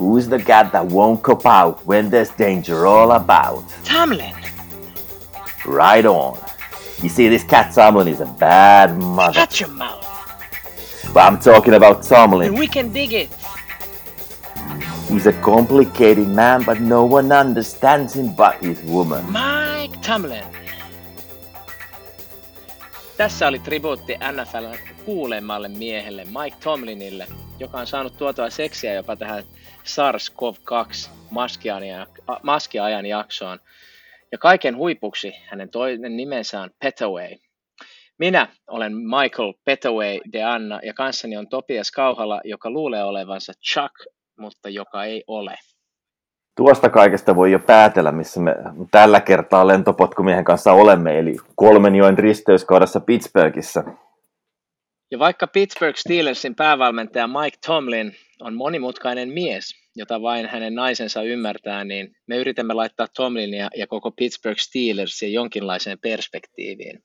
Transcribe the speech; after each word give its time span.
Who's 0.00 0.28
the 0.28 0.38
cat 0.38 0.72
that 0.72 0.86
won't 0.86 1.22
cop 1.22 1.44
out 1.44 1.84
when 1.84 2.08
there's 2.08 2.30
danger 2.30 2.86
all 2.86 3.12
about? 3.12 3.68
Tomlin! 3.84 4.34
Right 5.66 6.06
on. 6.06 6.38
You 7.02 7.10
see, 7.10 7.28
this 7.28 7.44
cat 7.44 7.74
Tomlin 7.74 8.08
is 8.08 8.20
a 8.22 8.26
bad 8.38 8.96
mother. 8.96 9.34
Shut 9.34 9.60
your 9.60 9.68
mouth! 9.68 10.06
But 11.12 11.20
I'm 11.20 11.38
talking 11.38 11.74
about 11.74 12.02
Tomlin. 12.02 12.48
And 12.48 12.58
we 12.58 12.66
can 12.66 12.90
dig 12.94 13.12
it! 13.12 13.30
He's 15.10 15.26
a 15.26 15.34
complicated 15.42 16.28
man, 16.28 16.62
but 16.64 16.80
no 16.80 17.04
one 17.04 17.30
understands 17.30 18.14
him 18.14 18.34
but 18.34 18.56
his 18.62 18.80
woman. 18.84 19.30
Mike 19.30 19.98
Tomlin! 20.00 20.44
Tässä 23.16 23.48
oli 23.48 23.58
tribuutti 23.58 24.16
NFLn 24.32 24.78
kuulemmalle 25.04 25.68
miehelle 25.68 26.24
Mike 26.24 26.56
Tomlinille, 26.60 27.26
joka 27.60 27.78
on 27.78 27.86
saanut 27.86 28.18
tuotua 28.18 28.50
seksiä 28.50 28.94
jopa 28.94 29.16
tähän 29.16 29.44
SARS-CoV-2 29.84 31.10
maskiajan 32.42 33.06
jaksoon. 33.06 33.58
Ja 34.32 34.38
kaiken 34.38 34.76
huipuksi 34.76 35.32
hänen 35.50 35.70
toinen 35.70 36.16
nimensä 36.16 36.60
on 36.60 36.70
Petaway. 36.78 37.36
Minä 38.18 38.48
olen 38.66 38.92
Michael 38.96 39.52
Petaway 39.64 40.18
de 40.32 40.42
Anna 40.42 40.80
ja 40.82 40.94
kanssani 40.94 41.36
on 41.36 41.48
Topias 41.48 41.90
Kauhala, 41.90 42.40
joka 42.44 42.70
luulee 42.70 43.04
olevansa 43.04 43.52
Chuck, 43.72 43.94
mutta 44.38 44.68
joka 44.68 45.04
ei 45.04 45.24
ole. 45.26 45.54
Tuosta 46.56 46.88
kaikesta 46.88 47.36
voi 47.36 47.52
jo 47.52 47.58
päätellä, 47.58 48.12
missä 48.12 48.40
me 48.40 48.56
tällä 48.90 49.20
kertaa 49.20 49.66
lentopotkumiehen 49.66 50.44
kanssa 50.44 50.72
olemme, 50.72 51.18
eli 51.18 51.36
kolmenjoen 51.54 52.18
risteyskaudessa 52.18 53.00
Pittsburghissa. 53.00 53.84
Ja 55.10 55.18
vaikka 55.18 55.46
Pittsburgh 55.46 55.96
Steelersin 55.96 56.54
päävalmentaja 56.54 57.26
Mike 57.26 57.56
Tomlin 57.66 58.12
on 58.40 58.54
monimutkainen 58.54 59.28
mies, 59.28 59.74
jota 59.96 60.22
vain 60.22 60.46
hänen 60.46 60.74
naisensa 60.74 61.22
ymmärtää, 61.22 61.84
niin 61.84 62.12
me 62.26 62.36
yritämme 62.36 62.74
laittaa 62.74 63.06
Tomlinia 63.16 63.68
ja 63.76 63.86
koko 63.86 64.10
Pittsburgh 64.10 64.58
Steelersia 64.58 65.28
jonkinlaiseen 65.28 65.98
perspektiiviin. 65.98 67.02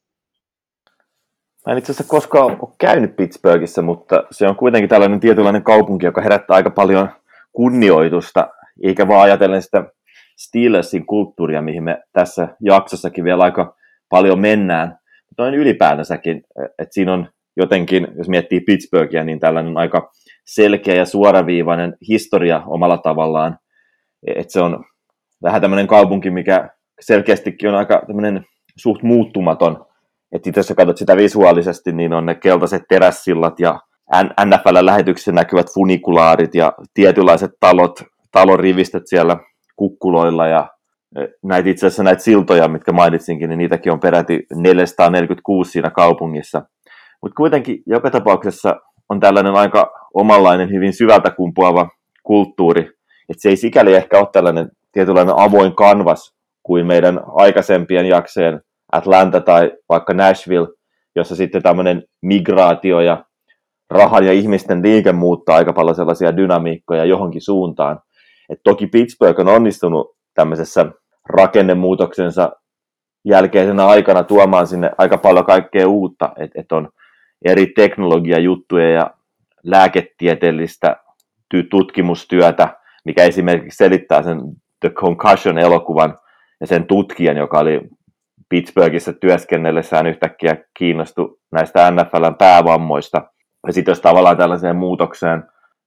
Mä 1.66 1.72
en 1.72 1.78
itse 1.78 1.92
asiassa 1.92 2.10
koskaan 2.10 2.46
ole 2.46 2.76
käynyt 2.80 3.16
Pittsburghissa, 3.16 3.82
mutta 3.82 4.24
se 4.32 4.48
on 4.48 4.56
kuitenkin 4.56 4.90
tällainen 4.90 5.20
tietynlainen 5.20 5.64
kaupunki, 5.64 6.06
joka 6.06 6.22
herättää 6.22 6.56
aika 6.56 6.70
paljon 6.70 7.10
kunnioitusta, 7.52 8.48
eikä 8.84 9.08
vaan 9.08 9.22
ajatellen 9.22 9.62
sitä 9.62 9.84
Steelersin 10.38 11.06
kulttuuria, 11.06 11.62
mihin 11.62 11.84
me 11.84 12.04
tässä 12.14 12.48
jaksossakin 12.62 13.24
vielä 13.24 13.44
aika 13.44 13.76
paljon 14.10 14.40
mennään, 14.40 14.98
noin 15.38 15.54
ylipäätänsäkin, 15.54 16.44
että 16.80 16.94
siinä 16.94 17.14
on 17.14 17.30
jotenkin, 17.58 18.08
jos 18.18 18.30
miettii 18.30 18.60
Pittsburghia, 18.60 19.24
niin 19.24 19.40
tällainen 19.40 19.78
aika 19.78 20.12
selkeä 20.46 20.96
ja 20.96 21.06
suoraviivainen 21.06 21.96
historia 22.08 22.64
omalla 22.68 22.98
tavallaan, 22.98 23.58
että 24.28 24.54
se 24.54 24.62
on 24.62 24.84
vähän 25.44 25.62
tämmöinen 25.62 25.88
kaupunki, 25.88 26.30
mikä 26.30 26.70
selkeästikin 27.00 27.70
on 27.70 27.76
aika 27.76 28.04
tämmöinen 28.08 28.46
suht 28.78 29.04
muuttumaton, 29.04 29.86
että 30.32 30.52
jos 30.56 30.68
sä 30.68 30.76
katsot 30.76 30.98
sitä 30.98 31.18
visuaalisesti, 31.18 31.92
niin 31.92 32.14
on 32.14 32.26
ne 32.26 32.36
keltaiset 32.36 32.84
terässillat 32.90 33.60
ja 33.60 33.80
NFL-lähetyksessä 34.46 35.32
näkyvät 35.32 35.74
funikulaarit 35.74 36.56
ja 36.56 36.74
tietynlaiset 36.94 37.52
talot, 37.60 38.04
talorivistöt 38.32 39.08
siellä 39.08 39.38
kukkuloilla 39.76 40.48
ja 40.48 40.70
e, 41.18 41.26
näitä 41.44 41.70
itse 41.70 41.88
asiassa 41.88 42.04
näitä 42.04 42.24
siltoja, 42.24 42.68
mitkä 42.68 42.92
mainitsinkin, 42.92 43.50
niin 43.50 43.58
niitäkin 43.58 43.92
on 43.92 44.00
peräti 44.00 44.46
446 44.56 45.72
siinä 45.72 45.90
kaupungissa. 45.90 46.62
Mutta 47.26 47.38
kuitenkin 47.38 47.84
joka 47.86 48.12
tapauksessa 48.12 48.76
on 49.10 49.20
tällainen 49.20 49.54
aika 49.54 49.92
omanlainen, 50.14 50.70
hyvin 50.70 50.94
syvältä 50.94 51.32
kumpuava 51.32 51.90
kulttuuri, 52.24 52.82
että 53.30 53.42
se 53.42 53.50
ei 53.50 53.58
sikäli 53.58 53.94
ehkä 53.94 54.20
ole 54.20 54.28
tällainen 54.32 54.70
tietynlainen 54.92 55.36
avoin 55.38 55.76
kanvas 55.76 56.36
kuin 56.64 56.86
meidän 56.86 57.20
aikaisempien 57.36 58.06
jakseen 58.06 58.62
Atlanta 58.92 59.42
tai 59.42 59.72
vaikka 59.90 60.14
Nashville, 60.14 60.68
jossa 61.16 61.36
sitten 61.36 61.64
tämmöinen 61.64 62.04
migraatio 62.22 63.00
ja 63.00 63.26
rahan 63.90 64.26
ja 64.26 64.34
ihmisten 64.34 64.84
liike 64.84 65.12
muuttaa 65.12 65.56
aika 65.56 65.74
paljon 65.74 65.96
sellaisia 65.96 66.38
dynamiikkoja 66.38 67.06
johonkin 67.06 67.42
suuntaan. 67.42 68.00
Et 68.50 68.60
toki 68.64 68.88
Pittsburgh 68.88 69.40
on 69.40 69.48
onnistunut 69.48 70.16
tämmöisessä 70.34 70.86
rakennemuutoksensa 71.30 72.52
jälkeisenä 73.24 73.88
aikana 73.88 74.24
tuomaan 74.24 74.68
sinne 74.68 74.92
aika 74.98 75.18
paljon 75.18 75.46
kaikkea 75.46 75.88
uutta, 75.88 76.30
että 76.38 76.62
et 76.62 76.72
on 76.72 76.90
eri 77.46 77.66
teknologiajuttuja 77.66 78.90
ja 78.90 79.12
lääketieteellistä 79.64 80.96
tutkimustyötä, 81.70 82.78
mikä 83.06 83.24
esimerkiksi 83.24 83.78
selittää 83.78 84.24
sen 84.24 84.40
The 84.80 84.90
Concussion-elokuvan 84.90 86.18
ja 86.62 86.68
sen 86.68 86.86
tutkijan, 86.86 87.38
joka 87.38 87.60
oli 87.60 87.82
Pittsburghissa 88.50 89.14
työskennellessään 89.14 90.08
yhtäkkiä 90.08 90.58
kiinnostui 90.78 91.38
näistä 91.52 91.92
NFLn 91.92 92.36
päävammoista. 92.38 93.30
Ja 93.68 93.74
sitten 93.74 93.92
jos 93.92 94.02
tavallaan 94.02 94.38
tällaiseen 94.38 94.76
muutokseen 94.76 95.44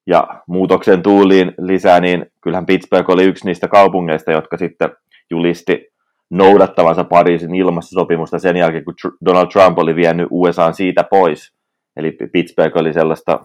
ja 0.07 0.43
muutoksen 0.47 1.03
tuuliin 1.03 1.55
lisää, 1.59 2.01
niin 2.01 2.27
kyllähän 2.41 2.67
Pittsburgh 2.67 3.11
oli 3.11 3.25
yksi 3.25 3.45
niistä 3.45 3.69
kaupungeista, 3.69 4.33
jotka 4.33 4.57
sitten 4.57 4.91
julisti 5.31 5.88
noudattavansa 6.31 7.05
Pariisin 7.05 7.55
ilmastosopimusta 7.55 8.39
sen 8.39 8.57
jälkeen, 8.57 8.85
kun 8.85 8.95
Donald 9.25 9.47
Trump 9.47 9.79
oli 9.79 9.97
vienyt 9.97 10.29
USA 10.31 10.73
siitä 10.73 11.05
pois. 11.05 11.53
Eli 11.97 12.17
Pittsburgh 12.33 12.77
oli 12.77 12.93
sellaista, 12.93 13.41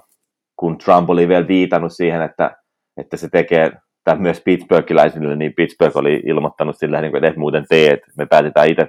kun 0.55 0.77
Trump 0.77 1.09
oli 1.09 1.27
vielä 1.27 1.47
viitannut 1.47 1.93
siihen, 1.93 2.21
että, 2.21 2.57
että 2.97 3.17
se 3.17 3.29
tekee 3.29 3.71
tämän 4.03 4.21
myös 4.21 4.41
Pittsburghiläisille, 4.45 5.35
niin 5.35 5.53
Pittsburgh 5.53 5.97
oli 5.97 6.21
ilmoittanut 6.25 6.77
sillä 6.77 7.01
niin 7.01 7.15
että 7.15 7.27
et 7.27 7.37
muuten 7.37 7.65
teet, 7.69 7.99
me 8.17 8.25
päätetään 8.25 8.67
itse, 8.67 8.87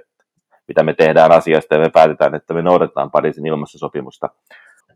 mitä 0.69 0.83
me 0.83 0.95
tehdään 0.95 1.33
asiasta, 1.33 1.75
ja 1.75 1.81
me 1.81 1.91
päätetään, 1.91 2.35
että 2.35 2.55
me 2.55 2.63
noudatetaan 2.63 3.11
Pariisin 3.11 3.47
ilmastosopimusta. 3.47 4.29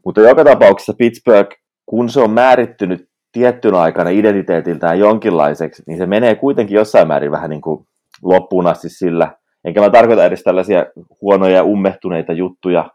Mutta 0.05 0.21
joka 0.21 0.45
tapauksessa 0.45 0.95
Pittsburgh, 0.99 1.57
kun 1.87 2.09
se 2.09 2.21
on 2.21 2.31
määrittynyt 2.31 3.09
tiettynä 3.33 3.79
aikana 3.79 4.11
identiteetiltään 4.11 4.99
jonkinlaiseksi, 4.99 5.83
niin 5.87 5.99
se 5.99 6.07
menee 6.07 6.35
kuitenkin 6.35 6.75
jossain 6.75 7.09
määrin 7.09 7.31
vähän 7.31 7.51
niin 7.51 7.61
kuin 7.61 7.87
loppuun 8.23 8.67
asti 8.67 8.89
sillä. 8.89 9.33
Enkä 9.65 9.81
mä 9.81 9.91
tarkoita 9.91 10.25
edes 10.25 10.43
tällaisia 10.43 10.87
huonoja 11.21 11.56
ja 11.56 11.65
ummehtuneita 11.65 12.33
juttuja, 12.33 12.91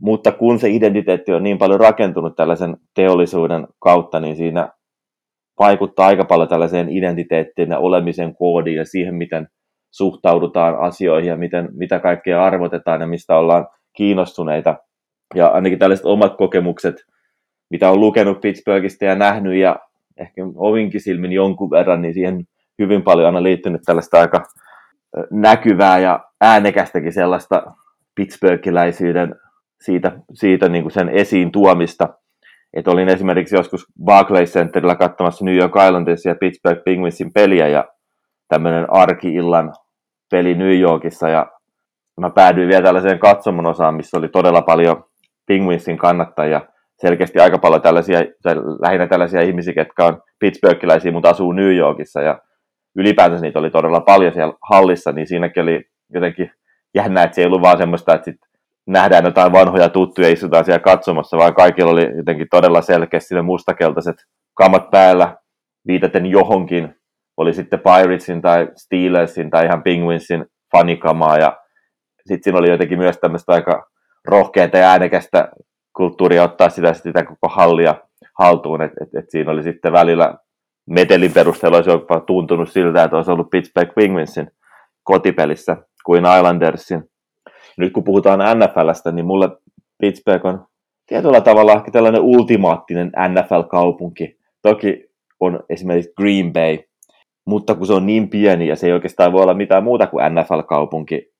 mutta 0.00 0.32
kun 0.32 0.58
se 0.58 0.68
identiteetti 0.70 1.32
on 1.32 1.42
niin 1.42 1.58
paljon 1.58 1.80
rakentunut 1.80 2.36
tällaisen 2.36 2.76
teollisuuden 2.94 3.66
kautta, 3.78 4.20
niin 4.20 4.36
siinä 4.36 4.68
vaikuttaa 5.58 6.06
aika 6.06 6.24
paljon 6.24 6.48
tällaiseen 6.48 6.88
identiteettiin 6.88 7.70
ja 7.70 7.78
olemisen 7.78 8.36
koodiin 8.36 8.76
ja 8.76 8.84
siihen, 8.84 9.14
miten 9.14 9.48
suhtaudutaan 9.90 10.78
asioihin 10.78 11.28
ja 11.28 11.36
miten, 11.36 11.68
mitä 11.72 11.98
kaikkea 11.98 12.44
arvotetaan 12.44 13.00
ja 13.00 13.06
mistä 13.06 13.36
ollaan 13.36 13.66
kiinnostuneita. 13.96 14.76
Ja 15.34 15.48
ainakin 15.48 15.78
tällaiset 15.78 16.06
omat 16.06 16.36
kokemukset, 16.36 16.94
mitä 17.70 17.90
on 17.90 18.00
lukenut 18.00 18.40
Pittsburghista 18.40 19.04
ja 19.04 19.14
nähnyt 19.14 19.54
ja 19.54 19.76
ehkä 20.16 20.42
ovinkin 20.56 21.00
silmin 21.00 21.32
jonkun 21.32 21.70
verran, 21.70 22.02
niin 22.02 22.14
siihen 22.14 22.44
hyvin 22.78 23.02
paljon 23.02 23.26
aina 23.26 23.42
liittynyt 23.42 23.82
tällaista 23.84 24.20
aika 24.20 24.44
näkyvää 25.30 25.98
ja 25.98 26.20
äänekästäkin 26.40 27.12
sellaista 27.12 27.62
Pittsburghiläisyyden 28.14 29.34
siitä, 29.80 30.12
siitä 30.34 30.68
niin 30.68 30.84
kuin 30.84 30.92
sen 30.92 31.08
esiin 31.08 31.52
tuomista. 31.52 32.08
Et 32.72 32.88
olin 32.88 33.08
esimerkiksi 33.08 33.56
joskus 33.56 33.86
Barclays 34.04 34.52
Centerillä 34.52 34.94
katsomassa 34.94 35.44
New 35.44 35.56
York 35.56 35.72
Islanders 35.86 36.24
ja 36.24 36.34
Pittsburgh 36.34 36.84
Penguinsin 36.84 37.32
peliä 37.32 37.68
ja 37.68 37.84
tämmöinen 38.48 38.86
arki-illan 38.92 39.74
peli 40.30 40.54
New 40.54 40.80
Yorkissa 40.80 41.28
ja 41.28 41.46
mä 42.20 42.30
päädyin 42.30 42.68
vielä 42.68 42.82
tällaiseen 42.82 43.18
katsomon 43.18 43.66
osaan, 43.66 43.94
missä 43.94 44.18
oli 44.18 44.28
todella 44.28 44.62
paljon 44.62 45.04
Penguinsin 45.46 45.98
kannattajia, 45.98 46.60
selkeästi 47.00 47.40
aika 47.40 47.58
paljon 47.58 47.82
tällaisia, 47.82 48.18
lähinnä 48.82 49.06
tällaisia 49.06 49.40
ihmisiä, 49.40 49.74
jotka 49.76 50.06
on 50.06 50.22
Pittsburghiläisiä, 50.38 51.12
mutta 51.12 51.30
asuu 51.30 51.52
New 51.52 51.76
Yorkissa 51.76 52.20
ja 52.22 52.38
ylipäätänsä 52.96 53.42
niitä 53.42 53.58
oli 53.58 53.70
todella 53.70 54.00
paljon 54.00 54.32
siellä 54.32 54.54
hallissa, 54.70 55.12
niin 55.12 55.26
siinäkin 55.26 55.62
oli 55.62 55.84
jotenkin 56.14 56.50
jännä, 56.94 57.22
että 57.22 57.34
se 57.34 57.40
ei 57.40 57.46
ollut 57.46 57.62
vaan 57.62 57.78
semmoista, 57.78 58.14
että 58.14 58.24
sit 58.24 58.40
nähdään 58.86 59.24
jotain 59.24 59.52
vanhoja 59.52 59.88
tuttuja 59.88 60.28
ja 60.28 60.32
istutaan 60.32 60.64
siellä 60.64 60.78
katsomassa, 60.78 61.36
vaan 61.36 61.54
kaikilla 61.54 61.90
oli 61.90 62.16
jotenkin 62.16 62.46
todella 62.50 62.82
selkeästi 62.82 63.34
ne 63.34 63.42
mustakeltaiset 63.42 64.16
kamat 64.54 64.90
päällä, 64.90 65.36
viitaten 65.86 66.26
johonkin, 66.26 66.96
oli 67.36 67.54
sitten 67.54 67.80
Piratesin 67.80 68.42
tai 68.42 68.68
Steelersin 68.76 69.50
tai 69.50 69.64
ihan 69.64 69.82
Penguinsin 69.82 70.46
fanikamaa, 70.72 71.38
ja 71.38 71.60
sitten 72.26 72.42
siinä 72.42 72.58
oli 72.58 72.70
jotenkin 72.70 72.98
myös 72.98 73.18
tämmöistä 73.18 73.52
aika 73.52 73.86
rohkeata 74.28 74.78
ja 74.78 74.90
äänekästä 74.90 75.48
kulttuuria 75.96 76.42
ottaa 76.42 76.68
sitä, 76.68 76.92
sitä 76.92 77.24
koko 77.24 77.48
hallia 77.48 77.94
haltuun, 78.38 78.82
että 78.82 79.04
et, 79.04 79.24
et 79.24 79.30
siinä 79.30 79.50
oli 79.50 79.62
sitten 79.62 79.92
välillä 79.92 80.34
metelin 80.86 81.32
perusteella 81.32 81.76
olisi 81.76 81.90
jopa 81.90 82.20
tuntunut 82.20 82.70
siltä, 82.70 83.04
että 83.04 83.16
olisi 83.16 83.30
ollut 83.30 83.50
Pittsburgh 83.50 83.94
Penguinsin 83.94 84.50
kotipelissä 85.02 85.76
kuin 86.04 86.24
Islandersin. 86.36 87.04
Nyt 87.78 87.92
kun 87.92 88.04
puhutaan 88.04 88.40
NFLstä, 88.58 89.12
niin 89.12 89.26
mulle 89.26 89.48
Pittsburgh 89.98 90.46
on 90.46 90.66
tietyllä 91.06 91.40
tavalla 91.40 91.72
ehkä 91.72 91.90
tällainen 91.90 92.20
ultimaattinen 92.20 93.12
NFL-kaupunki. 93.28 94.38
Toki 94.62 95.04
on 95.40 95.60
esimerkiksi 95.68 96.12
Green 96.16 96.52
Bay, 96.52 96.78
mutta 97.46 97.74
kun 97.74 97.86
se 97.86 97.92
on 97.92 98.06
niin 98.06 98.30
pieni 98.30 98.68
ja 98.68 98.76
se 98.76 98.86
ei 98.86 98.92
oikeastaan 98.92 99.32
voi 99.32 99.42
olla 99.42 99.54
mitään 99.54 99.84
muuta 99.84 100.06
kuin 100.06 100.24
NFL-kaupunki 100.34 101.32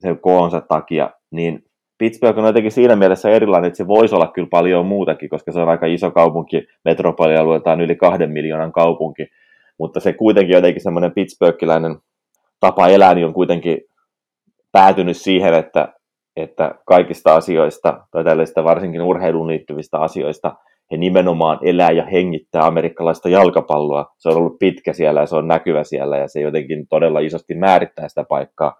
sen 0.00 0.20
koonsa 0.20 0.60
takia, 0.60 1.10
niin 1.30 1.63
Pittsburgh 1.98 2.38
on 2.38 2.46
jotenkin 2.46 2.72
siinä 2.72 2.96
mielessä 2.96 3.30
erilainen, 3.30 3.68
että 3.68 3.76
se 3.76 3.86
voisi 3.86 4.14
olla 4.14 4.30
kyllä 4.34 4.48
paljon 4.50 4.86
muutakin, 4.86 5.28
koska 5.28 5.52
se 5.52 5.60
on 5.60 5.68
aika 5.68 5.86
iso 5.86 6.10
kaupunki, 6.10 6.66
metropolialueeltaan 6.84 7.80
yli 7.80 7.96
kahden 7.96 8.30
miljoonan 8.30 8.72
kaupunki, 8.72 9.26
mutta 9.78 10.00
se 10.00 10.12
kuitenkin 10.12 10.54
jotenkin 10.54 10.82
semmoinen 10.82 11.12
pittsburghiläinen 11.12 11.96
tapa 12.60 12.88
elää 12.88 13.14
niin 13.14 13.26
on 13.26 13.34
kuitenkin 13.34 13.78
päätynyt 14.72 15.16
siihen, 15.16 15.54
että, 15.54 15.88
että 16.36 16.74
kaikista 16.86 17.34
asioista, 17.34 18.06
tai 18.10 18.24
tällaista 18.24 18.64
varsinkin 18.64 19.02
urheiluun 19.02 19.48
liittyvistä 19.48 19.98
asioista, 19.98 20.56
he 20.90 20.96
nimenomaan 20.96 21.58
elää 21.62 21.90
ja 21.90 22.06
hengittää 22.06 22.66
amerikkalaista 22.66 23.28
jalkapalloa. 23.28 24.06
Se 24.18 24.28
on 24.28 24.36
ollut 24.36 24.58
pitkä 24.58 24.92
siellä 24.92 25.20
ja 25.20 25.26
se 25.26 25.36
on 25.36 25.48
näkyvä 25.48 25.84
siellä 25.84 26.16
ja 26.16 26.28
se 26.28 26.40
jotenkin 26.40 26.88
todella 26.88 27.20
isosti 27.20 27.54
määrittää 27.54 28.08
sitä 28.08 28.24
paikkaa. 28.28 28.76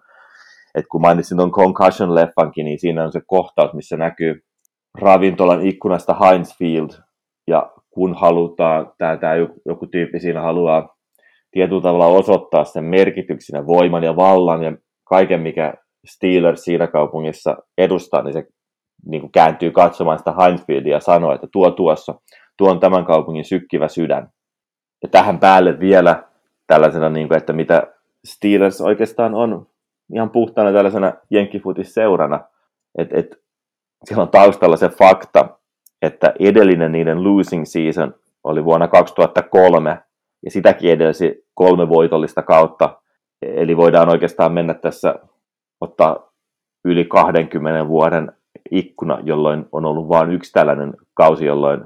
Et 0.75 0.85
kun 0.91 1.01
mainitsin 1.01 1.37
tuon 1.37 1.51
Concussion-leffankin, 1.51 2.65
niin 2.65 2.79
siinä 2.79 3.03
on 3.03 3.11
se 3.11 3.21
kohtaus, 3.27 3.73
missä 3.73 3.97
näkyy 3.97 4.41
ravintolan 5.01 5.61
ikkunasta 5.67 6.13
Heinz 6.13 6.57
Field, 6.57 6.89
ja 7.47 7.71
kun 7.89 8.13
halutaan, 8.13 8.91
tämä, 8.97 9.17
tämä 9.17 9.35
joku 9.65 9.87
tyyppi 9.87 10.19
siinä 10.19 10.41
haluaa 10.41 10.95
tietyllä 11.51 11.81
tavalla 11.81 12.07
osoittaa 12.07 12.63
sen 12.63 12.83
merkityksenä, 12.83 13.67
voiman 13.67 14.03
ja 14.03 14.15
vallan 14.15 14.63
ja 14.63 14.77
kaiken, 15.03 15.41
mikä 15.41 15.73
Steelers 16.05 16.63
siinä 16.63 16.87
kaupungissa 16.87 17.57
edustaa, 17.77 18.21
niin 18.21 18.33
se 18.33 18.43
niin 19.05 19.21
kuin 19.21 19.31
kääntyy 19.31 19.71
katsomaan 19.71 20.17
sitä 20.17 20.33
Heinzfieldia 20.41 20.95
ja 20.95 20.99
sanoo, 20.99 21.33
että 21.33 21.47
tuo 21.51 21.71
tuossa, 21.71 22.15
tuo 22.57 22.71
on 22.71 22.79
tämän 22.79 23.05
kaupungin 23.05 23.45
sykkivä 23.45 23.87
sydän. 23.87 24.29
Ja 25.03 25.09
tähän 25.09 25.39
päälle 25.39 25.79
vielä 25.79 26.23
tällaisena, 26.67 27.09
niin 27.09 27.27
kuin, 27.27 27.37
että 27.37 27.53
mitä 27.53 27.93
Steelers 28.25 28.81
oikeastaan 28.81 29.35
on 29.35 29.67
ihan 30.13 30.29
puhtaana 30.29 30.73
tällaisena 30.73 31.13
jenkkifutis-seurana, 31.29 32.39
että 32.97 33.17
et, 33.17 33.45
siellä 34.05 34.21
on 34.21 34.29
taustalla 34.29 34.77
se 34.77 34.89
fakta, 34.89 35.49
että 36.01 36.33
edellinen 36.39 36.91
niiden 36.91 37.23
losing 37.23 37.65
season 37.65 38.15
oli 38.43 38.65
vuonna 38.65 38.87
2003, 38.87 39.99
ja 40.45 40.51
sitäkin 40.51 40.91
edelsi 40.91 41.45
kolme 41.53 41.89
voitollista 41.89 42.41
kautta, 42.41 43.01
eli 43.41 43.77
voidaan 43.77 44.09
oikeastaan 44.09 44.51
mennä 44.53 44.73
tässä, 44.73 45.15
ottaa 45.81 46.31
yli 46.85 47.05
20 47.05 47.87
vuoden 47.87 48.31
ikkuna, 48.71 49.19
jolloin 49.23 49.65
on 49.71 49.85
ollut 49.85 50.09
vain 50.09 50.31
yksi 50.31 50.51
tällainen 50.51 50.93
kausi, 51.13 51.45
jolloin 51.45 51.83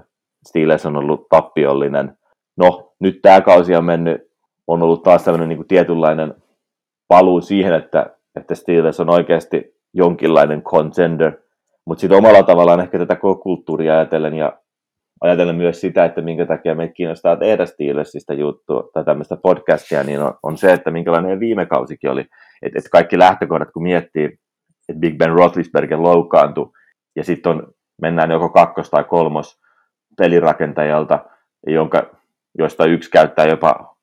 Steelers 0.47 0.85
on 0.85 0.97
ollut 0.97 1.29
tappiollinen. 1.29 2.17
No, 2.57 2.93
nyt 2.99 3.19
tämä 3.21 3.41
kausi 3.41 3.75
on 3.75 3.85
mennyt, 3.85 4.31
on 4.67 4.83
ollut 4.83 5.03
taas 5.03 5.23
tällainen 5.23 5.49
niin 5.49 5.57
kuin 5.57 5.67
tietynlainen 5.67 6.33
paluu 7.09 7.41
siihen, 7.41 7.73
että, 7.73 8.15
että 8.35 8.55
Steelers 8.55 8.99
on 8.99 9.09
oikeasti 9.09 9.75
jonkinlainen 9.93 10.61
contender, 10.61 11.33
mutta 11.85 12.01
sitten 12.01 12.17
omalla 12.17 12.43
tavallaan 12.43 12.79
ehkä 12.79 12.97
tätä 12.97 13.15
kulttuuria 13.15 13.93
ajatellen 13.93 14.33
ja 14.33 14.59
ajatellen 15.21 15.55
myös 15.55 15.81
sitä, 15.81 16.05
että 16.05 16.21
minkä 16.21 16.45
takia 16.45 16.75
meitä 16.75 16.93
kiinnostaa 16.93 17.35
tehdä 17.35 17.65
Steelersistä 17.65 18.33
juttua 18.33 18.89
tai 18.93 19.05
tämmöistä 19.05 19.37
podcastia, 19.37 20.03
niin 20.03 20.21
on, 20.21 20.33
on 20.43 20.57
se, 20.57 20.73
että 20.73 20.91
minkälainen 20.91 21.39
viime 21.39 21.65
kausikin 21.65 22.09
oli. 22.09 22.25
Että 22.61 22.79
et 22.79 22.89
kaikki 22.91 23.19
lähtökohdat, 23.19 23.71
kun 23.71 23.83
miettii, 23.83 24.25
että 24.89 24.99
Big 24.99 25.17
Ben 25.17 25.31
Roethlisberger 25.31 26.01
loukkaantui, 26.01 26.71
ja 27.15 27.23
sitten 27.23 27.63
mennään 28.01 28.31
joko 28.31 28.49
kakkos- 28.49 28.89
tai 28.89 29.03
kolmos 29.03 29.59
pelirakentajalta, 30.17 31.25
jonka, 31.67 32.09
joista 32.57 32.85
yksi 32.85 33.11
käyttää 33.11 33.45
jopa 33.45 33.95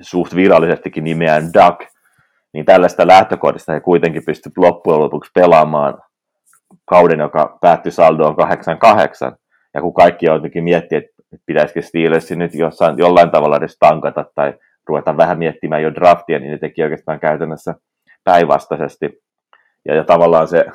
suht 0.00 0.36
virallisestikin 0.36 1.04
nimeään 1.04 1.44
Duck, 1.44 1.90
niin 2.52 2.64
tällaista 2.64 3.06
lähtökohdista 3.06 3.72
he 3.72 3.80
kuitenkin 3.80 4.22
pystyvät 4.26 4.56
loppujen 4.56 5.00
lopuksi 5.00 5.30
pelaamaan 5.34 5.98
kauden, 6.84 7.18
joka 7.18 7.58
päättyi 7.60 7.92
saldoon 7.92 8.36
8-8. 8.36 9.36
Ja 9.74 9.80
kun 9.80 9.94
kaikki 9.94 10.26
jotenkin 10.26 10.64
miettii, 10.64 10.98
että 10.98 11.12
pitäisikö 11.46 11.82
Steelersin 11.82 12.38
nyt 12.38 12.54
jossain, 12.54 12.98
jollain 12.98 13.30
tavalla 13.30 13.56
edes 13.56 13.76
tankata 13.78 14.24
tai 14.34 14.54
ruveta 14.88 15.16
vähän 15.16 15.38
miettimään 15.38 15.82
jo 15.82 15.94
draftia, 15.94 16.38
niin 16.38 16.50
ne 16.50 16.58
teki 16.58 16.82
oikeastaan 16.82 17.20
käytännössä 17.20 17.74
päinvastaisesti. 18.24 19.22
Ja, 19.84 19.94
ja 19.94 20.04
tavallaan 20.04 20.48
se, 20.48 20.66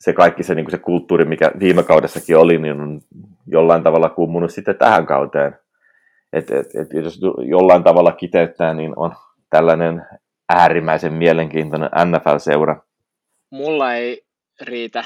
se 0.00 0.12
kaikki 0.12 0.42
se, 0.42 0.54
niin 0.54 0.70
se 0.70 0.78
kulttuuri, 0.78 1.24
mikä 1.24 1.50
viime 1.58 1.82
kaudessakin 1.82 2.36
oli, 2.36 2.58
niin 2.58 2.80
on 2.80 3.00
jollain 3.46 3.82
tavalla 3.82 4.08
kummunut 4.08 4.52
sitten 4.52 4.78
tähän 4.78 5.06
kauteen. 5.06 5.58
Et, 6.32 6.50
et, 6.50 6.66
et 6.74 6.92
jos 6.92 7.20
jollain 7.48 7.82
tavalla 7.84 8.12
kiteyttää, 8.12 8.74
niin 8.74 8.92
on 8.96 9.12
tällainen 9.50 10.06
äärimmäisen 10.50 11.12
mielenkiintoinen 11.12 11.90
NFL-seura. 12.04 12.82
Mulla 13.50 13.94
ei 13.94 14.22
riitä 14.60 15.04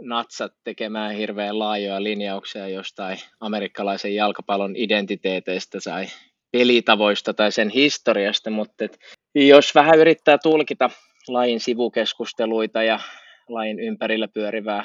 natsat 0.00 0.52
tekemään 0.64 1.14
hirveän 1.14 1.58
laajoja 1.58 2.02
linjauksia 2.02 2.68
jostain 2.68 3.18
amerikkalaisen 3.40 4.14
jalkapallon 4.14 4.76
identiteeteistä 4.76 5.78
tai 5.84 6.06
pelitavoista 6.52 7.34
tai 7.34 7.52
sen 7.52 7.68
historiasta, 7.68 8.50
mutta 8.50 8.84
et 8.84 8.98
jos 9.34 9.74
vähän 9.74 9.98
yrittää 9.98 10.38
tulkita 10.38 10.90
lajin 11.28 11.60
sivukeskusteluita 11.60 12.82
ja 12.82 13.00
lajin 13.48 13.80
ympärillä 13.80 14.28
pyörivää 14.28 14.84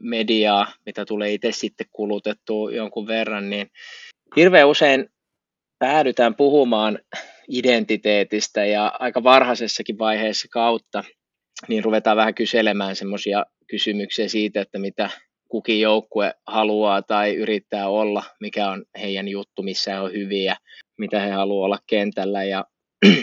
mediaa, 0.00 0.66
mitä 0.86 1.04
tulee 1.04 1.32
itse 1.32 1.52
sitten 1.52 1.86
kulutettua 1.92 2.70
jonkun 2.70 3.06
verran, 3.06 3.50
niin 3.50 3.70
hirveän 4.36 4.68
usein 4.68 5.08
päädytään 5.78 6.34
puhumaan 6.34 6.98
identiteetistä 7.48 8.64
ja 8.64 8.92
aika 8.98 9.22
varhaisessakin 9.22 9.98
vaiheessa 9.98 10.48
kautta, 10.50 11.04
niin 11.68 11.84
ruvetaan 11.84 12.16
vähän 12.16 12.34
kyselemään 12.34 12.96
semmoisia 12.96 13.44
kysymyksiä 13.70 14.28
siitä, 14.28 14.60
että 14.60 14.78
mitä 14.78 15.10
kukin 15.48 15.80
joukkue 15.80 16.34
haluaa 16.46 17.02
tai 17.02 17.34
yrittää 17.34 17.88
olla, 17.88 18.22
mikä 18.40 18.68
on 18.68 18.84
heidän 19.00 19.28
juttu, 19.28 19.62
missä 19.62 20.02
on 20.02 20.12
hyviä, 20.12 20.56
mitä 20.98 21.20
he 21.20 21.30
haluaa 21.30 21.64
olla 21.64 21.78
kentällä. 21.86 22.44
Ja 22.44 22.64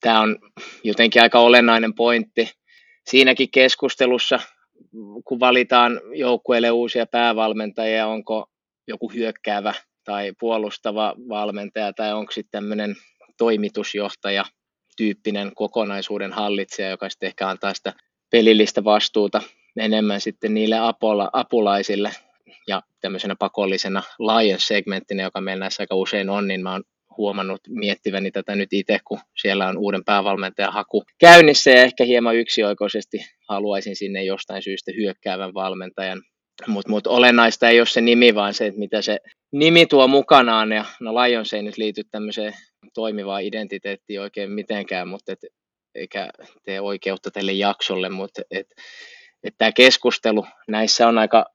tämä 0.00 0.20
on 0.20 0.38
jotenkin 0.84 1.22
aika 1.22 1.40
olennainen 1.40 1.94
pointti 1.94 2.50
siinäkin 3.06 3.50
keskustelussa, 3.50 4.38
kun 5.24 5.40
valitaan 5.40 6.00
joukkueelle 6.14 6.70
uusia 6.70 7.06
päävalmentajia, 7.06 8.06
onko 8.06 8.46
joku 8.88 9.08
hyökkäävä 9.08 9.74
tai 10.04 10.32
puolustava 10.40 11.14
valmentaja 11.28 11.92
tai 11.92 12.12
onko 12.12 12.32
sitten 12.32 12.50
tämmöinen 12.50 12.96
toimitusjohtaja 13.38 14.44
tyyppinen 14.96 15.52
kokonaisuuden 15.54 16.32
hallitsija, 16.32 16.88
joka 16.88 17.08
sitten 17.08 17.26
ehkä 17.26 17.48
antaa 17.48 17.74
sitä 17.74 17.92
pelillistä 18.30 18.84
vastuuta 18.84 19.42
enemmän 19.80 20.20
sitten 20.20 20.54
niille 20.54 20.78
apola, 20.78 21.30
apulaisille 21.32 22.10
ja 22.68 22.82
tämmöisenä 23.00 23.36
pakollisena 23.38 24.02
laajan 24.18 24.60
segmenttinä, 24.60 25.22
joka 25.22 25.40
meillä 25.40 25.60
näissä 25.60 25.82
aika 25.82 25.94
usein 25.94 26.30
on, 26.30 26.48
niin 26.48 26.62
mä 26.62 26.72
oon 26.72 26.82
huomannut 27.16 27.60
miettiväni 27.68 28.30
tätä 28.30 28.54
nyt 28.54 28.72
itse, 28.72 28.98
kun 29.04 29.18
siellä 29.40 29.66
on 29.68 29.78
uuden 29.78 30.04
päävalmentajan 30.04 30.72
haku 30.72 31.04
käynnissä 31.20 31.70
ja 31.70 31.82
ehkä 31.82 32.04
hieman 32.04 32.36
yksioikoisesti 32.36 33.18
haluaisin 33.48 33.96
sinne 33.96 34.24
jostain 34.24 34.62
syystä 34.62 34.92
hyökkäävän 34.96 35.54
valmentajan. 35.54 36.22
Mutta 36.66 36.90
mut 36.90 37.06
olennaista 37.06 37.68
ei 37.68 37.80
ole 37.80 37.86
se 37.86 38.00
nimi, 38.00 38.34
vaan 38.34 38.54
se, 38.54 38.66
että 38.66 38.78
mitä 38.78 39.02
se 39.02 39.18
nimi 39.52 39.86
tuo 39.86 40.08
mukanaan. 40.08 40.72
Ja 40.72 40.84
no 41.00 41.14
Lions 41.14 41.52
ei 41.52 41.62
nyt 41.62 41.78
liity 41.78 42.02
tämmöiseen 42.10 42.52
toimivaan 42.94 43.42
identiteettiin 43.42 44.20
oikein 44.20 44.50
mitenkään, 44.50 45.08
mutta 45.08 45.32
et, 45.32 45.38
eikä 45.94 46.30
tee 46.64 46.80
oikeutta 46.80 47.30
tälle 47.30 47.52
jaksolle, 47.52 48.08
mutta 48.08 48.42
et, 48.50 48.66
et 49.42 49.54
tämä 49.58 49.72
keskustelu 49.72 50.46
näissä 50.68 51.08
on 51.08 51.18
aika, 51.18 51.46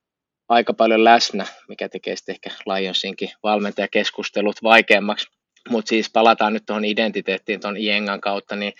aika 0.48 0.74
paljon 0.74 1.04
läsnä, 1.04 1.46
mikä 1.68 1.88
tekee 1.88 2.16
sitten 2.16 2.32
ehkä 2.32 2.50
Lionsinkin 2.66 3.30
valmentajakeskustelut 3.42 4.56
vaikeammaksi. 4.62 5.28
Mutta 5.68 5.88
siis 5.88 6.10
palataan 6.12 6.52
nyt 6.52 6.62
tuohon 6.66 6.84
identiteettiin 6.84 7.60
tuon 7.60 7.82
Jengan 7.82 8.20
kautta, 8.20 8.56
niin 8.56 8.72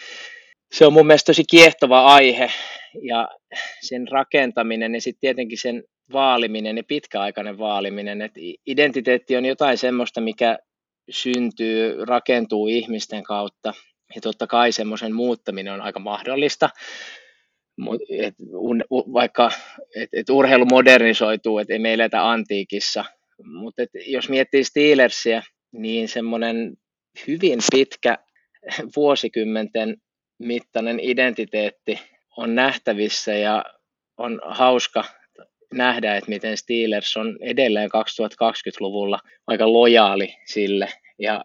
se 0.72 0.86
on 0.86 0.92
mun 0.92 1.06
mielestä 1.06 1.26
tosi 1.26 1.44
kiehtova 1.50 2.04
aihe 2.04 2.50
ja 3.02 3.28
sen 3.80 4.08
rakentaminen 4.08 4.94
ja 4.94 5.00
sitten 5.00 5.20
tietenkin 5.20 5.58
sen 5.58 5.84
vaaliminen 6.12 6.76
ja 6.76 6.84
pitkäaikainen 6.88 7.58
vaaliminen. 7.58 8.22
Et 8.22 8.32
identiteetti 8.66 9.36
on 9.36 9.44
jotain 9.44 9.78
semmoista, 9.78 10.20
mikä 10.20 10.58
syntyy, 11.10 12.04
rakentuu 12.04 12.66
ihmisten 12.66 13.22
kautta 13.22 13.72
ja 14.14 14.20
totta 14.20 14.46
kai 14.46 14.72
semmoisen 14.72 15.14
muuttaminen 15.14 15.72
on 15.72 15.80
aika 15.80 16.00
mahdollista. 16.00 16.70
Et, 18.10 18.34
vaikka 18.90 19.50
et, 19.96 20.08
et 20.12 20.30
urheilu 20.30 20.64
modernisoituu, 20.64 21.58
että 21.58 21.72
ei 21.72 21.78
me 21.78 21.94
eletä 21.94 22.30
antiikissa, 22.30 23.04
mutta 23.44 23.82
jos 24.06 24.28
miettii 24.28 24.64
Steelersia, 24.64 25.42
niin 25.72 26.08
semmoinen 26.08 26.76
hyvin 27.26 27.58
pitkä 27.72 28.18
vuosikymmenten 28.96 29.96
mittainen 30.38 31.00
identiteetti 31.00 32.00
on 32.36 32.54
nähtävissä 32.54 33.34
ja 33.34 33.64
on 34.16 34.40
hauska 34.44 35.04
nähdä, 35.72 36.16
että 36.16 36.30
miten 36.30 36.56
Steelers 36.56 37.16
on 37.16 37.38
edelleen 37.40 37.90
2020-luvulla 37.90 39.18
aika 39.46 39.72
lojaali 39.72 40.34
sille. 40.46 40.88
Ja 41.20 41.44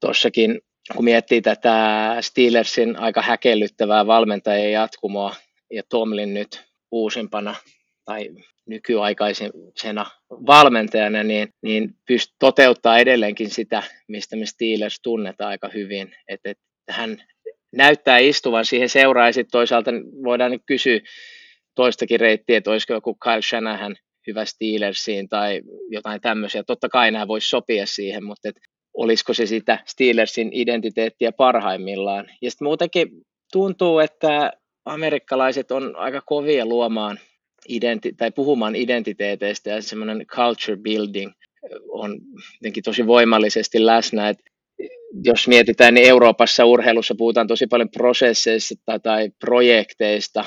tuossakin, 0.00 0.60
kun 0.96 1.04
miettii 1.04 1.42
tätä 1.42 2.16
Steelersin 2.20 2.98
aika 2.98 3.22
häkellyttävää 3.22 4.06
valmentajien 4.06 4.72
jatkumoa 4.72 5.34
ja 5.70 5.82
Tomlin 5.88 6.34
nyt 6.34 6.64
uusimpana 6.90 7.54
tai 8.04 8.28
nykyaikaisena 8.66 10.06
valmentajana, 10.30 11.22
niin, 11.22 11.48
niin 11.62 11.94
pystyy 12.06 12.36
toteuttaa 12.38 12.98
edelleenkin 12.98 13.50
sitä, 13.50 13.82
mistä 14.08 14.36
me 14.36 14.46
Steelers 14.46 15.00
tunnetaan 15.02 15.50
aika 15.50 15.68
hyvin. 15.74 16.14
Että, 16.28 16.50
että 16.50 16.64
hän 16.90 17.24
näyttää 17.72 18.18
istuvan 18.18 18.64
siihen 18.64 18.88
seuraan 18.88 19.28
ja 19.28 19.32
sitten 19.32 19.52
toisaalta 19.52 19.90
voidaan 20.24 20.50
nyt 20.50 20.62
kysyä 20.66 21.00
toistakin 21.74 22.20
reittiä, 22.20 22.58
että 22.58 22.70
olisiko 22.70 22.92
joku 22.92 23.14
Kyle 23.14 23.42
Shanahan 23.42 23.96
hyvä 24.26 24.44
Steelersiin 24.44 25.28
tai 25.28 25.60
jotain 25.88 26.20
tämmöisiä. 26.20 26.62
Totta 26.64 26.88
kai 26.88 27.10
nämä 27.10 27.28
voisi 27.28 27.48
sopia 27.48 27.86
siihen, 27.86 28.24
mutta 28.24 28.48
et 28.48 28.56
olisiko 29.02 29.34
se 29.34 29.46
sitä 29.46 29.78
Steelersin 29.86 30.50
identiteettiä 30.52 31.32
parhaimmillaan. 31.32 32.26
Ja 32.42 32.50
sitten 32.50 32.66
muutenkin 32.66 33.08
tuntuu, 33.52 33.98
että 33.98 34.52
amerikkalaiset 34.84 35.70
on 35.70 35.96
aika 35.96 36.20
kovia 36.26 36.66
luomaan 36.66 37.18
identi- 37.68 38.12
tai 38.16 38.30
puhumaan 38.30 38.76
identiteeteistä 38.76 39.70
ja 39.70 39.82
semmoinen 39.82 40.26
culture 40.26 40.76
building 40.76 41.32
on 41.88 42.18
jotenkin 42.54 42.82
tosi 42.82 43.06
voimallisesti 43.06 43.86
läsnä, 43.86 44.28
että 44.28 44.42
jos 45.24 45.48
mietitään, 45.48 45.94
niin 45.94 46.08
Euroopassa 46.08 46.64
urheilussa 46.64 47.14
puhutaan 47.18 47.46
tosi 47.46 47.66
paljon 47.66 47.90
prosesseista 47.90 48.98
tai 49.02 49.30
projekteista, 49.40 50.44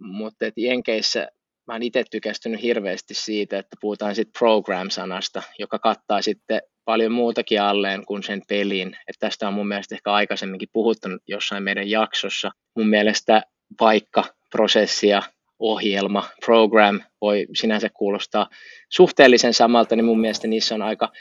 mutta 0.00 0.46
et 0.46 0.54
Jenkeissä 0.56 1.28
mä 1.66 1.74
oon 1.74 1.82
itse 1.82 2.04
tykästynyt 2.10 2.62
hirveästi 2.62 3.14
siitä, 3.14 3.58
että 3.58 3.76
puhutaan 3.80 4.14
sitten 4.14 4.38
program-sanasta, 4.38 5.42
joka 5.58 5.78
kattaa 5.78 6.22
sitten 6.22 6.60
paljon 6.84 7.12
muutakin 7.12 7.62
alleen 7.62 8.06
kuin 8.06 8.22
sen 8.22 8.42
pelin. 8.48 8.96
Et 9.08 9.16
tästä 9.18 9.48
on 9.48 9.54
mun 9.54 9.68
mielestä 9.68 9.94
ehkä 9.94 10.12
aikaisemminkin 10.12 10.68
puhuttu 10.72 11.08
jossain 11.28 11.62
meidän 11.62 11.90
jaksossa. 11.90 12.50
Mun 12.76 12.88
mielestä 12.88 13.42
vaikka 13.80 14.24
prosessia, 14.50 15.22
ohjelma, 15.58 16.28
program 16.46 17.00
voi 17.20 17.46
sinänsä 17.54 17.88
kuulostaa 17.88 18.48
suhteellisen 18.88 19.54
samalta, 19.54 19.96
niin 19.96 20.04
mun 20.04 20.20
mielestä 20.20 20.48
niissä 20.48 20.74
on 20.74 20.82
aika 20.82 21.12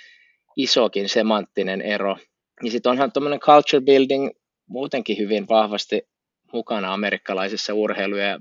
isokin 0.55 1.09
semanttinen 1.09 1.81
ero. 1.81 2.17
Ja 2.63 2.71
sitten 2.71 2.89
onhan 2.89 3.11
tuommoinen 3.11 3.39
culture 3.39 3.83
building 3.85 4.29
muutenkin 4.69 5.17
hyvin 5.17 5.47
vahvasti 5.49 6.01
mukana 6.53 6.93
amerikkalaisessa 6.93 7.73
urheilu- 7.73 8.17
ja 8.17 8.39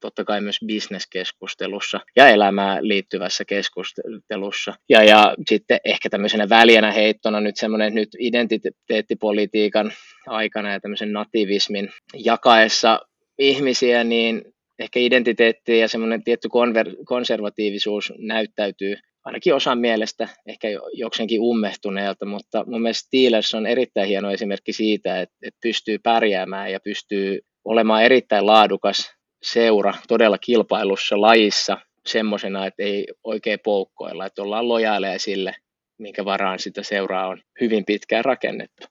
totta 0.00 0.24
kai 0.24 0.40
myös 0.40 0.58
bisneskeskustelussa 0.66 2.00
ja 2.16 2.28
elämään 2.28 2.88
liittyvässä 2.88 3.44
keskustelussa. 3.44 4.74
Ja, 4.88 5.04
ja 5.04 5.34
sitten 5.46 5.80
ehkä 5.84 6.10
tämmöisenä 6.10 6.48
väljänä 6.48 6.92
heittona 6.92 7.40
nyt 7.40 7.56
semmoinen 7.56 7.94
nyt 7.94 8.08
identiteettipolitiikan 8.18 9.92
aikana 10.26 10.72
ja 10.72 10.80
tämmöisen 10.80 11.12
nativismin 11.12 11.90
jakaessa 12.14 13.00
ihmisiä, 13.38 14.04
niin 14.04 14.42
ehkä 14.78 15.00
identiteetti 15.00 15.78
ja 15.78 15.88
semmoinen 15.88 16.24
tietty 16.24 16.48
konver- 16.48 17.04
konservatiivisuus 17.04 18.12
näyttäytyy 18.18 18.96
ainakin 19.24 19.54
osan 19.54 19.78
mielestä 19.78 20.28
ehkä 20.46 20.68
jokseenkin 20.92 21.40
ummehtuneelta, 21.40 22.26
mutta 22.26 22.64
mun 22.66 22.82
mielestä 22.82 23.06
Steelers 23.06 23.54
on 23.54 23.66
erittäin 23.66 24.08
hieno 24.08 24.30
esimerkki 24.30 24.72
siitä, 24.72 25.20
että, 25.20 25.36
että 25.42 25.58
pystyy 25.62 25.98
pärjäämään 25.98 26.72
ja 26.72 26.80
pystyy 26.84 27.40
olemaan 27.64 28.02
erittäin 28.02 28.46
laadukas 28.46 29.14
seura 29.42 29.94
todella 30.08 30.38
kilpailussa 30.38 31.20
lajissa 31.20 31.78
semmoisena, 32.06 32.66
että 32.66 32.82
ei 32.82 33.06
oikein 33.24 33.58
poukkoilla, 33.64 34.26
että 34.26 34.42
ollaan 34.42 34.68
lojaaleja 34.68 35.18
sille, 35.18 35.54
minkä 35.98 36.24
varaan 36.24 36.58
sitä 36.58 36.82
seuraa 36.82 37.26
on 37.26 37.40
hyvin 37.60 37.84
pitkään 37.84 38.24
rakennettu. 38.24 38.86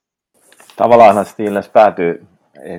Tavallaan 0.76 1.26
Steelers 1.26 1.68
päätyy, 1.68 2.26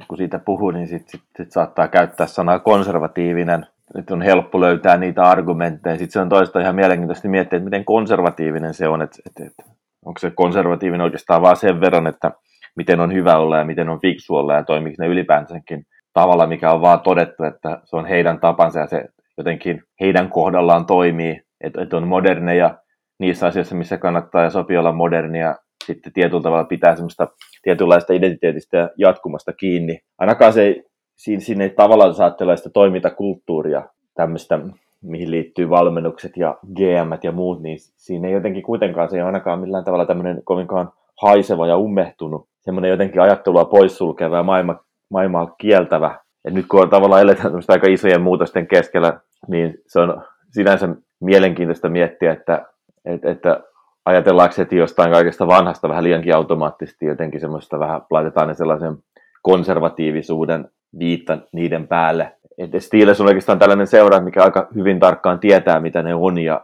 kun 0.07 0.17
siitä 0.17 0.39
puhuu, 0.39 0.71
niin 0.71 0.87
sitten 0.87 1.11
sit, 1.11 1.27
sit 1.37 1.51
saattaa 1.51 1.87
käyttää 1.87 2.27
sanaa 2.27 2.59
konservatiivinen 2.59 3.65
nyt 3.95 4.11
on 4.11 4.21
helppo 4.21 4.59
löytää 4.59 4.97
niitä 4.97 5.23
argumentteja. 5.23 5.97
Sitten 5.97 6.11
se 6.11 6.19
on 6.19 6.29
toista 6.29 6.59
ihan 6.59 6.75
mielenkiintoista 6.75 7.29
miettiä, 7.29 7.57
että 7.57 7.65
miten 7.65 7.85
konservatiivinen 7.85 8.73
se 8.73 8.87
on, 8.87 9.01
että, 9.01 9.17
että, 9.25 9.45
että 9.45 9.63
onko 10.05 10.19
se 10.19 10.31
konservatiivinen 10.35 11.01
oikeastaan 11.01 11.41
vaan 11.41 11.57
sen 11.57 11.81
verran, 11.81 12.07
että 12.07 12.31
miten 12.75 12.99
on 12.99 13.13
hyvä 13.13 13.37
olla 13.37 13.57
ja 13.57 13.65
miten 13.65 13.89
on 13.89 14.01
fiksu 14.01 14.35
olla 14.35 14.53
ja 14.53 14.63
toimiko 14.63 14.95
ne 14.99 15.07
ylipäänsäkin 15.07 15.83
tavalla, 16.13 16.47
mikä 16.47 16.71
on 16.71 16.81
vaan 16.81 16.99
todettu, 16.99 17.43
että 17.43 17.79
se 17.83 17.95
on 17.95 18.05
heidän 18.05 18.39
tapansa 18.39 18.79
ja 18.79 18.87
se 18.87 19.05
jotenkin 19.37 19.83
heidän 19.99 20.29
kohdallaan 20.29 20.85
toimii, 20.85 21.41
että, 21.61 21.81
että 21.81 21.97
on 21.97 22.07
moderneja 22.07 22.77
niissä 23.19 23.47
asioissa, 23.47 23.75
missä 23.75 23.97
kannattaa 23.97 24.43
ja 24.43 24.49
sopii 24.49 24.77
olla 24.77 24.91
modernia, 24.91 25.55
sitten 25.85 26.13
tietyllä 26.13 26.43
tavalla 26.43 26.63
pitää 26.63 26.95
semmoista 26.95 27.27
tietynlaista 27.61 28.13
identiteetistä 28.13 28.77
ja 28.77 28.89
jatkumasta 28.97 29.53
kiinni. 29.53 29.99
Ainakaan 30.17 30.53
se 30.53 30.63
ei 30.63 30.83
siinä, 31.23 31.41
siinä 31.41 31.63
ei 31.63 31.69
tavallaan 31.69 32.13
saa 32.13 32.35
sitä 32.55 32.69
toimintakulttuuria, 32.69 33.83
tämmöistä, 34.15 34.59
mihin 35.01 35.31
liittyy 35.31 35.69
valmennukset 35.69 36.37
ja 36.37 36.57
GM 36.75 37.11
ja 37.23 37.31
muut, 37.31 37.61
niin 37.61 37.77
siinä 37.79 38.27
ei 38.27 38.33
jotenkin 38.33 38.63
kuitenkaan, 38.63 39.09
se 39.09 39.17
ei 39.17 39.21
ainakaan 39.21 39.59
millään 39.59 39.83
tavalla 39.83 40.05
tämmöinen 40.05 40.41
kovinkaan 40.43 40.91
haiseva 41.21 41.67
ja 41.67 41.77
ummehtunut, 41.77 42.47
semmoinen 42.59 42.91
jotenkin 42.91 43.21
ajattelua 43.21 43.65
poissulkeva 43.65 44.37
ja 44.37 44.43
maailma, 44.43 44.75
maailmaa 45.09 45.55
kieltävä. 45.57 46.19
Et 46.45 46.53
nyt 46.53 46.65
kun 46.67 46.81
on 46.81 46.89
tavallaan 46.89 47.21
eletään 47.21 47.53
aika 47.67 47.87
isojen 47.89 48.21
muutosten 48.21 48.67
keskellä, 48.67 49.19
niin 49.47 49.77
se 49.87 49.99
on 49.99 50.23
sinänsä 50.51 50.89
mielenkiintoista 51.19 51.89
miettiä, 51.89 52.33
että, 52.33 52.65
että, 53.05 53.31
että 53.31 53.59
ajatellaanko 54.05 54.55
heti 54.57 54.75
jostain 54.75 55.11
kaikesta 55.11 55.47
vanhasta 55.47 55.89
vähän 55.89 56.03
liiankin 56.03 56.35
automaattisesti 56.35 57.05
jotenkin 57.05 57.41
semmoista 57.41 57.79
vähän, 57.79 58.01
laitetaan 58.11 58.47
ne 58.47 58.53
sellaisen 58.53 58.97
konservatiivisuuden 59.41 60.69
viitta 60.99 61.37
niiden 61.51 61.87
päälle. 61.87 62.35
Et 62.57 62.71
Steelers 62.79 63.21
on 63.21 63.27
oikeastaan 63.27 63.59
tällainen 63.59 63.87
seura, 63.87 64.19
mikä 64.19 64.43
aika 64.43 64.67
hyvin 64.75 64.99
tarkkaan 64.99 65.39
tietää, 65.39 65.79
mitä 65.79 66.03
ne 66.03 66.15
on, 66.15 66.37
ja 66.37 66.61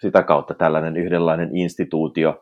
sitä 0.00 0.22
kautta 0.22 0.54
tällainen 0.54 0.96
yhdenlainen 0.96 1.56
instituutio. 1.56 2.40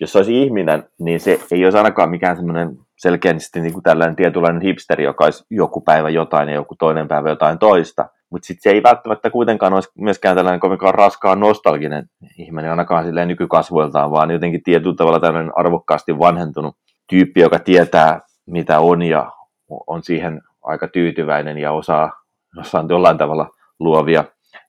Jos 0.00 0.16
olisi 0.16 0.42
ihminen, 0.42 0.84
niin 0.98 1.20
se 1.20 1.40
ei 1.50 1.64
olisi 1.64 1.78
ainakaan 1.78 2.10
mikään 2.10 2.36
semmoinen 2.36 2.76
selkeästi 2.96 3.60
niin 3.60 3.72
kuin 3.72 3.82
tällainen 3.82 4.16
tietynlainen 4.16 4.62
hipsteri, 4.62 5.04
joka 5.04 5.24
olisi 5.24 5.44
joku 5.50 5.80
päivä 5.80 6.10
jotain 6.10 6.48
ja 6.48 6.54
joku 6.54 6.74
toinen 6.78 7.08
päivä 7.08 7.28
jotain 7.28 7.58
toista. 7.58 8.08
Mutta 8.30 8.46
sitten 8.46 8.62
se 8.62 8.70
ei 8.70 8.82
välttämättä 8.82 9.30
kuitenkaan 9.30 9.72
olisi 9.72 9.90
myöskään 9.98 10.36
tällainen 10.36 10.60
kovinkaan 10.60 10.94
raskaan 10.94 11.40
nostalginen 11.40 12.06
ihminen, 12.38 12.70
ainakaan 12.70 13.04
silleen 13.04 13.28
nykykasvoiltaan, 13.28 14.10
vaan 14.10 14.30
jotenkin 14.30 14.62
tietyllä 14.62 14.96
tavalla 14.96 15.20
tällainen 15.20 15.52
arvokkaasti 15.58 16.18
vanhentunut 16.18 16.76
tyyppi, 17.08 17.40
joka 17.40 17.58
tietää, 17.58 18.20
mitä 18.46 18.80
on 18.80 19.02
ja 19.02 19.32
on 19.86 20.02
siihen 20.02 20.42
aika 20.66 20.88
tyytyväinen 20.88 21.58
ja 21.58 21.72
osaa, 21.72 22.12
osaa 22.58 22.84
jollain 22.88 23.18
tavalla 23.18 23.50
luovia 23.80 24.24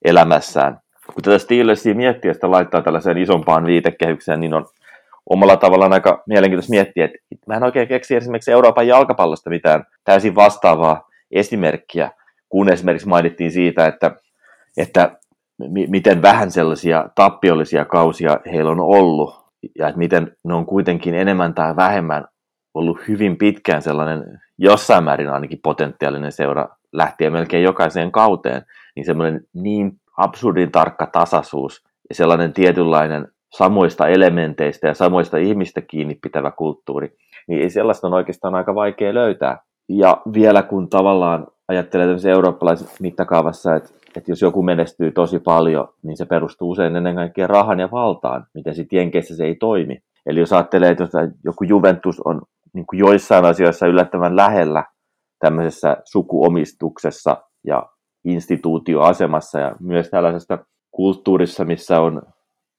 elämässään. 0.05 0.79
Kun 1.13 1.23
tätä 1.23 1.37
Steelersia 1.37 1.95
miettii 1.95 2.33
sitä 2.33 2.51
laittaa 2.51 2.81
tällaiseen 2.81 3.17
isompaan 3.17 3.65
viitekehykseen, 3.65 4.39
niin 4.39 4.53
on 4.53 4.65
omalla 5.29 5.57
tavallaan 5.57 5.93
aika 5.93 6.23
mielenkiintoista 6.27 6.69
miettiä, 6.69 7.05
että 7.05 7.17
mä 7.47 7.55
en 7.55 7.63
oikein 7.63 7.87
keksi 7.87 8.15
esimerkiksi 8.15 8.51
Euroopan 8.51 8.87
jalkapallosta 8.87 9.49
mitään 9.49 9.83
täysin 10.03 10.35
vastaavaa 10.35 11.07
esimerkkiä, 11.31 12.11
kun 12.49 12.71
esimerkiksi 12.71 13.07
mainittiin 13.07 13.51
siitä, 13.51 13.85
että, 13.85 14.11
että 14.77 15.11
miten 15.87 16.21
vähän 16.21 16.51
sellaisia 16.51 17.09
tappiollisia 17.15 17.85
kausia 17.85 18.39
heillä 18.51 18.71
on 18.71 18.79
ollut, 18.79 19.45
ja 19.79 19.87
että 19.87 19.97
miten 19.97 20.37
ne 20.43 20.53
on 20.53 20.65
kuitenkin 20.65 21.15
enemmän 21.15 21.53
tai 21.53 21.75
vähemmän 21.75 22.25
ollut 22.77 22.99
hyvin 23.07 23.37
pitkään 23.37 23.81
sellainen 23.81 24.41
jossain 24.57 25.03
määrin 25.03 25.29
ainakin 25.29 25.59
potentiaalinen 25.63 26.31
seura 26.31 26.67
lähtien 26.91 27.33
melkein 27.33 27.63
jokaiseen 27.63 28.11
kauteen, 28.11 28.61
niin 28.95 29.05
semmoinen 29.05 29.41
niin 29.53 29.91
absurdin 30.17 30.71
tarkka 30.71 31.05
tasaisuus 31.05 31.83
ja 32.09 32.15
sellainen 32.15 32.53
tietynlainen 32.53 33.27
samoista 33.49 34.07
elementeistä 34.07 34.87
ja 34.87 34.93
samoista 34.93 35.37
ihmistä 35.37 35.81
kiinni 35.81 36.15
pitävä 36.21 36.51
kulttuuri, 36.51 37.17
niin 37.47 37.61
ei 37.61 37.69
sellaista 37.69 38.07
on 38.07 38.13
oikeastaan 38.13 38.55
aika 38.55 38.75
vaikea 38.75 39.13
löytää. 39.13 39.57
Ja 39.89 40.21
vielä 40.33 40.63
kun 40.63 40.89
tavallaan 40.89 41.47
ajattelee 41.67 42.05
tämmöisen 42.05 42.31
eurooppalaisen 42.31 42.87
mittakaavassa, 42.99 43.75
että, 43.75 43.89
että 44.15 44.31
jos 44.31 44.41
joku 44.41 44.63
menestyy 44.63 45.11
tosi 45.11 45.39
paljon, 45.39 45.87
niin 46.03 46.17
se 46.17 46.25
perustuu 46.25 46.69
usein 46.69 46.95
ennen 46.95 47.15
kaikkea 47.15 47.47
rahan 47.47 47.79
ja 47.79 47.91
valtaan, 47.91 48.45
miten 48.53 48.75
sitten 48.75 48.97
Jenkeissä 48.97 49.35
se 49.35 49.45
ei 49.45 49.55
toimi. 49.55 49.97
Eli 50.25 50.39
jos 50.39 50.53
ajattelee, 50.53 50.91
että 50.91 51.05
joku 51.43 51.63
Juventus 51.63 52.19
on 52.19 52.41
niin 52.77 52.85
kuin 52.87 52.99
joissain 52.99 53.45
asioissa 53.45 53.87
yllättävän 53.87 54.35
lähellä 54.35 54.83
tämmöisessä 55.39 55.97
sukuomistuksessa 56.05 57.37
ja 57.63 57.89
instituutioasemassa 58.25 59.59
ja 59.59 59.75
myös 59.79 60.09
tällaisesta 60.09 60.57
kulttuurissa, 60.91 61.65
missä 61.65 62.01
on 62.01 62.21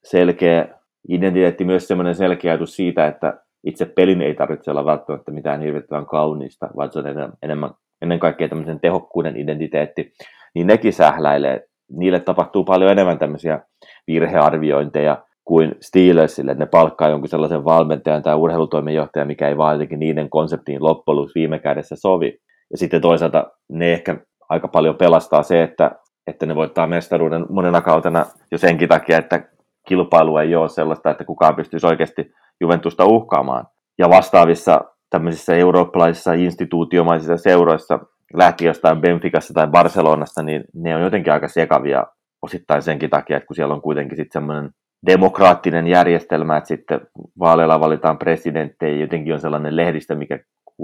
selkeä 0.03 0.67
identiteetti, 1.09 1.65
myös 1.65 1.87
semmoinen 1.87 2.15
selkeä 2.15 2.51
ajatus 2.51 2.75
siitä, 2.75 3.07
että 3.07 3.43
itse 3.63 3.85
pelin 3.85 4.21
ei 4.21 4.33
tarvitse 4.33 4.71
olla 4.71 4.85
välttämättä 4.85 5.31
mitään 5.31 5.61
hirvittävän 5.61 6.05
kauniista, 6.05 6.69
vaan 6.77 6.91
se 6.91 6.99
on 6.99 7.05
enemmän 7.43 7.71
ennen 8.01 8.19
kaikkea 8.19 8.49
tämmöisen 8.49 8.79
tehokkuuden 8.79 9.37
identiteetti, 9.37 10.13
niin 10.55 10.67
nekin 10.67 10.93
sähläilee. 10.93 11.67
Niille 11.91 12.19
tapahtuu 12.19 12.63
paljon 12.63 12.91
enemmän 12.91 13.19
tämmöisiä 13.19 13.59
virhearviointeja 14.07 15.23
kuin 15.49 15.75
Steelersille, 15.81 16.51
että 16.51 16.63
ne 16.63 16.69
palkkaa 16.69 17.09
jonkun 17.09 17.29
sellaisen 17.29 17.65
valmentajan 17.65 18.23
tai 18.23 18.35
urheilutoimenjohtajan, 18.35 19.27
mikä 19.27 19.47
ei 19.47 19.57
vaan 19.57 19.75
jotenkin 19.75 19.99
niiden 19.99 20.29
konseptiin 20.29 20.83
loppujen 20.83 21.29
viime 21.35 21.59
kädessä 21.59 21.95
sovi. 21.95 22.37
Ja 22.71 22.77
sitten 22.77 23.01
toisaalta 23.01 23.51
ne 23.69 23.93
ehkä 23.93 24.17
aika 24.49 24.67
paljon 24.67 24.95
pelastaa 24.95 25.43
se, 25.43 25.63
että, 25.63 25.91
että 26.27 26.45
ne 26.45 26.55
voittaa 26.55 26.87
mestaruuden 26.87 27.45
monena 27.49 27.81
kautena 27.81 28.25
jo 28.51 28.57
senkin 28.57 28.89
takia, 28.89 29.17
että 29.17 29.49
kilpailu 29.87 30.37
ei 30.37 30.55
ole 30.55 30.69
sellaista, 30.69 31.11
että 31.11 31.23
kukaan 31.23 31.55
pystyisi 31.55 31.87
oikeasti 31.87 32.31
Juventusta 32.61 33.05
uhkaamaan. 33.05 33.65
Ja 33.97 34.09
vastaavissa 34.09 34.81
tämmöisissä 35.09 35.55
eurooppalaisissa 35.55 36.33
instituutiomaisissa 36.33 37.37
seuroissa, 37.37 37.99
lähti 38.33 38.65
jostain 38.65 39.01
Benficassa 39.01 39.53
tai 39.53 39.67
Barcelonasta, 39.67 40.43
niin 40.43 40.63
ne 40.73 40.95
on 40.95 41.01
jotenkin 41.01 41.33
aika 41.33 41.47
sekavia 41.47 42.03
osittain 42.41 42.81
senkin 42.81 43.09
takia, 43.09 43.37
että 43.37 43.47
kun 43.47 43.55
siellä 43.55 43.73
on 43.73 43.81
kuitenkin 43.81 44.17
sitten 44.17 44.41
semmoinen 44.41 44.69
demokraattinen 45.05 45.87
järjestelmä, 45.87 46.57
että 46.57 46.67
sitten 46.67 47.01
vaaleilla 47.39 47.79
valitaan 47.79 48.17
presidenttejä, 48.17 48.99
jotenkin 48.99 49.33
on 49.33 49.39
sellainen 49.39 49.75
lehdistö, 49.75 50.15
mikä 50.15 50.39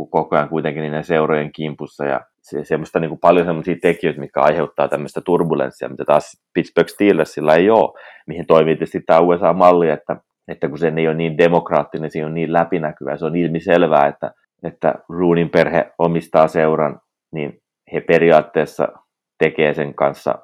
koko 0.09 0.35
ajan 0.35 0.49
kuitenkin 0.49 0.83
niiden 0.83 1.03
seurojen 1.03 1.51
kimpussa 1.51 2.05
ja 2.05 2.21
se, 2.41 2.63
semmoista 2.63 2.99
niin 2.99 3.09
kuin 3.09 3.19
paljon 3.19 3.45
semmoisia 3.45 3.75
tekijöitä, 3.81 4.19
mitkä 4.19 4.41
aiheuttaa 4.41 4.87
tämmöistä 4.87 5.21
turbulenssia, 5.21 5.89
mitä 5.89 6.05
taas 6.05 6.41
Pittsburgh 6.53 6.89
Steelersilla 6.89 7.55
ei 7.55 7.69
ole, 7.69 7.93
mihin 8.27 8.47
toimii 8.47 8.75
tietysti 8.75 9.01
tämä 9.01 9.19
USA-malli, 9.19 9.89
että, 9.89 10.17
että 10.47 10.69
kun 10.69 10.77
se 10.77 10.93
ei 10.97 11.07
ole 11.07 11.15
niin 11.15 11.37
demokraattinen, 11.37 12.11
se 12.11 12.25
on 12.25 12.33
niin 12.33 12.53
läpinäkyvä, 12.53 13.17
se 13.17 13.25
on 13.25 13.35
ilmiselvää, 13.35 14.07
että, 14.07 14.31
että 14.63 14.93
Roonin 15.09 15.49
perhe 15.49 15.91
omistaa 15.99 16.47
seuran, 16.47 16.99
niin 17.33 17.61
he 17.93 18.01
periaatteessa 18.01 18.87
tekee 19.39 19.73
sen 19.73 19.93
kanssa 19.93 20.39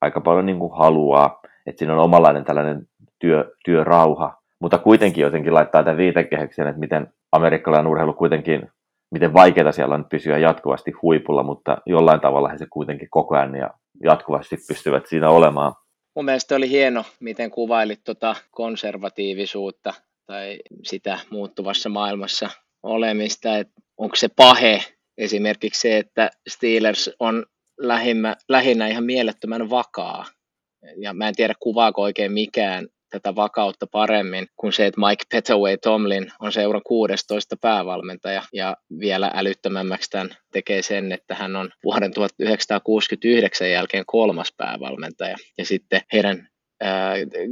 aika 0.00 0.20
paljon 0.20 0.46
niin 0.46 0.58
kuin 0.58 0.76
haluaa, 0.76 1.40
että 1.66 1.78
siinä 1.78 1.92
on 1.92 2.04
omanlainen 2.04 2.44
tällainen 2.44 2.86
työ, 3.22 3.50
työrauha, 3.64 4.42
mutta 4.60 4.78
kuitenkin 4.78 5.22
jotenkin 5.22 5.54
laittaa 5.54 5.84
tämän 5.84 5.96
viitekehyksen, 5.96 6.66
että 6.66 6.80
miten 6.80 7.12
amerikkalainen 7.32 7.90
urheilu 7.90 8.12
kuitenkin, 8.12 8.68
miten 9.10 9.32
vaikeaa 9.34 9.72
siellä 9.72 9.94
on 9.94 10.06
pysyä 10.10 10.38
jatkuvasti 10.38 10.90
huipulla, 11.02 11.42
mutta 11.42 11.78
jollain 11.86 12.20
tavalla 12.20 12.48
he 12.48 12.58
se 12.58 12.66
kuitenkin 12.70 13.08
koko 13.10 13.36
ajan 13.36 13.54
ja 13.54 13.70
jatkuvasti 14.04 14.56
pystyvät 14.68 15.06
siinä 15.06 15.30
olemaan. 15.30 15.72
Mun 16.16 16.24
mielestä 16.24 16.54
oli 16.54 16.70
hieno, 16.70 17.04
miten 17.20 17.50
kuvailit 17.50 18.00
tuota 18.04 18.36
konservatiivisuutta 18.50 19.94
tai 20.26 20.58
sitä 20.82 21.18
muuttuvassa 21.30 21.88
maailmassa 21.88 22.50
olemista, 22.82 23.58
että 23.58 23.74
onko 23.98 24.16
se 24.16 24.28
pahe 24.36 24.80
esimerkiksi 25.18 25.80
se, 25.80 25.98
että 25.98 26.30
Steelers 26.48 27.10
on 27.18 27.46
lähinnä 28.48 28.86
ihan 28.88 29.04
mielettömän 29.04 29.70
vakaa. 29.70 30.24
Ja 30.96 31.14
mä 31.14 31.28
en 31.28 31.34
tiedä 31.34 31.54
kuvaako 31.60 32.02
oikein 32.02 32.32
mikään 32.32 32.88
tätä 33.12 33.34
vakautta 33.34 33.86
paremmin 33.86 34.46
kuin 34.56 34.72
se, 34.72 34.86
että 34.86 35.00
Mike 35.00 35.24
Petaway 35.32 35.76
Tomlin 35.76 36.32
on 36.40 36.52
seuran 36.52 36.82
16 36.86 37.56
päävalmentaja 37.60 38.42
ja 38.52 38.76
vielä 39.00 39.30
älyttömämmäksi 39.34 40.10
tämän 40.10 40.36
tekee 40.52 40.82
sen, 40.82 41.12
että 41.12 41.34
hän 41.34 41.56
on 41.56 41.70
vuoden 41.84 42.14
1969 42.14 43.70
jälkeen 43.70 44.04
kolmas 44.06 44.52
päävalmentaja. 44.56 45.36
Ja 45.58 45.64
sitten 45.64 46.00
heidän 46.12 46.48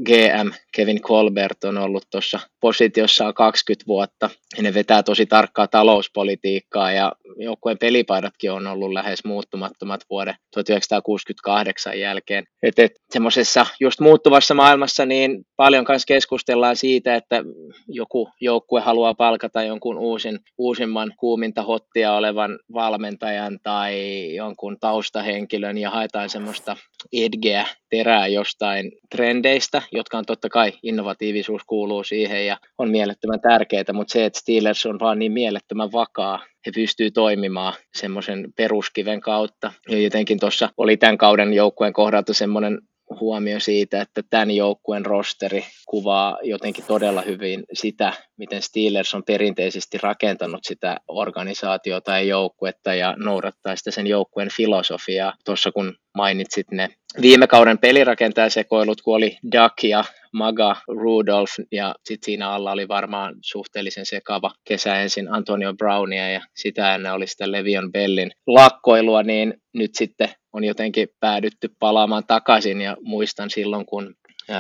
GM 0.05 0.50
Kevin 0.73 1.00
Colbert 1.00 1.64
on 1.64 1.79
ollut 1.79 2.07
tuossa 2.11 2.40
positiossaan 2.61 3.35
20 3.35 3.87
vuotta. 3.87 4.31
Ja 4.57 4.62
ne 4.62 4.75
vetää 4.75 5.02
tosi 5.02 5.26
tarkkaa 5.26 5.69
talouspolitiikkaa 5.69 6.93
ja 6.93 7.12
joukkueen 7.37 7.79
pelipaidatkin 7.79 8.52
on 8.52 8.67
ollut 8.67 8.93
lähes 8.93 9.25
muuttumattomat 9.25 10.00
vuoden 10.11 10.35
1968 10.55 12.00
jälkeen. 12.00 12.45
Et, 12.63 12.78
et, 12.78 12.93
semmoisessa 13.11 13.67
just 13.80 14.00
muuttuvassa 14.00 14.54
maailmassa 14.54 15.06
niin 15.06 15.45
paljon 15.60 15.84
kanssa 15.84 16.06
keskustellaan 16.06 16.76
siitä, 16.76 17.14
että 17.14 17.44
joku 17.88 18.28
joukkue 18.40 18.80
haluaa 18.80 19.14
palkata 19.14 19.62
jonkun 19.62 19.99
uusin, 19.99 20.38
uusimman 20.58 21.12
kuuminta 21.18 21.62
hottia 21.62 22.14
olevan 22.14 22.58
valmentajan 22.73 23.58
tai 23.62 23.94
jonkun 24.34 24.76
taustahenkilön 24.80 25.78
ja 25.78 25.90
haetaan 25.90 26.28
semmoista 26.28 26.76
edgeä, 27.12 27.66
terää 27.90 28.26
jostain 28.26 28.92
trendeistä, 29.10 29.82
jotka 29.92 30.18
on 30.18 30.25
totta 30.26 30.49
kai 30.49 30.73
innovatiivisuus 30.82 31.62
kuuluu 31.66 32.04
siihen 32.04 32.46
ja 32.46 32.56
on 32.78 32.90
mielettömän 32.90 33.40
tärkeää, 33.40 33.84
mutta 33.92 34.12
se, 34.12 34.25
että 34.25 34.40
Steelers 34.40 34.86
on 34.86 34.99
vaan 35.00 35.18
niin 35.18 35.32
mielettömän 35.32 35.92
vakaa, 35.92 36.38
he 36.66 36.73
pystyy 36.75 37.10
toimimaan 37.10 37.75
semmoisen 37.94 38.52
peruskiven 38.56 39.20
kautta. 39.20 39.73
Ja 39.88 39.99
jotenkin 39.99 40.40
tuossa 40.40 40.68
oli 40.76 40.96
tämän 40.96 41.18
kauden 41.18 41.52
joukkueen 41.52 41.92
kohdalta 41.92 42.34
semmoinen 42.34 42.78
huomio 43.20 43.60
siitä, 43.60 44.00
että 44.00 44.23
tämän 44.30 44.50
joukkueen 44.50 45.06
rosteri 45.06 45.64
kuvaa 45.86 46.38
jotenkin 46.42 46.84
todella 46.84 47.23
hyvin 47.23 47.64
sitä, 47.73 48.12
miten 48.36 48.62
Steelers 48.62 49.14
on 49.14 49.25
perinteisesti 49.25 49.99
rakentanut 50.02 50.60
sitä 50.62 50.96
organisaatiota 51.08 52.10
ja 52.10 52.23
joukkuetta 52.23 52.94
ja 52.94 53.14
noudattaa 53.18 53.76
sitä 53.76 53.90
sen 53.90 54.06
joukkueen 54.06 54.49
filosofiaa. 54.56 55.34
Tuossa 55.44 55.73
kun 55.73 55.94
mainitsit 56.16 56.70
ne 56.70 56.88
viime 57.23 57.46
kauden 57.46 57.78
pelirakentajasekoilut, 57.78 59.02
kun 59.02 59.16
oli 59.16 59.38
Duck 59.52 59.84
ja 59.84 60.04
Maga, 60.32 60.76
Rudolph 60.88 61.52
ja 61.73 61.94
sitten 62.04 62.26
siinä 62.26 62.50
alla 62.50 62.73
oli 62.73 62.88
varmaan 62.88 63.34
suhteellisen 63.42 64.06
sekava 64.06 64.50
kesä 64.64 65.00
ensin 65.00 65.34
Antonio 65.34 65.75
Brownia 65.75 66.30
ja 66.30 66.40
sitä 66.56 66.94
ennen 66.94 67.12
oli 67.12 67.26
sitä 67.26 67.52
Levion 67.52 67.92
Bellin 67.92 68.30
lakkoilua, 68.46 69.23
niin 69.23 69.54
nyt 69.75 69.90
sitten 69.94 70.28
on 70.52 70.65
jotenkin 70.65 71.08
päädytty 71.21 71.71
palaamaan 71.78 72.25
takaisin 72.26 72.80
ja 72.80 72.97
muistan 73.00 73.50
silloin, 73.50 73.86
kun 73.86 74.17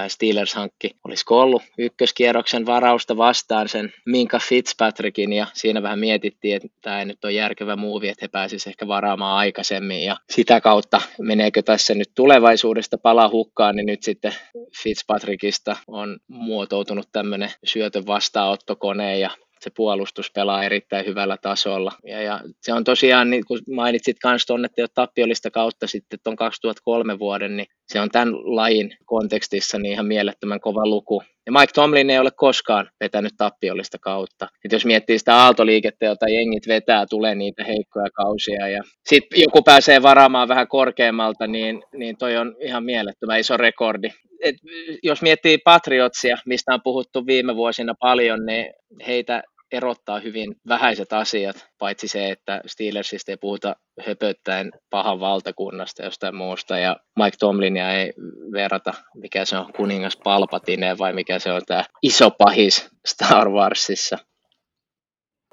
Steelers 0.08 0.54
hankki, 0.54 0.90
olisiko 1.04 1.40
ollut 1.40 1.62
ykköskierroksen 1.78 2.66
varausta 2.66 3.16
vastaan 3.16 3.68
sen 3.68 3.92
Minka 4.06 4.38
Fitzpatrickin 4.38 5.32
ja 5.32 5.46
siinä 5.52 5.82
vähän 5.82 5.98
mietittiin, 5.98 6.56
että 6.56 6.68
tämä 6.82 6.98
ei 6.98 7.04
nyt 7.04 7.24
ole 7.24 7.32
järkevä 7.32 7.76
muuvi, 7.76 8.08
että 8.08 8.24
he 8.24 8.28
pääsisivät 8.28 8.72
ehkä 8.72 8.88
varaamaan 8.88 9.36
aikaisemmin 9.36 10.04
ja 10.04 10.16
sitä 10.30 10.60
kautta 10.60 11.00
meneekö 11.18 11.62
tässä 11.62 11.94
nyt 11.94 12.10
tulevaisuudesta 12.14 12.98
pala 12.98 13.28
hukkaan, 13.28 13.76
niin 13.76 13.86
nyt 13.86 14.02
sitten 14.02 14.34
Fitzpatrickista 14.82 15.76
on 15.86 16.18
muotoutunut 16.28 17.08
tämmöinen 17.12 17.50
syötön 17.64 18.06
vastaanottokone 18.06 19.18
ja 19.18 19.30
se 19.60 19.70
puolustus 19.76 20.30
pelaa 20.34 20.64
erittäin 20.64 21.06
hyvällä 21.06 21.36
tasolla. 21.42 21.92
Ja, 22.04 22.22
ja 22.22 22.40
se 22.62 22.72
on 22.72 22.84
tosiaan, 22.84 23.30
niin 23.30 23.44
kun 23.46 23.58
mainitsit 23.74 24.16
myös 24.24 24.46
tuonne, 24.46 24.66
että 24.66 24.94
tappiollista 24.94 25.50
kautta 25.50 25.86
sitten 25.86 26.18
tuon 26.24 26.36
2003 26.36 27.18
vuoden, 27.18 27.56
niin 27.56 27.66
se 27.86 28.00
on 28.00 28.08
tämän 28.10 28.56
lajin 28.56 28.96
kontekstissa 29.04 29.78
niin 29.78 29.92
ihan 29.92 30.06
mielettömän 30.06 30.60
kova 30.60 30.86
luku. 30.86 31.22
Ja 31.46 31.52
Mike 31.52 31.72
Tomlin 31.74 32.10
ei 32.10 32.18
ole 32.18 32.30
koskaan 32.36 32.90
vetänyt 33.00 33.32
tappiollista 33.36 33.98
kautta. 33.98 34.48
Et 34.64 34.72
jos 34.72 34.84
miettii 34.84 35.18
sitä 35.18 35.36
aaltoliikettä, 35.36 36.06
jota 36.06 36.28
jengit 36.28 36.68
vetää, 36.68 37.06
tulee 37.06 37.34
niitä 37.34 37.64
heikkoja 37.64 38.10
kausia. 38.14 38.68
Ja 38.68 38.82
sitten 39.08 39.40
joku 39.40 39.62
pääsee 39.62 40.02
varaamaan 40.02 40.48
vähän 40.48 40.68
korkeammalta, 40.68 41.46
niin, 41.46 41.82
niin 41.94 42.16
toi 42.16 42.36
on 42.36 42.56
ihan 42.60 42.84
mielettömän 42.84 43.40
iso 43.40 43.56
rekordi. 43.56 44.08
Et 44.42 44.56
jos 45.02 45.22
miettii 45.22 45.58
Patriotsia, 45.58 46.36
mistä 46.46 46.74
on 46.74 46.80
puhuttu 46.84 47.26
viime 47.26 47.56
vuosina 47.56 47.94
paljon, 48.00 48.46
niin 48.46 48.72
heitä 49.06 49.42
erottaa 49.72 50.20
hyvin 50.20 50.56
vähäiset 50.68 51.12
asiat, 51.12 51.66
paitsi 51.78 52.08
se, 52.08 52.30
että 52.30 52.60
Steelersistä 52.66 53.32
ei 53.32 53.36
puhuta 53.36 53.76
höpöttäen 54.06 54.70
pahan 54.90 55.20
valtakunnasta 55.20 56.04
jostain 56.04 56.36
muusta, 56.36 56.78
ja 56.78 56.96
Mike 57.18 57.36
Tomlinia 57.40 57.92
ei 57.92 58.12
verrata, 58.52 58.94
mikä 59.14 59.44
se 59.44 59.56
on 59.56 59.72
kuningas 59.76 60.16
Palpatine 60.24 60.98
vai 60.98 61.12
mikä 61.12 61.38
se 61.38 61.52
on 61.52 61.62
tämä 61.66 61.84
iso 62.02 62.30
pahis 62.30 62.90
Star 63.06 63.48
Warsissa. 63.48 64.18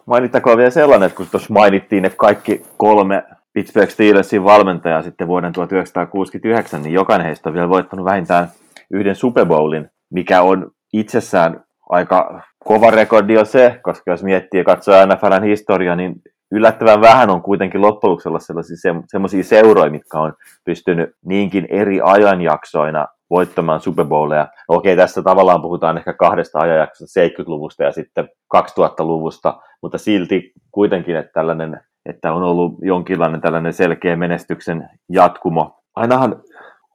Mainittakoon 0.05 0.57
vielä 0.57 0.69
sellainen, 0.69 1.07
että 1.07 1.17
kun 1.17 1.27
tuossa 1.31 1.53
mainittiin, 1.53 2.05
että 2.05 2.17
kaikki 2.17 2.65
kolme 2.77 3.23
Pittsburgh 3.53 3.91
Steelersin 3.91 4.43
valmentajaa 4.43 5.01
sitten 5.01 5.27
vuoden 5.27 5.53
1969, 5.53 6.83
niin 6.83 6.93
jokainen 6.93 7.27
heistä 7.27 7.49
on 7.49 7.53
vielä 7.53 7.69
voittanut 7.69 8.05
vähintään 8.05 8.51
yhden 8.91 9.15
Super 9.15 9.45
Bowlin, 9.45 9.89
mikä 10.09 10.41
on 10.41 10.71
itsessään 10.93 11.63
aika 11.89 12.41
kova 12.63 12.91
rekordi 12.91 13.37
on 13.37 13.45
se, 13.45 13.79
koska 13.83 14.11
jos 14.11 14.23
miettii 14.23 14.57
ja 14.57 14.63
katsoo 14.63 15.05
NFLn 15.05 15.43
historiaa, 15.43 15.95
niin 15.95 16.15
yllättävän 16.51 17.01
vähän 17.01 17.29
on 17.29 17.41
kuitenkin 17.41 17.81
loppujen 17.81 18.11
lopuksi 18.11 18.47
sellaisia 18.47 18.93
semmoisia 19.07 19.43
seuroja, 19.43 19.91
mitkä 19.91 20.19
on 20.19 20.33
pystynyt 20.65 21.09
niinkin 21.25 21.67
eri 21.69 21.99
ajanjaksoina 22.03 23.07
voittamaan 23.29 23.79
Super 23.79 24.05
Bowleja. 24.05 24.47
Okei, 24.67 24.95
tässä 24.95 25.21
tavallaan 25.21 25.61
puhutaan 25.61 25.97
ehkä 25.97 26.13
kahdesta 26.13 26.59
ajanjaksosta, 26.59 27.19
70-luvusta 27.21 27.83
ja 27.83 27.91
sitten 27.91 28.29
2000-luvusta, 28.55 29.61
mutta 29.81 29.97
silti 29.97 30.51
kuitenkin, 30.71 31.15
että, 31.15 31.31
tällainen, 31.33 31.79
että 32.05 32.33
on 32.33 32.43
ollut 32.43 32.73
jonkinlainen 32.81 33.41
tällainen 33.41 33.73
selkeä 33.73 34.15
menestyksen 34.15 34.89
jatkumo. 35.09 35.79
Ainahan 35.95 36.41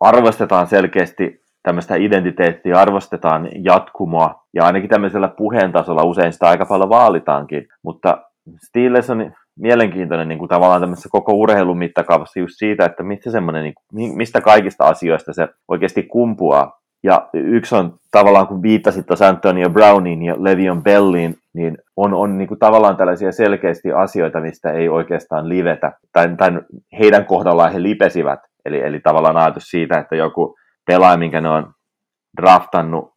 arvostetaan 0.01 0.67
selkeästi 0.67 1.42
tämmöistä 1.63 1.95
identiteettiä 1.97 2.79
arvostetaan 2.79 3.49
jatkumoa, 3.65 4.43
ja 4.55 4.65
ainakin 4.65 4.91
tämmöisellä 4.91 5.29
puheen 5.29 5.73
tasolla 5.73 6.05
usein 6.05 6.33
sitä 6.33 6.49
aika 6.49 6.67
paljon 6.67 6.89
vaalitaankin, 6.89 7.67
mutta 7.83 8.19
Steelers 8.67 9.11
on 9.11 9.33
mielenkiintoinen 9.59 10.29
niin 10.29 10.39
kuin 10.39 10.49
tavallaan 10.49 10.81
tämmöisessä 10.81 11.09
koko 11.13 11.33
urheilun 11.33 11.79
mittakaavassa 11.79 12.41
just 12.41 12.55
siitä, 12.57 12.85
että 12.85 13.03
mistä, 13.03 13.31
semmoinen, 13.31 13.75
niin 13.93 14.17
mistä 14.17 14.41
kaikista 14.41 14.85
asioista 14.85 15.33
se 15.33 15.49
oikeasti 15.69 16.03
kumpuaa. 16.03 16.83
Ja 17.05 17.29
yksi 17.35 17.75
on 17.75 17.95
tavallaan, 18.11 18.47
kun 18.47 18.63
viittasit 18.63 19.07
tuossa 19.07 19.29
Antonio 19.29 19.71
Browniin 19.71 20.23
ja 20.23 20.35
Levion 20.39 20.83
Belliin, 20.83 21.35
niin 21.55 21.79
on, 21.97 22.15
on 22.15 22.39
niin 22.39 22.49
kuin 22.49 22.59
tavallaan 22.59 22.97
tällaisia 22.97 23.33
selkeästi 23.33 23.93
asioita, 23.93 24.41
mistä 24.41 24.73
ei 24.73 24.89
oikeastaan 24.89 25.49
livetä. 25.49 25.93
Tai, 26.13 26.37
tai 26.37 26.51
heidän 26.99 27.25
kohdallaan 27.25 27.73
he 27.73 27.83
lipesivät. 27.83 28.41
Eli, 28.65 28.81
eli 28.81 29.01
tavallaan 29.01 29.37
ajatus 29.37 29.65
siitä, 29.65 29.99
että 29.99 30.17
joku 30.17 30.55
pelaaja, 30.87 31.17
minkä 31.17 31.41
ne 31.41 31.49
on 31.49 31.73
draftannut, 32.41 33.13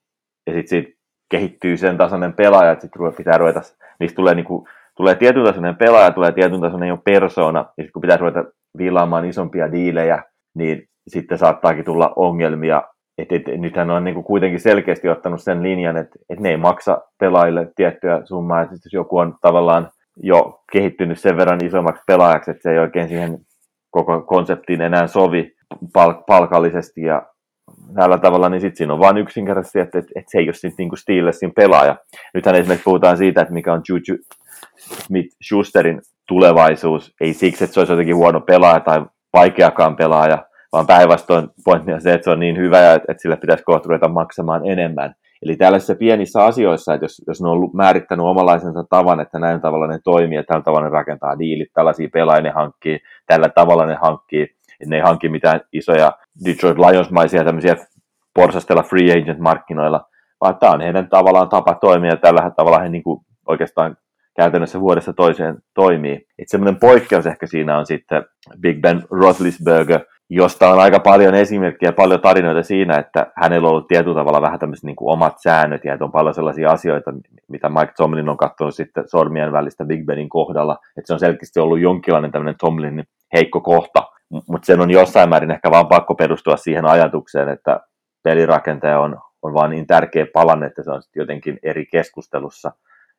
ja 0.47 0.53
sitten 0.53 0.69
siitä 0.69 0.95
kehittyy 1.29 1.77
sen 1.77 1.97
tasoinen 1.97 2.33
pelaaja, 2.33 2.71
että 2.71 2.81
sitten 2.81 3.13
pitää 3.17 3.37
ruveta, 3.37 3.61
niistä 3.99 4.15
tulee, 4.15 4.35
niin 4.35 4.45
kuin, 4.45 4.67
tulee 4.97 5.15
tietyn 5.15 5.45
tasoinen 5.45 5.75
pelaaja, 5.75 6.11
tulee 6.11 6.31
tietyn 6.31 6.61
tasoinen 6.61 6.89
jo 6.89 6.97
persona, 6.97 7.59
ja 7.59 7.83
sitten 7.83 7.91
kun 7.93 8.01
pitää 8.01 8.17
ruveta 8.17 8.43
viilaamaan 8.77 9.25
isompia 9.25 9.71
diilejä, 9.71 10.23
niin 10.55 10.87
sitten 11.07 11.37
saattaakin 11.37 11.85
tulla 11.85 12.13
ongelmia. 12.15 12.81
Et, 13.17 13.31
et, 13.31 13.43
nythän 13.57 13.91
on 13.91 14.13
kuin 14.13 14.23
kuitenkin 14.23 14.59
selkeästi 14.59 15.09
ottanut 15.09 15.41
sen 15.41 15.63
linjan, 15.63 15.97
että 15.97 16.19
et 16.29 16.39
ne 16.39 16.49
ei 16.49 16.57
maksa 16.57 17.01
pelaajille 17.19 17.71
tiettyä 17.75 18.21
summaa, 18.23 18.61
että 18.61 18.75
jos 18.75 18.93
joku 18.93 19.17
on 19.17 19.35
tavallaan 19.41 19.89
jo 20.17 20.63
kehittynyt 20.71 21.19
sen 21.19 21.37
verran 21.37 21.65
isommaksi 21.65 22.03
pelaajaksi, 22.07 22.51
että 22.51 22.63
se 22.63 22.71
ei 22.71 22.79
oikein 22.79 23.07
siihen 23.07 23.37
koko 23.91 24.21
konseptiin 24.21 24.81
enää 24.81 25.07
sovi 25.07 25.55
pal- 25.93 26.23
palkallisesti 26.27 27.01
ja 27.01 27.25
tällä 27.95 28.17
tavalla, 28.17 28.49
niin 28.49 28.61
sitten 28.61 28.77
siinä 28.77 28.93
on 28.93 28.99
vain 28.99 29.17
yksinkertaisesti, 29.17 29.79
että, 29.79 29.99
että, 29.99 30.11
että 30.15 30.31
se 30.31 30.37
ei 30.37 30.47
ole 30.47 30.53
sitten 30.53 30.73
niin 30.77 30.97
Steelersin 30.97 31.53
pelaaja. 31.53 31.95
Nythän 32.33 32.55
esimerkiksi 32.55 32.83
puhutaan 32.83 33.17
siitä, 33.17 33.41
että 33.41 33.53
mikä 33.53 33.73
on 33.73 33.81
Juju 33.89 34.17
Smith-Schusterin 34.77 36.01
tulevaisuus, 36.27 37.13
ei 37.21 37.33
siksi, 37.33 37.63
että 37.63 37.73
se 37.73 37.79
olisi 37.79 37.93
jotenkin 37.93 38.15
huono 38.15 38.41
pelaaja 38.41 38.79
tai 38.79 39.05
vaikeakaan 39.33 39.95
pelaaja, 39.95 40.45
vaan 40.73 40.87
päinvastoin 40.87 41.49
pointti 41.65 41.93
on 41.93 42.01
se, 42.01 42.13
että 42.13 42.25
se 42.25 42.31
on 42.31 42.39
niin 42.39 42.57
hyvä, 42.57 42.93
että, 42.93 43.11
että 43.11 43.21
sille 43.21 43.37
pitäisi 43.37 43.63
kohta 43.63 43.89
ruveta 43.89 44.07
maksamaan 44.07 44.65
enemmän. 44.65 45.15
Eli 45.45 45.55
tällaisissa 45.55 45.95
pienissä 45.95 46.45
asioissa, 46.45 46.93
että 46.93 47.05
jos, 47.05 47.21
jos 47.27 47.41
ne 47.41 47.49
on 47.49 47.69
määrittänyt 47.73 48.25
omalaisensa 48.25 48.83
tavan, 48.89 49.19
että 49.19 49.39
näin 49.39 49.61
tavalla 49.61 49.87
ne 49.87 49.99
toimii, 50.03 50.37
että 50.37 50.47
tällä 50.47 50.63
tavalla 50.63 50.87
ne 50.87 50.91
rakentaa 50.91 51.39
diilit, 51.39 51.73
tällaisia 51.73 52.09
pelaajia 52.13 52.41
ne 52.41 52.49
hankkii, 52.49 52.99
tällä 53.27 53.49
tavalla 53.49 53.85
ne 53.85 53.97
hankkii 54.01 54.47
ne 54.85 54.95
ei 54.95 55.01
hanki 55.01 55.29
mitään 55.29 55.61
isoja 55.73 56.11
Detroit 56.45 56.77
Lions-maisia 56.77 57.43
tämmöisiä 57.43 57.75
porsastella 58.33 58.83
free 58.83 59.11
agent-markkinoilla, 59.11 60.01
vaan 60.41 60.57
tämä 60.57 60.71
on 60.71 60.81
heidän 60.81 61.09
tavallaan 61.09 61.49
tapa 61.49 61.75
toimia, 61.75 62.17
tällä 62.17 62.51
tavalla 62.55 62.79
he 62.79 62.89
niin 62.89 63.03
kuin 63.03 63.19
oikeastaan 63.47 63.97
käytännössä 64.35 64.79
vuodessa 64.79 65.13
toiseen 65.13 65.57
toimii. 65.73 66.13
Että 66.13 66.51
semmoinen 66.51 66.79
poikkeus 66.79 67.25
ehkä 67.25 67.47
siinä 67.47 67.77
on 67.77 67.85
sitten 67.85 68.25
Big 68.59 68.81
Ben 68.81 69.03
Roethlisberger, 69.11 69.99
josta 70.29 70.69
on 70.69 70.79
aika 70.79 70.99
paljon 70.99 71.35
esimerkkejä, 71.35 71.91
paljon 71.91 72.21
tarinoita 72.21 72.63
siinä, 72.63 72.97
että 72.97 73.31
hänellä 73.35 73.67
on 73.67 73.71
ollut 73.71 73.87
tietyllä 73.87 74.15
tavalla 74.15 74.41
vähän 74.41 74.59
tämmöiset 74.59 74.83
niin 74.83 74.95
kuin 74.95 75.13
omat 75.13 75.33
säännöt 75.43 75.85
ja 75.85 75.93
että 75.93 76.05
on 76.05 76.11
paljon 76.11 76.33
sellaisia 76.33 76.71
asioita, 76.71 77.13
mitä 77.47 77.69
Mike 77.69 77.93
Tomlin 77.97 78.29
on 78.29 78.37
katsonut 78.37 78.75
sitten 78.75 79.07
sormien 79.07 79.51
välistä 79.51 79.85
Big 79.85 80.05
Benin 80.05 80.29
kohdalla, 80.29 80.77
että 80.97 81.07
se 81.07 81.13
on 81.13 81.19
selkeästi 81.19 81.59
ollut 81.59 81.79
jonkinlainen 81.79 82.31
tämmöinen 82.31 82.55
Tomlinin 82.59 83.05
heikko 83.33 83.61
kohta, 83.61 84.03
mutta 84.29 84.65
sen 84.65 84.79
on 84.79 84.91
jossain 84.91 85.29
määrin 85.29 85.51
ehkä 85.51 85.71
vaan 85.71 85.87
pakko 85.87 86.15
perustua 86.15 86.57
siihen 86.57 86.85
ajatukseen, 86.85 87.49
että 87.49 87.79
pelirakentaja 88.23 88.99
on, 88.99 89.17
on 89.41 89.53
vaan 89.53 89.69
niin 89.69 89.87
tärkeä 89.87 90.25
palanne, 90.33 90.65
että 90.65 90.83
se 90.83 90.91
on 90.91 91.01
sitten 91.01 91.21
jotenkin 91.21 91.59
eri 91.63 91.85
keskustelussa, 91.85 92.71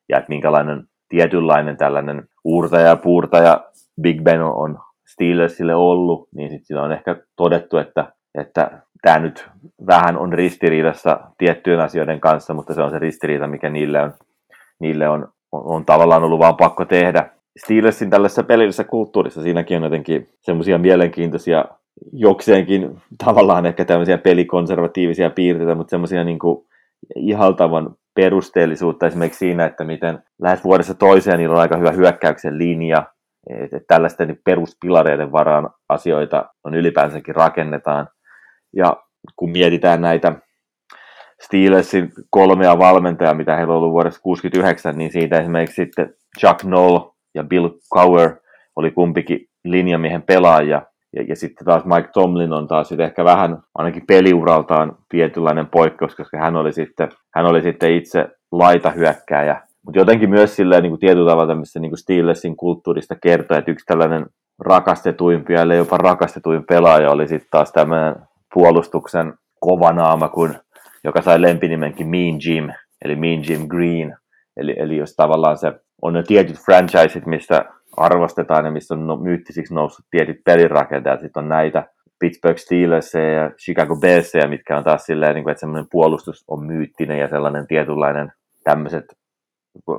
ja 0.08 0.18
että 0.18 0.28
minkälainen 0.28 0.84
tietynlainen 1.08 1.76
tällainen 1.76 2.28
uurtaja 2.44 2.86
ja 2.86 2.96
puurtaja 2.96 3.64
Big 4.00 4.22
Ben 4.22 4.42
on 4.42 4.78
Steelersille 5.06 5.74
ollut, 5.74 6.28
niin 6.34 6.50
sitten 6.50 6.78
on 6.78 6.92
ehkä 6.92 7.16
todettu, 7.36 7.76
että, 7.76 8.12
että 8.38 8.82
tämä 9.02 9.18
nyt 9.18 9.48
vähän 9.86 10.18
on 10.18 10.32
ristiriidassa 10.32 11.20
tiettyjen 11.38 11.80
asioiden 11.80 12.20
kanssa, 12.20 12.54
mutta 12.54 12.74
se 12.74 12.82
on 12.82 12.90
se 12.90 12.98
ristiriita, 12.98 13.46
mikä 13.46 13.70
niille 13.70 14.00
on, 14.00 14.12
niille 14.80 15.08
on, 15.08 15.28
on, 15.52 15.62
on 15.64 15.84
tavallaan 15.84 16.24
ollut 16.24 16.38
vaan 16.38 16.56
pakko 16.56 16.84
tehdä. 16.84 17.30
Steelersin 17.56 18.10
tällaisessa 18.10 18.42
pelillisessä 18.42 18.84
kulttuurissa, 18.84 19.42
siinäkin 19.42 19.76
on 19.76 19.82
jotenkin 19.82 20.28
semmoisia 20.40 20.78
mielenkiintoisia, 20.78 21.64
jokseenkin 22.12 23.00
tavallaan 23.24 23.66
ehkä 23.66 23.84
tämmöisiä 23.84 24.18
pelikonservatiivisia 24.18 25.30
piirteitä, 25.30 25.74
mutta 25.74 25.90
semmoisia 25.90 26.24
niin 26.24 26.38
ihaltavan 27.16 27.96
perusteellisuutta 28.14 29.06
esimerkiksi 29.06 29.38
siinä, 29.38 29.66
että 29.66 29.84
miten 29.84 30.18
lähes 30.42 30.64
vuodessa 30.64 30.94
toiseen 30.94 31.38
niillä 31.38 31.54
on 31.54 31.60
aika 31.60 31.76
hyvä 31.76 31.90
hyökkäyksen 31.90 32.58
linja, 32.58 33.06
että 33.50 33.80
tällaisten 33.88 34.38
peruspilareiden 34.44 35.32
varaan 35.32 35.70
asioita 35.88 36.44
on 36.64 36.74
ylipäänsäkin 36.74 37.34
rakennetaan. 37.34 38.08
Ja 38.76 38.96
kun 39.36 39.50
mietitään 39.50 40.00
näitä 40.00 40.32
Steelersin 41.42 42.12
kolmea 42.30 42.78
valmentajaa, 42.78 43.34
mitä 43.34 43.56
heillä 43.56 43.72
on 43.72 43.78
ollut 43.78 43.92
vuodessa 43.92 44.22
69, 44.22 44.98
niin 44.98 45.12
siitä 45.12 45.40
esimerkiksi 45.40 45.84
sitten 45.84 46.14
Chuck 46.40 46.64
Noll 46.64 47.15
ja 47.36 47.44
Bill 47.44 47.68
Cower 47.94 48.36
oli 48.76 48.90
kumpikin 48.90 49.40
linjamiehen 49.64 50.22
pelaaja. 50.22 50.82
Ja, 51.16 51.22
ja 51.28 51.36
sitten 51.36 51.64
taas 51.64 51.84
Mike 51.84 52.08
Tomlin 52.12 52.52
on 52.52 52.68
taas 52.68 52.88
sitten 52.88 53.06
ehkä 53.06 53.24
vähän, 53.24 53.58
ainakin 53.74 54.06
peliuraltaan 54.06 54.96
tietynlainen 55.08 55.66
poikkeus, 55.66 56.14
koska 56.14 56.38
hän 56.38 56.56
oli 56.56 56.72
sitten, 56.72 57.08
hän 57.34 57.46
oli 57.46 57.62
sitten 57.62 57.92
itse 57.92 58.28
laitahyökkääjä. 58.52 59.62
Mutta 59.86 59.98
jotenkin 59.98 60.30
myös 60.30 60.56
silleen 60.56 60.82
niin 60.82 60.90
kuin 60.90 61.00
tietyllä 61.00 61.30
tavalla 61.30 61.48
tämmöistä 61.48 61.80
niin 61.80 61.98
Steelersin 61.98 62.56
kulttuurista 62.56 63.14
kertoo, 63.22 63.58
että 63.58 63.70
yksi 63.70 63.86
tällainen 63.86 64.26
rakastetuimpia, 64.60 65.62
ellei 65.62 65.78
jopa 65.78 65.96
rakastetuin 65.96 66.64
pelaaja 66.68 67.10
oli 67.10 67.28
sitten 67.28 67.48
taas 67.50 67.72
tämmöinen 67.72 68.14
puolustuksen 68.54 69.34
kovanaama, 69.60 70.28
kun, 70.28 70.54
joka 71.04 71.22
sai 71.22 71.42
lempinimenkin 71.42 72.08
Mean 72.08 72.38
Jim, 72.46 72.68
eli 73.04 73.16
Mean 73.16 73.42
Jim 73.48 73.68
Green. 73.68 74.16
Eli, 74.56 74.74
eli 74.78 74.96
jos 74.96 75.14
tavallaan 75.16 75.58
se 75.58 75.72
on 76.02 76.12
ne 76.12 76.22
tietyt 76.22 76.56
franchiseit, 76.56 77.26
mistä 77.26 77.64
arvostetaan 77.96 78.64
ja 78.64 78.70
missä 78.70 78.94
on 78.94 79.06
no, 79.06 79.16
myyttisiksi 79.16 79.74
noussut 79.74 80.06
tietyt 80.10 80.40
pelirakenteet. 80.44 81.20
Sitten 81.20 81.42
on 81.42 81.48
näitä 81.48 81.88
Pittsburgh 82.18 82.58
Steelers 82.58 83.14
ja 83.14 83.50
Chicago 83.50 83.96
Bears, 83.96 84.32
mitkä 84.48 84.76
on 84.78 84.84
taas 84.84 85.06
silleen, 85.06 85.34
niin 85.34 85.48
että 85.48 85.60
semmoinen 85.60 85.88
puolustus 85.90 86.44
on 86.48 86.66
myyttinen 86.66 87.18
ja 87.18 87.28
sellainen 87.28 87.66
tietynlainen 87.66 88.32
tämmöiset 88.64 89.04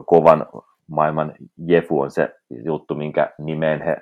kovan 0.06 0.46
maailman 0.88 1.34
jefu 1.58 2.02
on 2.02 2.12
se 2.12 2.36
juttu, 2.66 2.96
minkä 2.96 3.34
nimeen 3.38 3.82
he 3.82 3.98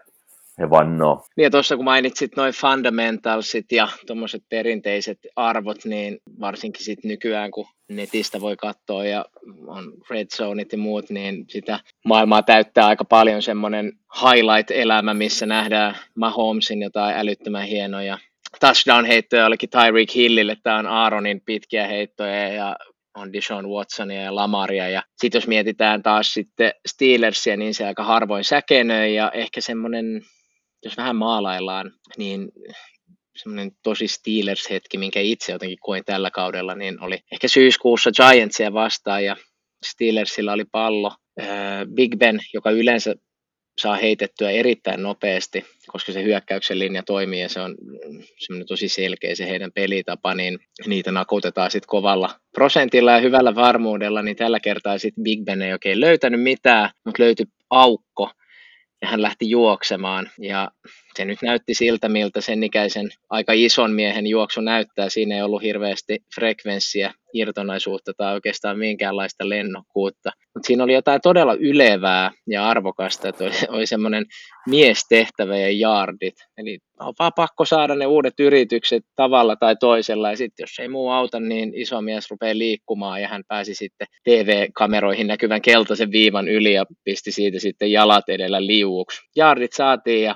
he 0.59 0.69
vannoo. 0.69 1.25
Niin 1.37 1.43
ja 1.43 1.49
tuossa 1.49 1.75
kun 1.75 1.85
mainitsit 1.85 2.35
noin 2.35 2.53
fundamentalsit 2.53 3.71
ja 3.71 3.87
tuommoiset 4.07 4.43
perinteiset 4.49 5.19
arvot, 5.35 5.85
niin 5.85 6.17
varsinkin 6.39 6.85
sit 6.85 7.03
nykyään 7.03 7.51
kun 7.51 7.65
netistä 7.89 8.41
voi 8.41 8.55
katsoa 8.55 9.05
ja 9.05 9.25
on 9.67 9.93
red 10.09 10.27
zoneit 10.35 10.71
ja 10.71 10.77
muut, 10.77 11.09
niin 11.09 11.45
sitä 11.49 11.79
maailmaa 12.05 12.43
täyttää 12.43 12.87
aika 12.87 13.05
paljon 13.05 13.41
semmoinen 13.41 13.91
highlight-elämä, 14.21 15.13
missä 15.13 15.45
nähdään 15.45 15.95
Mahomesin 16.15 16.81
jotain 16.81 17.15
älyttömän 17.17 17.67
hienoja 17.67 18.17
touchdown-heittoja 18.59 19.45
olikin 19.45 19.69
Tyreek 19.69 20.15
Hillille, 20.15 20.57
tämä 20.63 20.77
on 20.77 20.87
Aaronin 20.87 21.41
pitkiä 21.45 21.87
heittoja 21.87 22.47
ja 22.47 22.75
on 23.15 23.33
Dishon 23.33 23.69
Watsonia 23.69 24.21
ja 24.21 24.35
Lamaria. 24.35 24.89
Ja 24.89 25.03
sitten 25.17 25.39
jos 25.39 25.47
mietitään 25.47 26.03
taas 26.03 26.33
sitten 26.33 26.71
Steelersia, 26.87 27.57
niin 27.57 27.73
se 27.73 27.85
aika 27.85 28.03
harvoin 28.03 28.43
säkenöi 28.43 29.15
ja 29.15 29.31
ehkä 29.31 29.61
semmoinen 29.61 30.21
jos 30.85 30.97
vähän 30.97 31.15
maalaillaan, 31.15 31.91
niin 32.17 32.49
semmoinen 33.35 33.71
tosi 33.83 34.07
Steelers-hetki, 34.07 34.97
minkä 34.97 35.19
itse 35.19 35.51
jotenkin 35.51 35.77
koin 35.81 36.05
tällä 36.05 36.31
kaudella, 36.31 36.75
niin 36.75 37.01
oli 37.01 37.19
ehkä 37.31 37.47
syyskuussa 37.47 38.11
Giantsia 38.11 38.73
vastaan 38.73 39.25
ja 39.25 39.35
Steelersillä 39.85 40.53
oli 40.53 40.65
pallo. 40.71 41.11
Big 41.95 42.15
Ben, 42.17 42.39
joka 42.53 42.71
yleensä 42.71 43.15
saa 43.81 43.95
heitettyä 43.95 44.49
erittäin 44.49 45.03
nopeasti, 45.03 45.65
koska 45.87 46.11
se 46.11 46.23
hyökkäyksen 46.23 46.79
linja 46.79 47.03
toimii 47.03 47.41
ja 47.41 47.49
se 47.49 47.61
on 47.61 47.75
semmoinen 48.37 48.67
tosi 48.67 48.89
selkeä 48.89 49.35
se 49.35 49.49
heidän 49.49 49.71
pelitapa, 49.71 50.35
niin 50.35 50.59
niitä 50.87 51.11
nakutetaan 51.11 51.71
sitten 51.71 51.87
kovalla 51.87 52.29
prosentilla 52.51 53.11
ja 53.11 53.19
hyvällä 53.19 53.55
varmuudella, 53.55 54.21
niin 54.21 54.35
tällä 54.35 54.59
kertaa 54.59 54.97
sitten 54.97 55.23
Big 55.23 55.43
Ben 55.43 55.61
ei 55.61 55.73
oikein 55.73 56.01
löytänyt 56.01 56.41
mitään, 56.41 56.89
mutta 57.05 57.23
löytyi 57.23 57.45
aukko, 57.69 58.31
hän 59.11 59.21
lähti 59.21 59.49
juoksemaan 59.49 60.29
ja 60.39 60.71
se 61.17 61.25
nyt 61.25 61.41
näytti 61.41 61.73
siltä, 61.73 62.09
miltä 62.09 62.41
sen 62.41 62.63
ikäisen 62.63 63.09
aika 63.29 63.53
ison 63.55 63.91
miehen 63.91 64.27
juoksu 64.27 64.61
näyttää. 64.61 65.09
Siinä 65.09 65.35
ei 65.35 65.41
ollut 65.41 65.61
hirveästi 65.61 66.19
frekvenssiä, 66.35 67.13
irtonaisuutta 67.33 68.13
tai 68.17 68.33
oikeastaan 68.33 68.79
minkäänlaista 68.79 69.49
lennokkuutta. 69.49 70.31
Mutta 70.53 70.67
siinä 70.67 70.83
oli 70.83 70.93
jotain 70.93 71.21
todella 71.23 71.53
ylevää 71.53 72.31
ja 72.49 72.69
arvokasta, 72.69 73.29
että 73.29 73.43
oli, 73.43 73.53
oli 73.67 73.85
semmoinen 73.85 74.25
miestehtävä 74.67 75.57
ja 75.57 75.69
jaardit. 75.71 76.35
Eli 76.57 76.79
on 76.99 77.13
vaan 77.19 77.31
pakko 77.35 77.65
saada 77.65 77.95
ne 77.95 78.05
uudet 78.05 78.39
yritykset 78.39 79.03
tavalla 79.15 79.55
tai 79.55 79.75
toisella, 79.75 80.29
ja 80.29 80.37
sitten 80.37 80.63
jos 80.63 80.79
ei 80.79 80.87
muu 80.87 81.09
auta, 81.09 81.39
niin 81.39 81.73
iso 81.73 82.01
mies 82.01 82.31
rupeaa 82.31 82.57
liikkumaan, 82.57 83.21
ja 83.21 83.27
hän 83.27 83.43
pääsi 83.47 83.75
sitten 83.75 84.07
TV-kameroihin 84.23 85.27
näkyvän 85.27 85.61
keltaisen 85.61 86.11
viivan 86.11 86.47
yli, 86.47 86.73
ja 86.73 86.85
pisti 87.03 87.31
siitä 87.31 87.59
sitten 87.59 87.91
jalat 87.91 88.29
edellä 88.29 88.65
liuuksi. 88.65 89.21
Jaardit 89.35 89.73
saatiin, 89.73 90.23
ja 90.23 90.35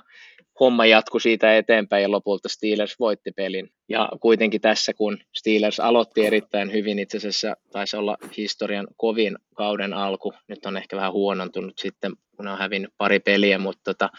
homma 0.60 0.86
jatkui 0.86 1.22
siitä 1.22 1.58
eteenpäin 1.58 2.04
ja 2.04 2.12
lopulta 2.12 2.50
Steelers 2.50 3.00
voitti 3.00 3.32
pelin. 3.32 3.70
Ja 3.90 4.10
kuitenkin 4.22 4.62
tässä, 4.62 4.94
kun 4.94 5.18
Steelers 5.36 5.80
aloitti 5.80 6.26
erittäin 6.26 6.72
hyvin, 6.72 7.00
itse 7.00 7.18
asiassa 7.18 7.56
taisi 7.72 7.98
olla 7.98 8.18
historian 8.38 8.88
kovin 8.98 9.38
kauden 9.56 9.94
alku. 9.94 10.34
Nyt 10.48 10.66
on 10.66 10.78
ehkä 10.78 10.98
vähän 10.98 11.14
huonontunut 11.14 11.78
sitten, 11.78 12.12
kun 12.38 12.48
on 12.48 12.58
hävinnyt 12.58 12.94
pari 12.98 13.20
peliä, 13.20 13.58
mutta 13.58 13.82
tota, 13.84 14.10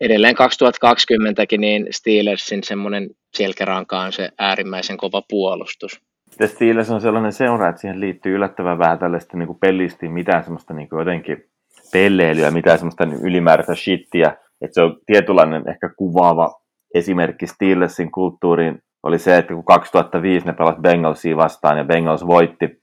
edelleen 0.00 0.34
2020kin 0.34 1.60
niin 1.60 1.86
Steelersin 1.90 2.64
semmoinen 2.64 3.10
selkäranka 3.36 4.00
on 4.00 4.12
se 4.12 4.28
äärimmäisen 4.38 4.96
kova 4.96 5.22
puolustus. 5.28 6.00
Ja 6.40 6.46
Steelers 6.48 6.90
on 6.90 7.00
sellainen 7.00 7.32
seura, 7.32 7.68
että 7.68 7.80
siihen 7.80 8.00
liittyy 8.00 8.34
yllättävän 8.34 8.78
vähän 8.78 8.98
tällaista 8.98 9.36
niin 9.36 9.46
kuin 9.46 9.58
pellisti, 9.58 10.08
mitään 10.08 10.44
semmoista 10.44 10.74
niin 10.74 10.88
jotenkin 10.98 11.44
pelleilyä, 11.92 12.50
mitään 12.50 12.78
semmoista 12.78 13.08
ylimääräistä 13.22 13.74
shittiä, 13.74 14.36
että 14.62 14.74
se 14.74 14.82
on 14.82 14.98
tietynlainen 15.06 15.68
ehkä 15.68 15.88
kuvaava 15.96 16.60
esimerkki 16.94 17.46
Steelersin 17.46 18.10
kulttuuriin. 18.10 18.78
Oli 19.02 19.18
se, 19.18 19.36
että 19.36 19.54
kun 19.54 19.64
2005 19.64 20.46
ne 20.46 20.52
pelasivat 20.52 20.82
Bengalsia 20.82 21.36
vastaan 21.36 21.78
ja 21.78 21.84
Bengals 21.84 22.26
voitti, 22.26 22.82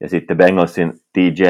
ja 0.00 0.08
sitten 0.08 0.36
Bengalsin 0.36 0.92
DJ 1.18 1.44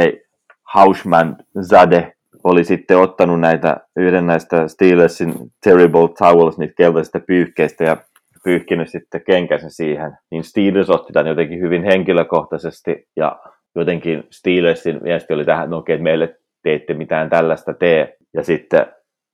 Hausman 0.74 1.36
Zade 1.60 2.12
oli 2.44 2.64
sitten 2.64 2.98
ottanut 2.98 3.40
näitä, 3.40 3.76
yhden 3.96 4.26
näistä 4.26 4.68
Steelersin 4.68 5.34
Terrible 5.64 6.08
Towels, 6.18 6.58
niitä 6.58 6.74
keltaisista 6.76 7.20
pyyhkeistä, 7.20 7.84
ja 7.84 7.96
pyyhkinyt 8.44 8.88
sitten 8.88 9.20
kenkäsen 9.26 9.70
siihen, 9.70 10.18
niin 10.30 10.44
Steelers 10.44 10.90
otti 10.90 11.12
tämän 11.12 11.26
jotenkin 11.26 11.60
hyvin 11.60 11.84
henkilökohtaisesti, 11.84 13.08
ja 13.16 13.40
jotenkin 13.74 14.24
Steelersin 14.30 15.00
viesti 15.04 15.34
oli 15.34 15.44
tähän, 15.44 15.70
no 15.70 15.76
okei, 15.76 15.98
meille 15.98 16.36
te 16.62 16.74
ette 16.74 16.94
mitään 16.94 17.30
tällaista 17.30 17.74
tee, 17.74 18.16
ja 18.34 18.42
sitten 18.42 18.86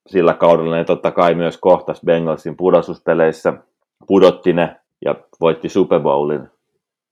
sillä 0.06 0.34
kaudella 0.34 0.76
ne 0.76 0.84
totta 0.84 1.10
kai 1.10 1.34
myös 1.34 1.58
kohtas 1.58 2.00
Bengalsin 2.06 2.56
pudotuspeleissä, 2.56 3.52
pudotti 4.06 4.52
ne 4.52 4.76
ja 5.04 5.14
voitti 5.40 5.68
Super 5.68 6.00
Bowlin. 6.00 6.48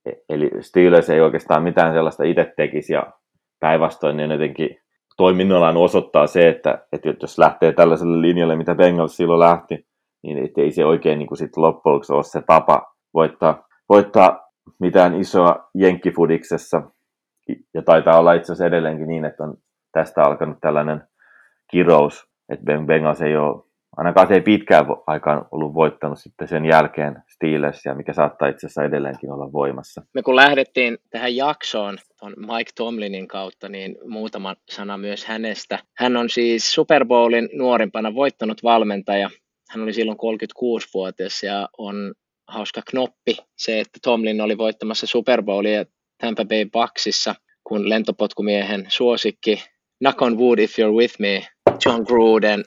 E- 0.07 0.13
eli 0.29 0.51
Steelers 0.61 1.11
ei 1.11 1.21
oikeastaan 1.21 1.63
mitään 1.63 1.95
sellaista 1.95 2.25
itse 2.25 2.53
tekisi 2.57 2.93
ja 2.93 3.13
päinvastoin 3.61 4.17
niin 4.17 4.31
jotenkin 4.31 4.79
toiminnallaan 5.17 5.77
osoittaa 5.77 6.27
se, 6.27 6.49
että, 6.49 6.87
että 6.93 7.09
jos 7.23 7.39
lähtee 7.39 7.73
tällaiselle 7.73 8.21
linjalle, 8.21 8.57
mitä 8.57 8.75
Bengals 8.75 9.17
silloin 9.17 9.41
lähti, 9.41 9.87
niin 10.23 10.51
ei 10.57 10.71
se 10.71 10.85
oikein 10.85 11.19
niin 11.19 11.27
kuin 11.27 11.39
sit 11.39 11.57
loppujen 11.57 12.01
ole 12.11 12.23
se 12.23 12.43
tapa 12.47 12.95
voittaa, 13.15 13.69
voittaa 13.89 14.49
mitään 14.81 15.21
isoa 15.21 15.69
jenkkifudiksessa. 15.75 16.83
Ja 17.75 17.83
taitaa 17.83 18.19
olla 18.19 18.33
itse 18.33 18.53
asiassa 18.53 18.67
edelleenkin 18.67 19.09
niin, 19.09 19.25
että 19.25 19.45
on 19.45 19.55
tästä 19.93 20.23
alkanut 20.23 20.59
tällainen 20.61 21.03
kirous 21.71 22.32
että 22.53 22.65
Bengals 22.87 23.23
ei 23.23 23.37
ole, 23.37 23.63
ainakaan 23.97 24.29
se 24.29 24.35
ei 24.35 24.41
pitkään 24.41 24.87
aikaan 25.07 25.47
ollut 25.51 25.75
voittanut 25.75 26.19
sitten 26.19 26.49
sen 26.49 26.65
jälkeen 26.65 27.23
Steelersia, 27.29 27.95
mikä 27.95 28.13
saattaa 28.13 28.49
itse 28.49 28.67
asiassa 28.67 28.85
edelleenkin 28.85 29.31
olla 29.31 29.53
voimassa. 29.53 30.03
Me 30.15 30.23
kun 30.23 30.37
lähdettiin 30.37 30.99
tähän 31.11 31.37
jaksoon 31.37 31.99
on 32.23 32.35
Mike 32.37 32.71
Tomlinin 32.77 33.29
kautta, 33.29 33.69
niin 33.69 33.97
muutama 34.07 34.57
sana 34.71 34.99
myös 34.99 35.25
hänestä. 35.25 35.79
Hän 35.97 36.17
on 36.17 36.31
siis 36.31 36.73
Super 36.75 37.05
Bowlin 37.05 37.49
nuorimpana 37.53 38.15
voittanut 38.15 38.63
valmentaja. 38.63 39.31
Hän 39.71 39.83
oli 39.83 39.93
silloin 39.93 40.19
36-vuotias 40.19 41.43
ja 41.43 41.69
on 41.79 42.15
hauska 42.49 42.83
knoppi 42.91 43.37
se, 43.57 43.81
että 43.81 43.99
Tomlin 44.03 44.41
oli 44.41 44.59
voittamassa 44.59 45.07
Super 45.07 45.43
Bowlia 45.43 45.85
Tampa 46.21 46.45
Bay 46.45 46.65
Bucksissa, 46.73 47.35
kun 47.65 47.89
lentopotkumiehen 47.89 48.85
suosikki 48.89 49.63
Knock 50.03 50.23
on 50.23 50.39
wood 50.39 50.59
if 50.59 50.79
you're 50.79 50.93
with 50.93 51.15
me 51.21 51.47
John 51.87 52.03
Gruden 52.03 52.65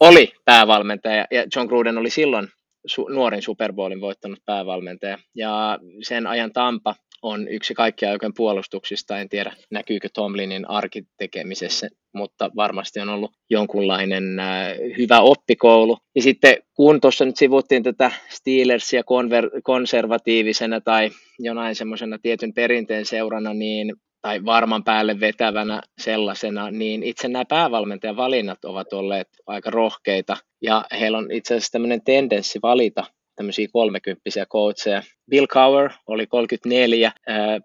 oli 0.00 0.32
päävalmentaja 0.44 1.26
ja 1.30 1.44
John 1.56 1.68
Gruden 1.68 1.98
oli 1.98 2.10
silloin 2.10 2.48
su- 2.88 3.14
nuorin 3.14 3.42
Super 3.42 3.72
Bowlin 3.72 4.00
voittanut 4.00 4.38
päävalmentaja 4.46 5.18
ja 5.34 5.78
sen 6.02 6.26
ajan 6.26 6.52
Tampa 6.52 6.94
on 7.22 7.48
yksi 7.48 7.74
kaikkia 7.74 8.10
oikein 8.10 8.34
puolustuksista. 8.36 9.18
En 9.18 9.28
tiedä, 9.28 9.52
näkyykö 9.70 10.08
Tomlinin 10.14 10.70
arkitekemisessä, 10.70 11.88
mutta 12.14 12.50
varmasti 12.56 13.00
on 13.00 13.08
ollut 13.08 13.32
jonkunlainen 13.50 14.38
äh, 14.38 14.68
hyvä 14.98 15.20
oppikoulu. 15.20 15.98
Ja 16.14 16.22
sitten 16.22 16.56
kun 16.74 17.00
tuossa 17.00 17.24
nyt 17.24 17.36
sivuttiin 17.36 17.82
tätä 17.82 18.10
Steelersia 18.28 19.00
konver- 19.02 19.60
konservatiivisena 19.62 20.80
tai 20.80 21.10
jonain 21.38 21.74
semmoisena 21.74 22.18
tietyn 22.22 22.54
perinteen 22.54 23.06
seurana, 23.06 23.54
niin 23.54 23.92
tai 24.22 24.44
varman 24.44 24.84
päälle 24.84 25.20
vetävänä 25.20 25.82
sellaisena, 25.98 26.70
niin 26.70 27.02
itse 27.02 27.28
nämä 27.28 27.44
päävalmentajan 27.44 28.16
valinnat 28.16 28.64
ovat 28.64 28.92
olleet 28.92 29.28
aika 29.46 29.70
rohkeita, 29.70 30.36
ja 30.62 30.84
heillä 31.00 31.18
on 31.18 31.30
itse 31.32 31.54
asiassa 31.54 31.72
tämmöinen 31.72 32.04
tendenssi 32.04 32.58
valita 32.62 33.04
tämmöisiä 33.36 33.68
kolmekymppisiä 33.72 34.46
coacheja. 34.46 35.02
Bill 35.30 35.46
Cower 35.46 35.90
oli 36.06 36.26
34, 36.26 37.12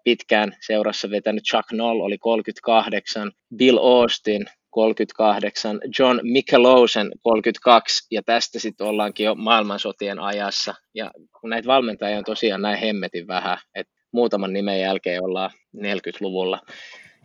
pitkään 0.04 0.52
seurassa 0.60 1.10
vetänyt 1.10 1.44
Chuck 1.44 1.72
Noll 1.72 2.00
oli 2.00 2.18
38, 2.18 3.32
Bill 3.56 3.78
Austin 3.78 4.46
38, 4.70 5.80
John 5.98 6.20
Michelausen 6.22 7.10
32, 7.22 8.06
ja 8.10 8.22
tästä 8.22 8.58
sitten 8.58 8.86
ollaankin 8.86 9.24
jo 9.24 9.34
maailmansotien 9.34 10.18
ajassa. 10.18 10.74
Ja 10.94 11.10
kun 11.40 11.50
näitä 11.50 11.66
valmentajia 11.66 12.18
on 12.18 12.24
tosiaan 12.24 12.62
näin 12.62 12.78
hemmetin 12.78 13.26
vähän, 13.26 13.58
että 13.74 13.92
muutaman 14.16 14.52
nimen 14.52 14.80
jälkeen 14.80 15.24
ollaan 15.24 15.50
40-luvulla. 15.76 16.60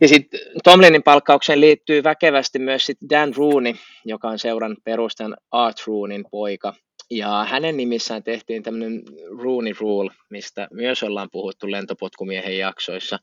Ja 0.00 0.08
sitten 0.08 0.40
Tomlinin 0.64 1.02
palkkaukseen 1.02 1.60
liittyy 1.60 2.04
väkevästi 2.04 2.58
myös 2.58 2.86
sit 2.86 2.98
Dan 3.10 3.34
Rooney, 3.36 3.74
joka 4.04 4.28
on 4.28 4.38
seuran 4.38 4.76
perustan 4.84 5.36
Art 5.50 5.76
Roonin 5.86 6.24
poika. 6.30 6.74
Ja 7.10 7.46
hänen 7.48 7.76
nimissään 7.76 8.22
tehtiin 8.22 8.62
tämmöinen 8.62 9.02
Rooney 9.42 9.72
Rule, 9.80 10.10
mistä 10.30 10.68
myös 10.72 11.02
ollaan 11.02 11.28
puhuttu 11.32 11.70
lentopotkumiehen 11.70 12.58
jaksoissa. 12.58 13.18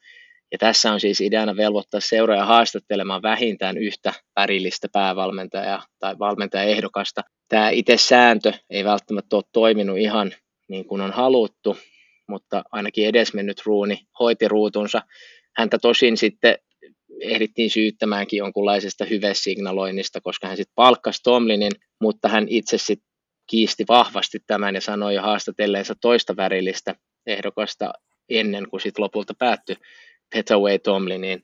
Ja 0.52 0.58
tässä 0.58 0.92
on 0.92 1.00
siis 1.00 1.22
ideana 1.22 1.56
velvoittaa 1.56 2.00
seuraaja 2.00 2.46
haastattelemaan 2.46 3.22
vähintään 3.22 3.78
yhtä 3.78 4.14
värillistä 4.40 4.88
päävalmentajaa 4.94 5.84
tai 6.00 6.20
valmentajaehdokasta. 6.20 7.22
Tämä 7.50 7.70
itse 7.70 7.98
sääntö 7.98 8.54
ei 8.70 8.86
välttämättä 8.86 9.36
ole 9.36 9.44
toiminut 9.54 9.98
ihan 9.98 10.32
niin 10.68 10.86
kuin 10.86 11.02
on 11.02 11.12
haluttu, 11.12 11.78
mutta 12.30 12.64
ainakin 12.72 13.08
edesmennyt 13.08 13.62
Ruuni 13.66 13.98
hoiti 14.20 14.48
ruutunsa. 14.48 15.02
Häntä 15.58 15.78
tosin 15.78 16.18
sitten 16.18 16.56
ehdittiin 17.22 17.70
syyttämäänkin 17.70 18.38
jonkunlaisesta 18.38 19.06
hyvesignaloinnista, 19.06 20.22
koska 20.22 20.48
hän 20.48 20.58
sitten 20.58 20.76
palkkasi 20.76 21.24
Tomlinin, 21.24 21.72
mutta 22.02 22.28
hän 22.28 22.46
itse 22.48 22.78
sitten 22.78 23.10
kiisti 23.50 23.86
vahvasti 23.88 24.40
tämän 24.48 24.76
ja 24.76 24.82
sanoi 24.82 25.16
jo 25.16 25.22
haastatelleensa 25.22 25.96
toista 26.02 26.36
värillistä 26.36 26.96
ehdokasta 27.26 27.94
ennen 28.30 28.70
kuin 28.70 28.82
sitten 28.82 29.04
lopulta 29.04 29.34
päättyi 29.40 29.76
Petaway 30.36 30.80
Tomliniin. 30.80 31.44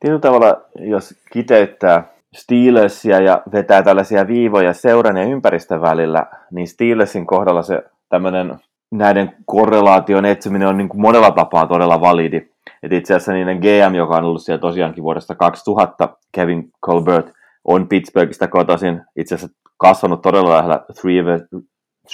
Tietyllä 0.00 0.20
tavalla, 0.20 0.64
jos 0.80 1.14
kiteyttää 1.32 2.14
Steelersia 2.36 3.20
ja 3.20 3.42
vetää 3.52 3.82
tällaisia 3.82 4.26
viivoja 4.26 4.72
seuran 4.72 5.16
ja 5.16 5.24
ympäristön 5.24 5.82
välillä, 5.82 6.26
niin 6.50 6.68
Steelersin 6.68 7.26
kohdalla 7.26 7.62
se 7.62 7.82
tämmöinen 8.08 8.54
näiden 8.90 9.36
korrelaation 9.46 10.24
etsiminen 10.24 10.68
on 10.68 10.76
niin 10.78 10.88
kuin 10.88 11.00
monella 11.00 11.30
tapaa 11.30 11.66
todella 11.66 12.00
validi. 12.00 12.50
Et 12.82 12.92
itse 12.92 13.14
asiassa 13.14 13.32
niiden 13.32 13.58
GM, 13.58 13.94
joka 13.94 14.16
on 14.16 14.24
ollut 14.24 14.42
siellä 14.42 14.60
tosiaankin 14.60 15.04
vuodesta 15.04 15.34
2000, 15.34 16.16
Kevin 16.32 16.70
Colbert, 16.86 17.32
on 17.64 17.88
Pittsburghista 17.88 18.48
kotoisin, 18.48 19.02
itse 19.16 19.34
asiassa 19.34 19.56
kasvanut 19.76 20.22
todella 20.22 20.56
lähellä 20.56 20.84
Three 21.00 21.14
River, 21.14 21.40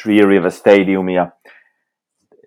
Three 0.02 0.26
River 0.26 0.50
Stadiumia. 0.50 1.28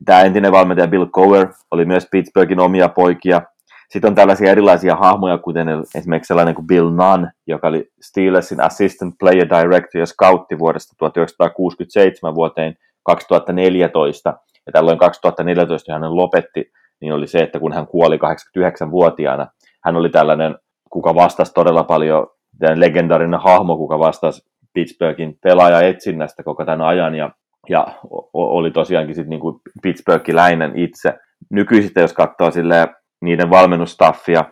Tämä 0.06 0.22
entinen 0.22 0.52
valmentaja 0.52 0.88
Bill 0.88 1.06
Cower 1.06 1.48
oli 1.72 1.86
myös 1.86 2.08
Pittsburghin 2.12 2.60
omia 2.60 2.90
poikia. 2.90 3.42
Sitten 3.90 4.10
on 4.10 4.16
tällaisia 4.16 4.52
erilaisia 4.52 4.96
hahmoja, 4.96 5.38
kuten 5.38 5.68
esimerkiksi 5.96 6.28
sellainen 6.28 6.56
kuin 6.56 6.68
Bill 6.68 6.90
Nunn, 6.90 7.28
joka 7.48 7.68
oli 7.68 7.92
Steelersin 8.02 8.62
Assistant 8.62 9.16
Player 9.20 9.50
Director 9.50 10.00
ja 10.00 10.06
scoutti 10.06 10.60
vuodesta 10.60 10.94
1967 10.98 12.36
vuoteen 12.36 12.76
2014, 13.16 14.34
ja 14.66 14.72
tällöin 14.72 14.98
2014 14.98 15.94
hän 15.94 16.16
lopetti, 16.16 16.72
niin 17.02 17.14
oli 17.14 17.28
se, 17.28 17.40
että 17.40 17.60
kun 17.60 17.74
hän 17.74 17.88
kuoli 17.88 18.18
89-vuotiaana, 18.18 19.48
hän 19.86 19.96
oli 19.96 20.10
tällainen, 20.10 20.56
kuka 20.90 21.16
vastasi 21.16 21.54
todella 21.54 21.84
paljon, 21.84 22.28
legendaarinen 22.76 23.40
hahmo, 23.40 23.78
kuka 23.78 24.00
vastasi 24.00 24.50
Pittsburghin 24.74 25.38
pelaaja 25.44 25.82
etsinnästä 25.82 26.44
koko 26.44 26.66
tämän 26.66 26.82
ajan 26.82 27.16
ja, 27.16 27.32
ja 27.70 27.88
oli 28.34 28.72
tosiaankin 28.72 29.16
sitten 29.16 29.30
niin 29.30 29.62
Pittsburghiläinen 29.82 30.80
itse. 30.80 31.14
Nykyisistä, 31.50 32.02
jos 32.02 32.14
katsoo 32.14 32.52
sille 32.52 32.88
niiden 33.22 33.50
valmennustaffia, 33.50 34.46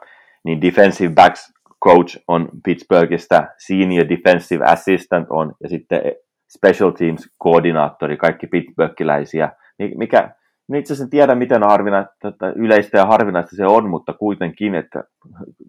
niin 0.43 0.61
defensive 0.61 1.13
backs 1.13 1.53
coach 1.83 2.17
on 2.27 2.49
Pittsburghista, 2.63 3.47
senior 3.67 4.09
defensive 4.09 4.65
assistant 4.65 5.27
on 5.29 5.53
ja 5.63 5.69
sitten 5.69 6.01
special 6.49 6.91
teams 6.91 7.29
koordinaattori, 7.37 8.17
kaikki 8.17 8.47
Pittsburghiläisiä. 8.47 9.51
Mikä, 9.95 10.31
en 10.69 10.75
itse 10.75 10.93
asiassa 10.93 11.11
tiedä, 11.11 11.35
miten 11.35 11.63
harvinaista, 11.63 12.13
yleistä 12.55 12.97
ja 12.97 13.05
harvinaista 13.05 13.55
se 13.55 13.65
on, 13.65 13.89
mutta 13.89 14.13
kuitenkin, 14.13 14.75
että 14.75 15.03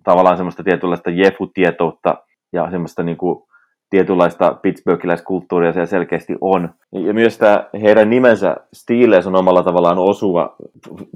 tavallaan 0.04 0.36
semmoista 0.36 0.64
tietynlaista 0.64 1.10
jefu-tietoutta 1.10 2.16
ja 2.52 2.70
semmoista 2.70 3.02
niin 3.02 3.16
kuin 3.16 3.42
tietynlaista 3.90 4.54
pittsburghiläiskulttuuria 4.62 5.72
siellä 5.72 5.86
selkeästi 5.86 6.36
on. 6.40 6.68
Ja 6.92 7.14
myös 7.14 7.38
tämä 7.38 7.64
heidän 7.82 8.10
nimensä 8.10 8.56
Steelers 8.72 9.26
on 9.26 9.36
omalla 9.36 9.62
tavallaan 9.62 9.98
osuva, 9.98 10.56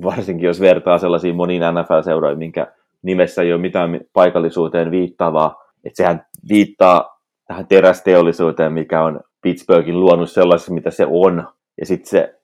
varsinkin 0.04 0.46
jos 0.46 0.60
vertaa 0.60 0.98
sellaisiin 0.98 1.36
moniin 1.36 1.62
NFL-seuroihin, 1.62 2.38
minkä 2.38 2.66
nimessä 3.02 3.42
ei 3.42 3.52
ole 3.52 3.60
mitään 3.60 4.00
paikallisuuteen 4.12 4.90
viittaavaa. 4.90 5.62
Että 5.84 5.96
sehän 5.96 6.26
viittaa 6.48 7.18
tähän 7.46 7.66
terästeollisuuteen, 7.66 8.72
mikä 8.72 9.02
on 9.02 9.20
Pittsburghin 9.42 10.00
luonut 10.00 10.30
sellaisessa, 10.30 10.72
mitä 10.72 10.90
se 10.90 11.06
on. 11.10 11.48
Ja 11.80 11.86
sitten 11.86 12.10
se, 12.10 12.34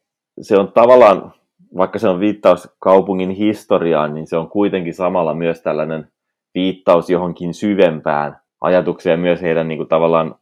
se 0.40 0.56
on 0.56 0.72
tavallaan, 0.72 1.34
vaikka 1.76 1.98
se 1.98 2.08
on 2.08 2.20
viittaus 2.20 2.68
kaupungin 2.78 3.30
historiaan, 3.30 4.14
niin 4.14 4.26
se 4.26 4.37
on 4.37 4.48
kuitenkin 4.48 4.94
samalla 4.94 5.34
myös 5.34 5.62
tällainen 5.62 6.08
viittaus 6.54 7.11
johonkin 7.11 7.54
syvempään 7.54 8.40
ajatukseen 8.61 9.20
myös 9.20 9.42
heidän 9.42 9.68
niin 9.68 9.78
kuin, 9.78 9.88
tavallaan 9.88 10.34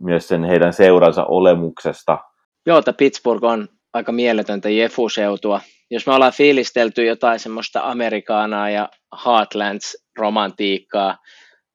myös 0.00 0.28
sen 0.28 0.44
heidän 0.44 0.72
seuransa 0.72 1.24
olemuksesta. 1.24 2.18
Joo, 2.66 2.78
että 2.78 2.92
Pittsburgh 2.92 3.44
on 3.44 3.68
aika 3.92 4.12
mieletöntä 4.12 4.68
Jefu-seutua. 4.68 5.60
Jos 5.90 6.06
me 6.06 6.14
ollaan 6.14 6.32
fiilistelty 6.32 7.04
jotain 7.04 7.38
semmoista 7.38 7.80
Amerikaanaa 7.90 8.70
ja 8.70 8.88
Heartlands-romantiikkaa, 9.24 11.16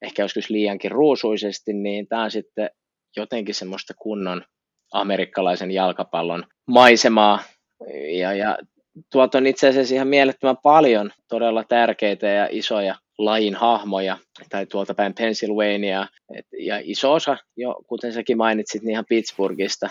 ehkä 0.02 0.22
joskus 0.22 0.50
liiankin 0.50 0.92
ruusuisesti, 0.92 1.74
niin 1.74 2.08
tämä 2.08 2.24
on 2.24 2.32
sitten 2.32 2.70
jotenkin 3.18 3.56
semmoista 3.56 3.94
kunnon 3.98 4.44
amerikkalaisen 4.94 5.72
jalkapallon 5.72 6.44
maisemaa. 6.68 7.40
Ja, 8.20 8.34
ja 8.34 8.58
tuolta 9.12 9.38
on 9.38 9.48
itse 9.48 9.68
asiassa 9.68 9.96
ihan 9.96 10.08
mielettömän 10.08 10.58
paljon 10.64 11.12
todella 11.30 11.64
tärkeitä 11.64 12.28
ja 12.28 12.48
isoja 12.52 12.96
lajin 13.18 13.56
hahmoja, 13.56 14.18
tai 14.50 14.66
tuolta 14.66 14.94
päin 14.94 15.14
Pennsylvania, 15.14 16.08
et, 16.36 16.46
ja 16.60 16.80
iso 16.84 17.14
osa, 17.14 17.38
jo, 17.58 17.76
kuten 17.88 18.14
säkin 18.14 18.38
mainitsit, 18.38 18.82
niin 18.82 18.92
ihan 18.92 19.06
Pittsburghista. 19.10 19.90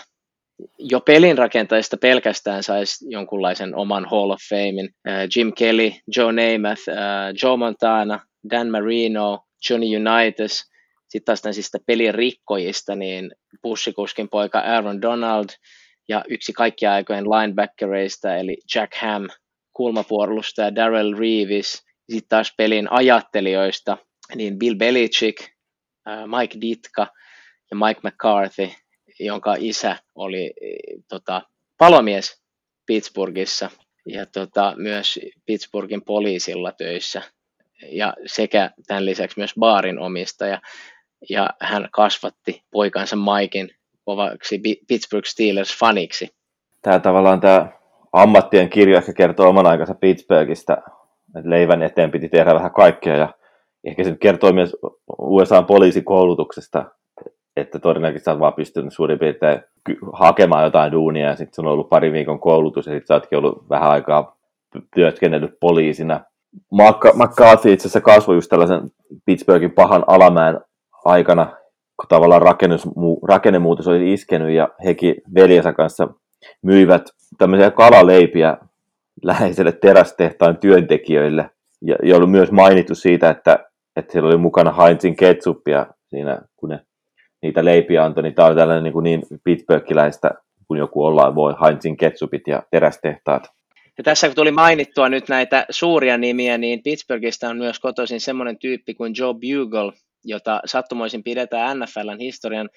Jo 0.79 0.99
pelin 0.99 1.37
rakentajista 1.37 1.97
pelkästään 1.97 2.63
saisi 2.63 3.05
jonkunlaisen 3.09 3.75
oman 3.75 4.05
Hall 4.05 4.29
of 4.29 4.39
Famein. 4.49 4.89
Uh, 5.07 5.13
Jim 5.35 5.53
Kelly, 5.53 5.91
Joe 6.15 6.31
Namath, 6.31 6.81
uh, 6.89 7.43
Joe 7.43 7.57
Montana, 7.57 8.19
Dan 8.51 8.69
Marino, 8.69 9.39
Johnny 9.69 9.87
Unitas, 9.95 10.71
sitten 11.09 11.25
taas 11.25 11.43
näistä 11.43 11.77
pelin 11.85 12.15
rikkojista, 12.15 12.95
niin 12.95 13.31
bussikuskin 13.61 14.29
poika 14.29 14.59
Aaron 14.59 15.01
Donald 15.01 15.49
ja 16.09 16.23
yksi 16.29 16.53
kaikkia 16.53 16.93
aikojen 16.93 17.23
linebackereista, 17.23 18.35
eli 18.35 18.57
Jack 18.75 18.95
Ham, 18.95 19.27
kulmapuolustaja 19.73 20.75
Darrell 20.75 21.17
Reeves, 21.19 21.71
sitten 22.09 22.29
taas 22.29 22.53
pelin 22.57 22.91
ajattelijoista, 22.91 23.97
niin 24.35 24.59
Bill 24.59 24.75
Belichick, 24.75 25.37
Mike 26.37 26.57
Ditka 26.61 27.07
ja 27.71 27.77
Mike 27.77 28.01
McCarthy, 28.03 28.69
jonka 29.19 29.55
isä 29.59 29.95
oli 30.15 30.53
tota, 31.09 31.41
palomies 31.77 32.41
Pittsburghissa 32.85 33.69
ja 34.05 34.25
tota, 34.25 34.73
myös 34.77 35.19
Pittsburghin 35.45 36.05
poliisilla 36.05 36.71
töissä. 36.71 37.21
Ja 37.91 38.13
sekä 38.25 38.71
tämän 38.87 39.05
lisäksi 39.05 39.39
myös 39.39 39.53
baarin 39.59 39.99
omistaja 39.99 40.61
ja 41.29 41.49
hän 41.61 41.87
kasvatti 41.91 42.61
poikansa 42.71 43.15
Mikein 43.15 43.69
kovaksi 44.05 44.61
Pittsburgh 44.87 45.27
Steelers 45.27 45.79
faniksi. 45.79 46.29
Tämä 46.81 46.99
tavallaan 46.99 47.39
tämä 47.39 47.67
ammattien 48.13 48.69
kirja 48.69 48.97
ehkä 48.97 49.13
kertoo 49.13 49.49
oman 49.49 49.67
aikansa 49.67 49.93
Pittsburghista, 49.93 50.77
että 51.35 51.49
leivän 51.49 51.81
eteen 51.81 52.11
piti 52.11 52.29
tehdä 52.29 52.55
vähän 52.55 52.71
kaikkea 52.71 53.15
ja 53.15 53.33
ehkä 53.83 54.03
se 54.03 54.17
kertoo 54.19 54.51
myös 54.51 54.75
USA 55.17 55.61
poliisikoulutuksesta, 55.61 56.85
että 57.55 57.79
todennäköisesti 57.79 58.25
sä 58.25 58.31
oot 58.31 58.39
vaan 58.39 58.53
pystynyt 58.53 58.93
suurin 58.93 59.19
piirtein 59.19 59.61
hakemaan 60.13 60.63
jotain 60.63 60.91
duunia 60.91 61.27
ja 61.27 61.35
sitten 61.35 61.65
on 61.65 61.71
ollut 61.71 61.89
pari 61.89 62.11
viikon 62.11 62.39
koulutus 62.39 62.85
ja 62.85 62.93
sitten 62.93 63.07
sä 63.07 63.13
ootkin 63.13 63.37
ollut 63.37 63.69
vähän 63.69 63.89
aikaa 63.89 64.37
työskennellyt 64.95 65.59
poliisina. 65.59 66.19
McCarthy 67.13 67.73
itse 67.73 67.87
asiassa 67.87 68.01
kasvoi 68.01 68.35
just 68.35 68.49
tällaisen 68.49 68.81
Pittsburghin 69.25 69.71
pahan 69.71 70.03
alamäen 70.07 70.59
aikana, 71.07 71.45
kun 71.97 72.07
tavallaan 72.09 72.41
rakennemuutos 73.27 73.87
oli 73.87 74.13
iskenyt 74.13 74.55
ja 74.55 74.69
hekin 74.85 75.15
veljensä 75.35 75.73
kanssa 75.73 76.07
myivät 76.61 77.09
tämmöisiä 77.37 77.71
kalaleipiä 77.71 78.57
läheiselle 79.23 79.71
terästehtaan 79.71 80.57
työntekijöille. 80.57 81.49
Ja, 81.81 81.95
ja 82.03 82.15
oli 82.15 82.27
myös 82.27 82.51
mainittu 82.51 82.95
siitä, 82.95 83.29
että, 83.29 83.59
että 83.95 84.11
siellä 84.11 84.27
oli 84.27 84.37
mukana 84.37 84.71
Heinzin 84.71 85.15
ketsuppia 85.15 85.85
siinä, 86.07 86.41
kun 86.55 86.69
ne 86.69 86.79
niitä 87.41 87.65
leipiä 87.65 88.03
antoi, 88.03 88.23
niin 88.23 88.35
tämä 88.35 88.47
on 88.47 88.55
tällainen 88.55 88.83
niin, 88.83 89.03
niin 89.03 89.39
pittsburghiläistä, 89.43 90.31
kun 90.67 90.77
joku 90.77 91.05
ollaan 91.05 91.35
voi, 91.35 91.53
Heinzin 91.63 91.97
ketsupit 91.97 92.47
ja 92.47 92.63
terästehtaat. 92.71 93.43
Ja 93.97 94.03
tässä 94.03 94.27
kun 94.27 94.35
tuli 94.35 94.51
mainittua 94.51 95.09
nyt 95.09 95.29
näitä 95.29 95.65
suuria 95.69 96.17
nimiä, 96.17 96.57
niin 96.57 96.83
Pittsburghista 96.83 97.49
on 97.49 97.57
myös 97.57 97.79
kotoisin 97.79 98.21
semmoinen 98.21 98.57
tyyppi 98.57 98.93
kuin 98.93 99.13
Joe 99.17 99.33
Bugle, 99.33 99.93
jota 100.23 100.61
sattumoisin 100.65 101.23
pidetään 101.23 101.79
NFLn 101.79 102.19
historian 102.19 102.69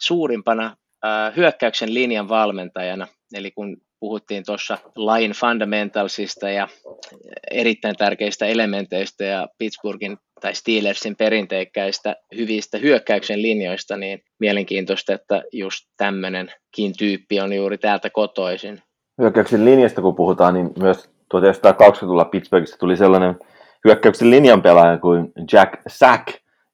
suurimpana 0.00 0.76
äh, 1.04 1.36
hyökkäyksen 1.36 1.94
linjan 1.94 2.28
valmentajana. 2.28 3.06
Eli 3.34 3.50
kun 3.50 3.76
puhuttiin 4.00 4.44
tuossa 4.46 4.78
lain 4.96 5.30
fundamentalsista 5.30 6.50
ja 6.50 6.68
erittäin 7.50 7.96
tärkeistä 7.96 8.46
elementeistä 8.46 9.24
ja 9.24 9.48
Pittsburghin 9.58 10.16
tai 10.40 10.54
Steelersin 10.54 11.16
perinteikkäistä 11.16 12.16
hyvistä 12.36 12.78
hyökkäyksen 12.78 13.42
linjoista, 13.42 13.96
niin 13.96 14.22
mielenkiintoista, 14.40 15.12
että 15.12 15.42
just 15.52 15.86
tämmöinenkin 15.96 16.96
tyyppi 16.98 17.40
on 17.40 17.52
juuri 17.52 17.78
täältä 17.78 18.10
kotoisin. 18.10 18.82
Hyökkäyksen 19.20 19.64
linjasta 19.64 20.02
kun 20.02 20.14
puhutaan, 20.14 20.54
niin 20.54 20.70
myös 20.78 21.10
1920-luvulla 21.34 22.24
Pittsburghista 22.24 22.78
tuli 22.78 22.96
sellainen 22.96 23.34
hyökkäyksen 23.84 24.30
linjan 24.30 24.62
pelaaja 24.62 24.98
kuin 24.98 25.32
Jack 25.52 25.72
Sack, 25.88 26.26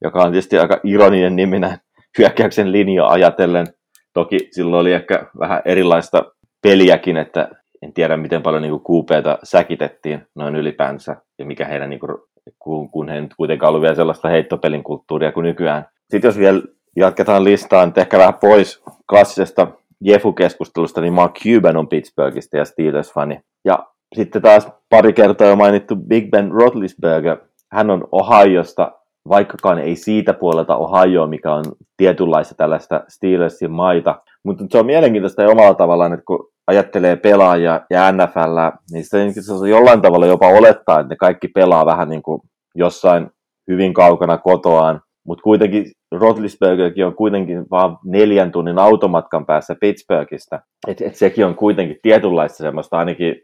joka 0.04 0.22
on 0.22 0.32
tietysti 0.32 0.58
aika 0.58 0.80
ironinen 0.84 1.36
niminä 1.36 1.78
hyökkäyksen 2.18 2.72
linja 2.72 3.06
ajatellen. 3.06 3.66
Toki 4.12 4.48
silloin 4.50 4.80
oli 4.80 4.92
ehkä 4.92 5.26
vähän 5.38 5.62
erilaista 5.64 6.24
peliäkin, 6.62 7.16
että 7.16 7.48
en 7.82 7.92
tiedä 7.92 8.16
miten 8.16 8.42
paljon 8.42 8.62
niin 8.62 8.72
QPtä 8.74 9.38
säkitettiin 9.44 10.26
noin 10.34 10.56
ylipäänsä 10.56 11.16
ja 11.38 11.44
mikä 11.44 11.64
heidän, 11.64 11.90
niin 11.90 12.00
kuin, 12.00 12.90
kun, 12.90 13.08
he 13.08 13.20
nyt 13.20 13.34
kuitenkaan 13.36 13.68
ollut 13.68 13.82
vielä 13.82 13.94
sellaista 13.94 14.28
heittopelin 14.28 14.84
kulttuuria 14.84 15.32
kuin 15.32 15.44
nykyään. 15.44 15.86
Sitten 16.10 16.28
jos 16.28 16.38
vielä 16.38 16.62
jatketaan 16.96 17.44
listaan, 17.44 17.88
että 17.88 18.00
ehkä 18.00 18.18
vähän 18.18 18.34
pois 18.34 18.82
klassisesta 19.08 19.66
Jefu-keskustelusta, 20.00 21.00
niin 21.00 21.12
Mark 21.12 21.34
Cuban 21.34 21.76
on 21.76 21.88
Pittsburghista 21.88 22.56
ja 22.56 22.64
Steelers-fani. 22.64 23.40
Ja 23.64 23.78
sitten 24.14 24.42
taas 24.42 24.68
pari 24.88 25.12
kertaa 25.12 25.46
jo 25.46 25.56
mainittu 25.56 25.96
Big 25.96 26.30
Ben 26.30 26.50
Roethlisberger. 26.50 27.36
Hän 27.72 27.90
on 27.90 28.08
Ohiosta 28.12 28.92
vaikkakaan 29.28 29.78
ei 29.78 29.96
siitä 29.96 30.34
puolelta 30.34 30.76
Ohio, 30.76 31.26
mikä 31.26 31.54
on 31.54 31.64
tietynlaista 31.96 32.54
tällaista 32.54 33.04
Steelersin 33.08 33.70
maita. 33.70 34.22
Mutta 34.44 34.64
se 34.70 34.78
on 34.78 34.86
mielenkiintoista 34.86 35.46
omalla 35.46 35.74
tavallaan, 35.74 36.12
että 36.12 36.24
kun 36.26 36.48
ajattelee 36.66 37.16
pelaajia 37.16 37.80
ja 37.90 38.12
NFL, 38.12 38.58
niin 38.92 39.04
se 39.04 39.68
jollain 39.68 40.02
tavalla 40.02 40.26
jopa 40.26 40.48
olettaa, 40.48 41.00
että 41.00 41.12
ne 41.12 41.16
kaikki 41.16 41.48
pelaa 41.48 41.86
vähän 41.86 42.08
niin 42.08 42.22
kuin 42.22 42.40
jossain 42.74 43.30
hyvin 43.70 43.94
kaukana 43.94 44.38
kotoaan. 44.38 45.00
Mutta 45.26 45.42
kuitenkin 45.42 45.84
Rotlisbergerkin 46.12 47.06
on 47.06 47.14
kuitenkin 47.14 47.66
vaan 47.70 47.98
neljän 48.04 48.52
tunnin 48.52 48.78
automatkan 48.78 49.46
päässä 49.46 49.76
Pittsburghista. 49.80 50.60
Et, 50.88 51.00
et 51.00 51.14
sekin 51.16 51.46
on 51.46 51.54
kuitenkin 51.54 51.96
tietynlaista 52.02 52.58
semmoista 52.58 52.98
ainakin 52.98 53.36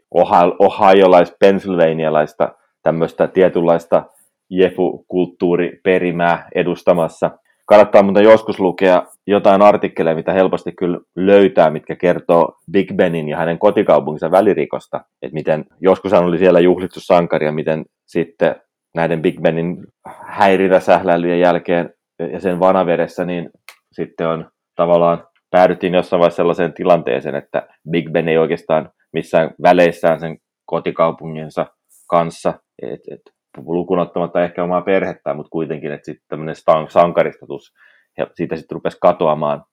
ohio-lais, 0.59 1.35
pennsylvanialaista 1.39 2.55
tämmöistä 2.83 3.27
tietynlaista 3.27 4.03
Jefu-kulttuuriperimää 4.49 6.47
edustamassa. 6.55 7.31
Kannattaa 7.65 8.03
mutta 8.03 8.21
joskus 8.21 8.59
lukea 8.59 9.03
jotain 9.27 9.61
artikkeleja, 9.61 10.15
mitä 10.15 10.33
helposti 10.33 10.71
kyllä 10.71 10.99
löytää, 11.15 11.69
mitkä 11.69 11.95
kertoo 11.95 12.53
Big 12.71 12.93
Benin 12.95 13.29
ja 13.29 13.37
hänen 13.37 13.59
kotikaupunkinsa 13.59 14.31
välirikosta. 14.31 15.01
Että 15.21 15.33
miten 15.33 15.65
joskus 15.81 16.11
hän 16.11 16.23
oli 16.23 16.37
siellä 16.37 16.59
juhlittu 16.59 16.99
sankari 16.99 17.45
ja 17.45 17.51
miten 17.51 17.85
sitten 18.07 18.55
näiden 18.95 19.21
Big 19.21 19.41
Benin 19.41 19.87
häiriväsähläilyjen 20.27 21.39
jälkeen 21.39 21.93
ja 22.31 22.39
sen 22.39 22.59
vanaveressä, 22.59 23.25
niin 23.25 23.49
sitten 23.91 24.27
on 24.27 24.49
tavallaan 24.75 25.27
päädyttiin 25.51 25.93
jossain 25.93 26.19
vaiheessa 26.19 26.37
sellaiseen 26.37 26.73
tilanteeseen, 26.73 27.35
että 27.35 27.67
Big 27.89 28.11
Ben 28.11 28.27
ei 28.27 28.37
oikeastaan 28.37 28.89
missään 29.13 29.51
väleissään 29.61 30.19
sen 30.19 30.37
kotikaupunginsa 30.65 31.65
kanssa, 32.09 32.53
et, 32.81 32.99
et, 33.11 33.21
lukunottamatta 33.65 34.43
ehkä 34.43 34.63
omaa 34.63 34.81
perhettä, 34.81 35.33
mutta 35.33 35.49
kuitenkin, 35.49 35.91
että 35.91 36.05
sitten 36.05 36.25
tämmöinen 36.27 36.55
sankaristatus, 36.89 37.73
ja 38.17 38.27
siitä 38.33 38.55
sitten 38.55 38.75
rupesi 38.75 38.97
katoamaan. 39.01 39.63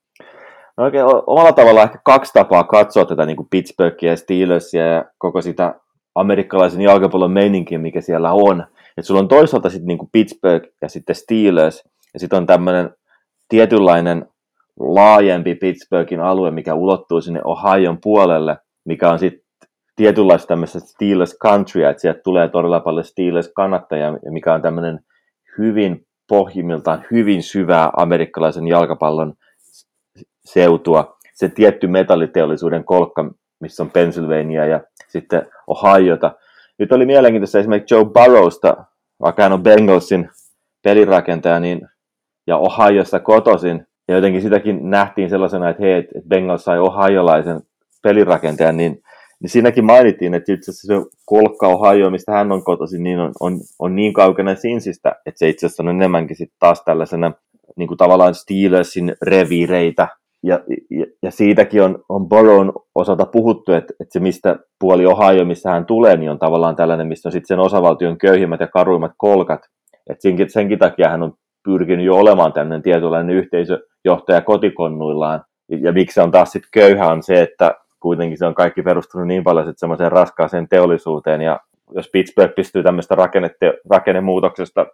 No 0.77 0.83
oikein 0.83 1.05
omalla 1.05 1.51
tavalla 1.51 1.83
ehkä 1.83 1.99
kaksi 2.05 2.33
tapaa 2.33 2.63
katsoa 2.63 3.05
tätä 3.05 3.25
niin 3.25 3.37
kuin 3.37 3.47
Pittsburghia 3.51 4.11
ja 4.11 4.17
Steelersia 4.17 4.87
ja 4.87 5.05
koko 5.17 5.41
sitä 5.41 5.75
amerikkalaisen 6.15 6.81
jalkapallon 6.81 7.31
meininkiä, 7.31 7.77
mikä 7.77 8.01
siellä 8.01 8.31
on. 8.31 8.65
Et 8.97 9.05
sulla 9.05 9.19
on 9.19 9.27
toisaalta 9.27 9.69
sitten 9.69 9.87
niin 9.87 9.97
kuin 9.97 10.09
Pittsburgh 10.11 10.69
ja 10.81 10.89
sitten 10.89 11.15
Steelers, 11.15 11.83
ja 12.13 12.19
sitten 12.19 12.37
on 12.37 12.45
tämmöinen 12.45 12.89
tietynlainen 13.49 14.25
laajempi 14.79 15.55
Pittsburghin 15.55 16.21
alue, 16.21 16.51
mikä 16.51 16.73
ulottuu 16.73 17.21
sinne 17.21 17.41
Ohion 17.43 17.97
puolelle, 18.03 18.57
mikä 18.85 19.09
on 19.09 19.19
sitten 19.19 19.46
tietynlaista 19.97 20.47
tämmöistä 20.47 20.79
Steelers 20.79 21.37
country, 21.43 21.83
että 21.83 22.01
sieltä 22.01 22.19
tulee 22.23 22.49
todella 22.49 22.79
paljon 22.79 23.05
Steelers 23.05 23.51
kannattajia, 23.55 24.13
mikä 24.29 24.53
on 24.53 24.61
tämmöinen 24.61 24.99
hyvin 25.57 26.05
pohjimmiltaan 26.29 27.05
hyvin 27.11 27.43
syvää 27.43 27.89
amerikkalaisen 27.97 28.67
jalkapallon 28.67 29.33
seutua. 30.45 31.17
Se 31.33 31.49
tietty 31.49 31.87
metalliteollisuuden 31.87 32.83
kolkka, 32.83 33.31
missä 33.59 33.83
on 33.83 33.91
Pennsylvania 33.91 34.65
ja 34.65 34.81
sitten 35.07 35.47
Ohiota. 35.67 36.31
Nyt 36.79 36.91
oli 36.91 37.05
mielenkiintoista 37.05 37.59
esimerkiksi 37.59 37.95
Joe 37.95 38.05
Burrowsta, 38.05 38.77
vaikka 39.21 39.43
hän 39.43 39.53
on 39.53 39.63
Bengalsin 39.63 40.29
pelirakentaja, 40.83 41.59
niin, 41.59 41.81
ja 42.47 42.57
Ohiosta 42.57 43.19
kotoisin, 43.19 43.87
ja 44.07 44.15
jotenkin 44.15 44.41
sitäkin 44.41 44.89
nähtiin 44.89 45.29
sellaisena, 45.29 45.69
että 45.69 45.83
hei, 45.83 45.93
että 45.93 46.19
Bengals 46.27 46.63
sai 46.63 46.79
ohiolaisen 46.79 47.61
pelirakentajan, 48.03 48.77
niin 48.77 49.01
niin 49.41 49.49
siinäkin 49.49 49.85
mainittiin, 49.85 50.33
että 50.33 50.53
itse 50.53 50.71
asiassa 50.71 50.87
se 50.87 51.17
kolkka 51.25 51.67
Ohio, 51.67 52.09
mistä 52.09 52.31
hän 52.31 52.51
on 52.51 52.63
kotoisin, 52.63 53.03
niin 53.03 53.19
on, 53.19 53.31
on, 53.39 53.59
on 53.79 53.95
niin 53.95 54.13
kaukana 54.13 54.55
Sinsistä, 54.55 55.15
että 55.25 55.39
se 55.39 55.49
itse 55.49 55.65
asiassa 55.65 55.83
on 55.83 55.89
enemmänkin 55.89 56.37
sitten 56.37 56.57
taas 56.59 56.83
tällaisena 56.83 57.31
niin 57.77 57.87
kuin 57.87 57.97
tavallaan 57.97 58.35
Steelersin 58.35 59.15
reviireitä. 59.21 60.07
Ja, 60.43 60.59
ja, 60.91 61.05
ja 61.23 61.31
siitäkin 61.31 61.83
on, 61.83 62.03
on 62.09 62.29
Boron 62.29 62.73
osalta 62.95 63.25
puhuttu, 63.25 63.71
että, 63.71 63.93
että 63.99 64.13
se 64.13 64.19
mistä 64.19 64.59
puoli 64.79 65.05
Ohio, 65.05 65.45
missä 65.45 65.71
hän 65.71 65.85
tulee, 65.85 66.17
niin 66.17 66.31
on 66.31 66.39
tavallaan 66.39 66.75
tällainen, 66.75 67.07
missä 67.07 67.29
on 67.29 67.33
sitten 67.33 67.47
sen 67.47 67.59
osavaltion 67.59 68.17
köyhimmät 68.17 68.59
ja 68.59 68.67
karuimmat 68.67 69.11
kolkat. 69.17 69.61
että 70.09 70.21
senkin, 70.21 70.49
senkin 70.49 70.79
takia 70.79 71.09
hän 71.09 71.23
on 71.23 71.33
pyrkinyt 71.63 72.05
jo 72.05 72.15
olemaan 72.15 72.53
tämmöinen 72.53 72.81
tietynlainen 72.81 73.35
yhteisöjohtaja 73.35 74.41
kotikonnuillaan. 74.41 75.43
Ja, 75.81 75.91
miksi 75.91 76.19
on 76.19 76.31
taas 76.31 76.51
sitten 76.51 76.69
köyhä 76.73 77.07
on 77.07 77.23
se, 77.23 77.41
että 77.41 77.75
kuitenkin 77.99 78.37
se 78.37 78.45
on 78.45 78.55
kaikki 78.55 78.81
perustunut 78.81 79.27
niin 79.27 79.43
paljon 79.43 79.65
sitten 79.65 79.79
semmoiseen 79.79 80.11
raskaaseen 80.11 80.67
teollisuuteen, 80.69 81.41
ja 81.41 81.59
jos 81.95 82.09
Pittsburgh 82.11 82.55
pystyy 82.55 82.83
tämmöistä 82.83 83.15
rakennemuutoksesta 83.89 84.85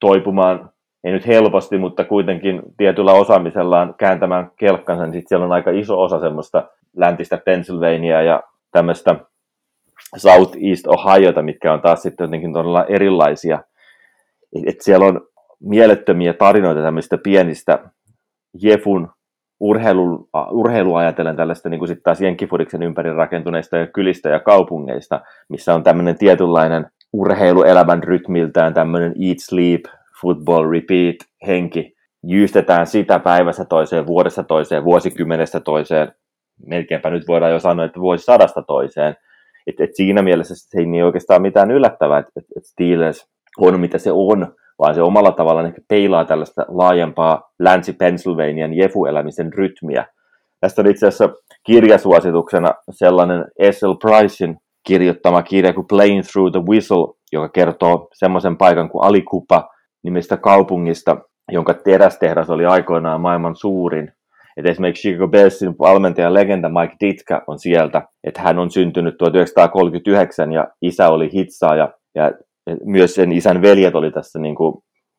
toipumaan, 0.00 0.70
ei 1.04 1.12
nyt 1.12 1.26
helposti, 1.26 1.78
mutta 1.78 2.04
kuitenkin 2.04 2.62
tietyllä 2.76 3.12
osaamisellaan 3.12 3.94
kääntämään 3.98 4.50
kelkkansa, 4.56 5.02
niin 5.02 5.12
sitten 5.12 5.28
siellä 5.28 5.46
on 5.46 5.52
aika 5.52 5.70
iso 5.70 6.02
osa 6.02 6.20
semmoista 6.20 6.68
läntistä 6.96 7.38
Pennsylvania 7.44 8.22
ja 8.22 8.42
tämmöistä 8.72 9.16
Southeast 10.16 10.86
Ohiota, 10.86 11.42
mitkä 11.42 11.72
on 11.72 11.80
taas 11.80 12.02
sitten 12.02 12.24
jotenkin 12.24 12.52
todella 12.52 12.84
erilaisia. 12.84 13.62
Et 14.66 14.80
siellä 14.80 15.06
on 15.06 15.20
mielettömiä 15.60 16.32
tarinoita 16.32 16.82
tämmöistä 16.82 17.18
pienistä 17.18 17.78
Jefun 18.62 19.10
urheilu, 19.62 20.28
urheilu 20.50 20.94
ajatellen 20.94 21.36
tällaista 21.36 21.68
niin 21.68 21.78
kuin 21.78 21.88
sitten 21.88 22.02
taas 22.02 22.20
Jenkkifudiksen 22.20 22.82
ympäri 22.82 23.12
rakentuneista 23.12 23.76
ja 23.76 23.86
kylistä 23.86 24.28
ja 24.28 24.40
kaupungeista, 24.40 25.20
missä 25.48 25.74
on 25.74 25.82
tämmöinen 25.82 26.18
tietynlainen 26.18 26.86
urheiluelämän 27.12 28.02
rytmiltään 28.02 28.74
tämmöinen 28.74 29.14
eat, 29.28 29.38
sleep, 29.38 29.84
football, 30.20 30.70
repeat 30.70 31.16
henki. 31.46 31.94
Jyystetään 32.24 32.86
sitä 32.86 33.18
päivästä 33.18 33.64
toiseen, 33.64 34.06
vuodesta 34.06 34.42
toiseen, 34.42 34.84
vuosikymmenestä 34.84 35.60
toiseen. 35.60 36.12
Melkeinpä 36.66 37.10
nyt 37.10 37.28
voidaan 37.28 37.52
jo 37.52 37.60
sanoa, 37.60 37.84
että 37.84 38.00
sadasta 38.16 38.62
toiseen. 38.62 39.16
Et, 39.66 39.80
et 39.80 39.94
siinä 39.94 40.22
mielessä 40.22 40.54
se 40.56 40.78
ei 40.78 40.86
niin 40.86 41.04
oikeastaan 41.04 41.42
mitään 41.42 41.70
yllättävää, 41.70 42.18
että 42.18 42.32
et, 42.36 42.44
et 42.56 42.64
Steelers 42.64 43.28
on 43.58 43.80
mitä 43.80 43.98
se 43.98 44.12
on, 44.12 44.54
vaan 44.82 44.94
se 44.94 45.02
omalla 45.02 45.32
tavallaan 45.32 45.66
ehkä 45.66 45.80
peilaa 45.88 46.24
tällaista 46.24 46.64
laajempaa 46.68 47.50
länsi-Pennsylvanian 47.58 48.74
jefu-elämisen 48.74 49.52
rytmiä. 49.52 50.06
Tästä 50.60 50.82
on 50.82 50.88
itse 50.88 51.06
asiassa 51.06 51.28
kirjasuosituksena 51.66 52.74
sellainen 52.90 53.44
S.L. 53.70 53.92
Pricein 53.92 54.56
kirjoittama 54.86 55.42
kirja 55.42 55.72
kuin 55.72 55.86
Playing 55.86 56.22
Through 56.32 56.52
the 56.52 56.62
Whistle, 56.68 57.14
joka 57.32 57.48
kertoo 57.48 58.08
semmoisen 58.12 58.56
paikan 58.56 58.90
kuin 58.90 59.04
Alikupa 59.04 59.68
nimistä 60.02 60.36
kaupungista, 60.36 61.16
jonka 61.52 61.74
terästehdas 61.74 62.50
oli 62.50 62.66
aikoinaan 62.66 63.20
maailman 63.20 63.56
suurin. 63.56 64.12
Et 64.56 64.66
esimerkiksi 64.66 65.08
Chicago 65.08 65.28
Bellsin 65.28 65.74
valmentaja 65.78 66.34
legenda 66.34 66.68
Mike 66.68 66.96
Ditka 67.00 67.42
on 67.46 67.58
sieltä, 67.58 68.02
että 68.24 68.42
hän 68.42 68.58
on 68.58 68.70
syntynyt 68.70 69.18
1939 69.18 70.52
ja 70.52 70.68
isä 70.82 71.08
oli 71.08 71.30
hitsaaja 71.32 71.88
ja 72.14 72.32
myös 72.84 73.14
sen 73.14 73.32
isän 73.32 73.62
veljet 73.62 73.94
oli 73.94 74.10
tässä 74.10 74.38
niin 74.38 74.54
kuin 74.54 74.74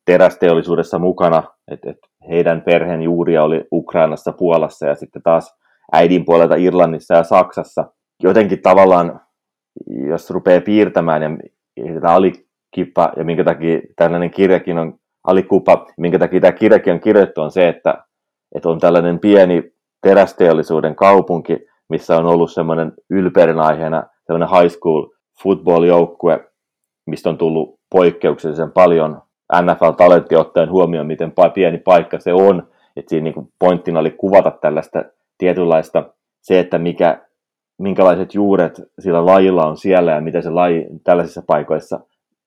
terästeollisuudessa 0.06 1.00
mukana, 1.00 1.44
että 1.72 1.90
et 1.90 1.98
heidän 2.30 2.62
perheen 2.62 3.02
juuria 3.02 3.44
oli 3.44 3.66
Ukrainassa, 3.72 4.32
Puolassa 4.32 4.88
ja 4.88 4.96
sitten 4.96 5.22
taas 5.22 5.56
äidin 5.92 6.26
puolelta 6.26 6.56
Irlannissa 6.56 7.14
ja 7.14 7.24
Saksassa. 7.24 7.86
Jotenkin 8.24 8.62
tavallaan, 8.62 9.22
jos 10.08 10.30
rupeaa 10.30 10.62
piirtämään 10.62 11.22
ja 11.22 11.30
tätä 11.94 12.14
alikippa 12.14 13.14
ja 13.18 13.24
minkä 13.24 13.44
takia 13.44 13.80
tällainen 13.96 14.32
kirjakin 14.32 14.80
on 14.80 14.94
alikupa, 15.24 15.86
minkä 15.98 16.20
takia 16.20 16.42
tämä 16.42 16.52
kirjakin 16.52 16.94
on 16.94 17.00
kirjoittu 17.00 17.42
on 17.42 17.52
se, 17.52 17.68
että, 17.68 18.04
että 18.56 18.70
on 18.70 18.80
tällainen 18.80 19.20
pieni 19.20 19.72
terästeollisuuden 20.02 20.96
kaupunki, 20.96 21.58
missä 21.90 22.18
on 22.18 22.26
ollut 22.26 22.52
semmoinen 22.52 22.94
ylpeyden 23.10 23.60
aiheena 23.60 24.04
semmoinen 24.26 24.50
high 24.50 24.76
school 24.76 25.08
football-joukkue, 25.44 26.53
mistä 27.06 27.30
on 27.30 27.38
tullut 27.38 27.80
poikkeuksellisen 27.92 28.72
paljon 28.72 29.22
NFL-talentti 29.62 30.36
ottaen 30.36 30.72
huomioon, 30.72 31.08
miten 31.08 31.34
pieni 31.54 31.78
paikka 31.78 32.20
se 32.20 32.34
on. 32.34 32.68
että 32.96 33.10
siinä 33.10 33.24
niin 33.24 33.48
pointtina 33.60 34.00
oli 34.00 34.12
kuvata 34.12 34.52
tällaista 34.52 35.04
tietynlaista, 35.38 36.04
se, 36.42 36.60
että 36.60 36.78
mikä, 36.78 37.22
minkälaiset 37.80 38.34
juuret 38.34 38.82
sillä 39.00 39.26
lajilla 39.26 39.66
on 39.66 39.78
siellä 39.78 40.12
ja 40.12 40.22
mitä 40.22 40.42
se 40.42 40.50
laji 40.50 40.88
tällaisissa 41.04 41.42
paikoissa 41.48 42.00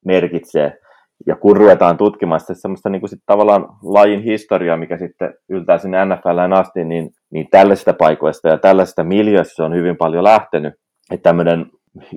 merkitsee. 0.05 0.79
Ja 1.27 1.37
kun 1.37 1.57
ruvetaan 1.57 1.97
tutkimaan 1.97 2.41
sitä 2.41 2.55
semmoista 2.55 2.89
niin 2.91 3.01
kuin 3.01 3.11
sit 3.11 3.23
tavallaan 3.27 3.69
lajin 3.83 4.23
historiaa, 4.23 4.77
mikä 4.77 4.99
sitten 4.99 5.35
yltää 5.49 5.79
sinne 5.79 6.05
NFLään 6.05 6.53
asti, 6.53 6.85
niin, 6.85 7.11
niin 7.31 7.47
tällaisista 7.51 7.93
paikoista 7.93 8.49
ja 8.49 8.59
tällaisista 8.59 9.05
miljöistä 9.05 9.65
on 9.65 9.75
hyvin 9.75 9.97
paljon 9.97 10.25
lähtenyt. 10.25 10.75
Että 11.11 11.23
tämmöinen 11.23 11.67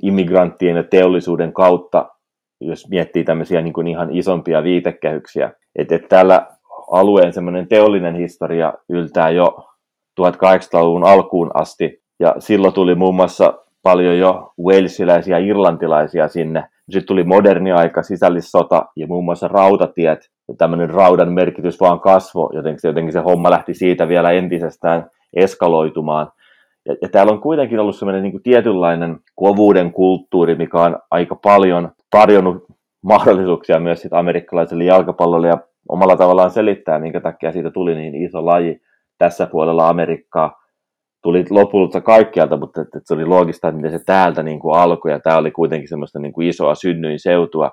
immigranttien 0.02 0.76
ja 0.76 0.82
teollisuuden 0.82 1.52
kautta 1.52 2.08
jos 2.60 2.88
miettii 2.88 3.24
tämmöisiä 3.24 3.60
niin 3.60 3.72
kuin 3.72 3.86
ihan 3.86 4.16
isompia 4.16 4.62
viitekehyksiä. 4.62 5.52
Että 5.76 5.94
et 5.94 6.08
tällä 6.08 6.46
alueen 6.90 7.32
semmoinen 7.32 7.68
teollinen 7.68 8.14
historia 8.14 8.72
yltää 8.88 9.30
jo 9.30 9.64
1800-luvun 10.20 11.04
alkuun 11.04 11.50
asti, 11.54 12.02
ja 12.20 12.34
silloin 12.38 12.74
tuli 12.74 12.94
muun 12.94 13.14
muassa 13.14 13.54
paljon 13.82 14.18
jo 14.18 14.52
walesiläisiä 14.64 15.38
ja 15.38 15.46
irlantilaisia 15.46 16.28
sinne. 16.28 16.64
Sitten 16.90 17.06
tuli 17.06 17.24
moderni 17.24 17.72
aika, 17.72 18.02
sisällissota 18.02 18.86
ja 18.96 19.06
muun 19.06 19.24
muassa 19.24 19.48
rautatiet. 19.48 20.30
Tämmöinen 20.58 20.90
raudan 20.90 21.32
merkitys 21.32 21.80
vaan 21.80 22.00
kasvoi, 22.00 22.50
jotenkin, 22.52 22.88
jotenkin 22.88 23.12
se 23.12 23.20
homma 23.20 23.50
lähti 23.50 23.74
siitä 23.74 24.08
vielä 24.08 24.30
entisestään 24.30 25.10
eskaloitumaan. 25.36 26.32
Ja, 26.86 26.96
ja 27.02 27.08
täällä 27.08 27.32
on 27.32 27.40
kuitenkin 27.40 27.80
ollut 27.80 27.96
semmoinen 27.96 28.22
niin 28.22 28.42
tietynlainen 28.42 29.18
kovuuden 29.34 29.92
kulttuuri, 29.92 30.54
mikä 30.54 30.78
on 30.78 30.98
aika 31.10 31.34
paljon 31.34 31.90
tarjonnut 32.10 32.64
mahdollisuuksia 33.02 33.80
myös 33.80 34.02
sit 34.02 34.12
amerikkalaiselle 34.12 34.84
jalkapallolle 34.84 35.48
ja 35.48 35.58
omalla 35.88 36.16
tavallaan 36.16 36.50
selittää, 36.50 36.98
minkä 36.98 37.20
takia 37.20 37.52
siitä 37.52 37.70
tuli 37.70 37.94
niin 37.94 38.14
iso 38.14 38.46
laji 38.46 38.80
tässä 39.18 39.46
puolella 39.46 39.88
Amerikkaa. 39.88 40.60
Tuli 41.22 41.44
lopulta 41.50 42.00
kaikkialta, 42.00 42.56
mutta 42.56 42.80
että 42.80 43.00
se 43.04 43.14
oli 43.14 43.24
loogista, 43.24 43.68
että 43.68 43.76
miten 43.76 43.98
se 43.98 44.04
täältä 44.06 44.42
niin 44.42 44.60
kuin 44.60 44.78
alkoi, 44.78 45.10
ja 45.10 45.20
tämä 45.20 45.36
oli 45.36 45.50
kuitenkin 45.50 45.88
semmoista 45.88 46.18
niin 46.18 46.32
kuin 46.32 46.48
isoa 46.48 46.74
synnyin 46.74 47.18
seutua. 47.18 47.70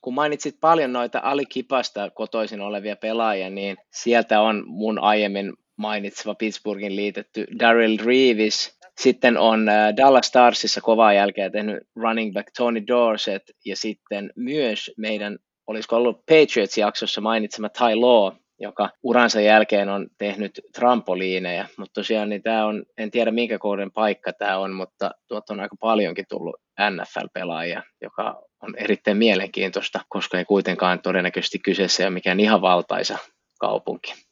Kun 0.00 0.14
mainitsit 0.14 0.54
paljon 0.60 0.92
noita 0.92 1.20
alikipasta 1.22 2.10
kotoisin 2.10 2.60
olevia 2.60 2.96
pelaajia, 2.96 3.50
niin 3.50 3.76
sieltä 3.92 4.40
on 4.40 4.64
mun 4.66 4.98
aiemmin 4.98 5.52
mainitseva 5.76 6.34
Pittsburghin 6.34 6.96
liitetty 6.96 7.46
Daryl 7.58 7.98
Reeves, 8.04 8.78
sitten 8.98 9.38
on 9.38 9.68
äh, 9.68 9.96
Dallas 9.96 10.26
Starsissa 10.26 10.80
kovaa 10.80 11.12
jälkeä 11.12 11.50
tehnyt 11.50 11.78
running 11.96 12.34
back 12.34 12.48
Tony 12.56 12.86
Dorsett. 12.86 13.50
Ja 13.64 13.76
sitten 13.76 14.32
myös 14.36 14.90
meidän, 14.96 15.38
olisiko 15.66 15.96
ollut 15.96 16.26
Patriots-jaksossa 16.26 17.20
mainitsema 17.20 17.68
Ty 17.68 17.94
Law, 17.94 18.32
joka 18.60 18.90
uransa 19.02 19.40
jälkeen 19.40 19.88
on 19.88 20.06
tehnyt 20.18 20.60
trampoliineja, 20.74 21.66
mutta 21.76 22.00
tosiaan 22.00 22.28
niin 22.28 22.42
tämä 22.42 22.66
on, 22.66 22.84
en 22.98 23.10
tiedä 23.10 23.30
minkä 23.30 23.58
kouden 23.58 23.92
paikka 23.92 24.32
tämä 24.32 24.58
on, 24.58 24.72
mutta 24.72 25.10
tuot 25.28 25.50
on 25.50 25.60
aika 25.60 25.76
paljonkin 25.80 26.24
tullut 26.28 26.56
NFL-pelaajia, 26.80 27.82
joka 28.02 28.42
on 28.62 28.74
erittäin 28.76 29.16
mielenkiintoista, 29.16 30.00
koska 30.08 30.38
ei 30.38 30.44
kuitenkaan 30.44 31.02
todennäköisesti 31.02 31.58
kyseessä 31.58 32.02
ole 32.02 32.10
mikään 32.10 32.40
ihan 32.40 32.62
valtaisa 32.62 33.18
kaupunki. 33.60 34.23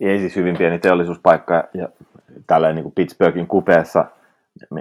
Ei 0.00 0.18
siis 0.18 0.36
hyvin 0.36 0.56
pieni 0.56 0.78
teollisuuspaikka 0.78 1.64
ja 1.74 1.88
tällainen 2.46 2.74
niin 2.74 2.82
kuin 2.82 2.94
Pittsburghin 2.94 3.46
kupeessa, 3.46 4.04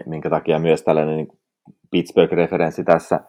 minkä 0.05 0.29
takia 0.29 0.59
myös 0.59 0.83
tällainen 0.83 1.17
niin 1.17 1.27
Pittsburgh-referenssi 1.91 2.83
tässä, 2.83 3.19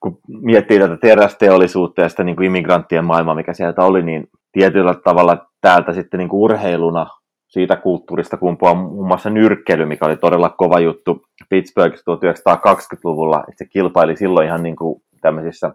kun 0.00 0.18
miettii 0.28 0.78
tätä 0.78 0.96
terästeollisuutta 0.96 2.02
ja 2.02 2.08
sitä 2.08 2.24
niin 2.24 2.36
kuin 2.36 2.46
immigranttien 2.46 3.04
maailmaa, 3.04 3.34
mikä 3.34 3.52
sieltä 3.52 3.82
oli, 3.82 4.02
niin 4.02 4.28
tietyllä 4.52 4.94
tavalla 4.94 5.46
täältä 5.60 5.92
sitten 5.92 6.18
niin 6.18 6.28
kuin 6.28 6.40
urheiluna 6.40 7.06
siitä 7.48 7.76
kulttuurista 7.76 8.36
kumpuaa 8.36 8.74
muun 8.74 9.06
muassa 9.06 9.30
nyrkkeily, 9.30 9.86
mikä 9.86 10.06
oli 10.06 10.16
todella 10.16 10.48
kova 10.48 10.80
juttu 10.80 11.22
Pittsburghissa 11.48 12.14
1920-luvulla. 12.14 13.44
Että 13.48 13.58
se 13.58 13.64
kilpaili 13.64 14.16
silloin 14.16 14.46
ihan 14.46 14.62
niin 14.62 14.76
kuin 14.76 15.02
tämmöisissä 15.20 15.72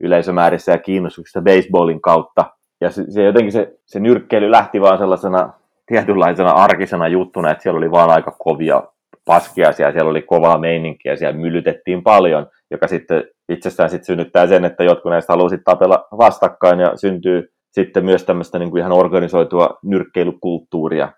yleisömäärissä 0.00 0.72
ja 0.72 0.78
kiinnostuksissa 0.78 1.42
baseballin 1.42 2.00
kautta. 2.00 2.59
Ja 2.80 2.90
se, 2.90 3.04
se 3.10 3.22
jotenkin 3.22 3.52
se, 3.52 3.78
se 3.86 4.00
nyrkkeily 4.00 4.50
lähti 4.50 4.80
vaan 4.80 4.98
sellaisena 4.98 5.52
tietynlaisena 5.86 6.50
arkisena 6.50 7.08
juttuna, 7.08 7.50
että 7.50 7.62
siellä 7.62 7.78
oli 7.78 7.90
vaan 7.90 8.10
aika 8.10 8.36
kovia 8.38 8.82
paskiaisia, 9.24 9.92
siellä 9.92 10.10
oli 10.10 10.22
kovaa 10.22 10.58
meininkiä, 10.58 11.16
siellä 11.16 11.38
myllytettiin 11.38 12.02
paljon, 12.02 12.46
joka 12.70 12.86
sitten 12.86 13.24
itsestään 13.48 13.90
sitten 13.90 14.06
synnyttää 14.06 14.46
sen, 14.46 14.64
että 14.64 14.84
jotkut 14.84 15.10
näistä 15.10 15.32
haluaisivat 15.32 15.64
tapella 15.64 16.08
vastakkain 16.18 16.80
ja 16.80 16.96
syntyy 16.96 17.52
sitten 17.70 18.04
myös 18.04 18.24
tämmöistä 18.24 18.58
niin 18.58 18.70
kuin 18.70 18.80
ihan 18.80 18.92
organisoitua 18.92 19.78
nyrkkeilykulttuuria. 19.84 21.12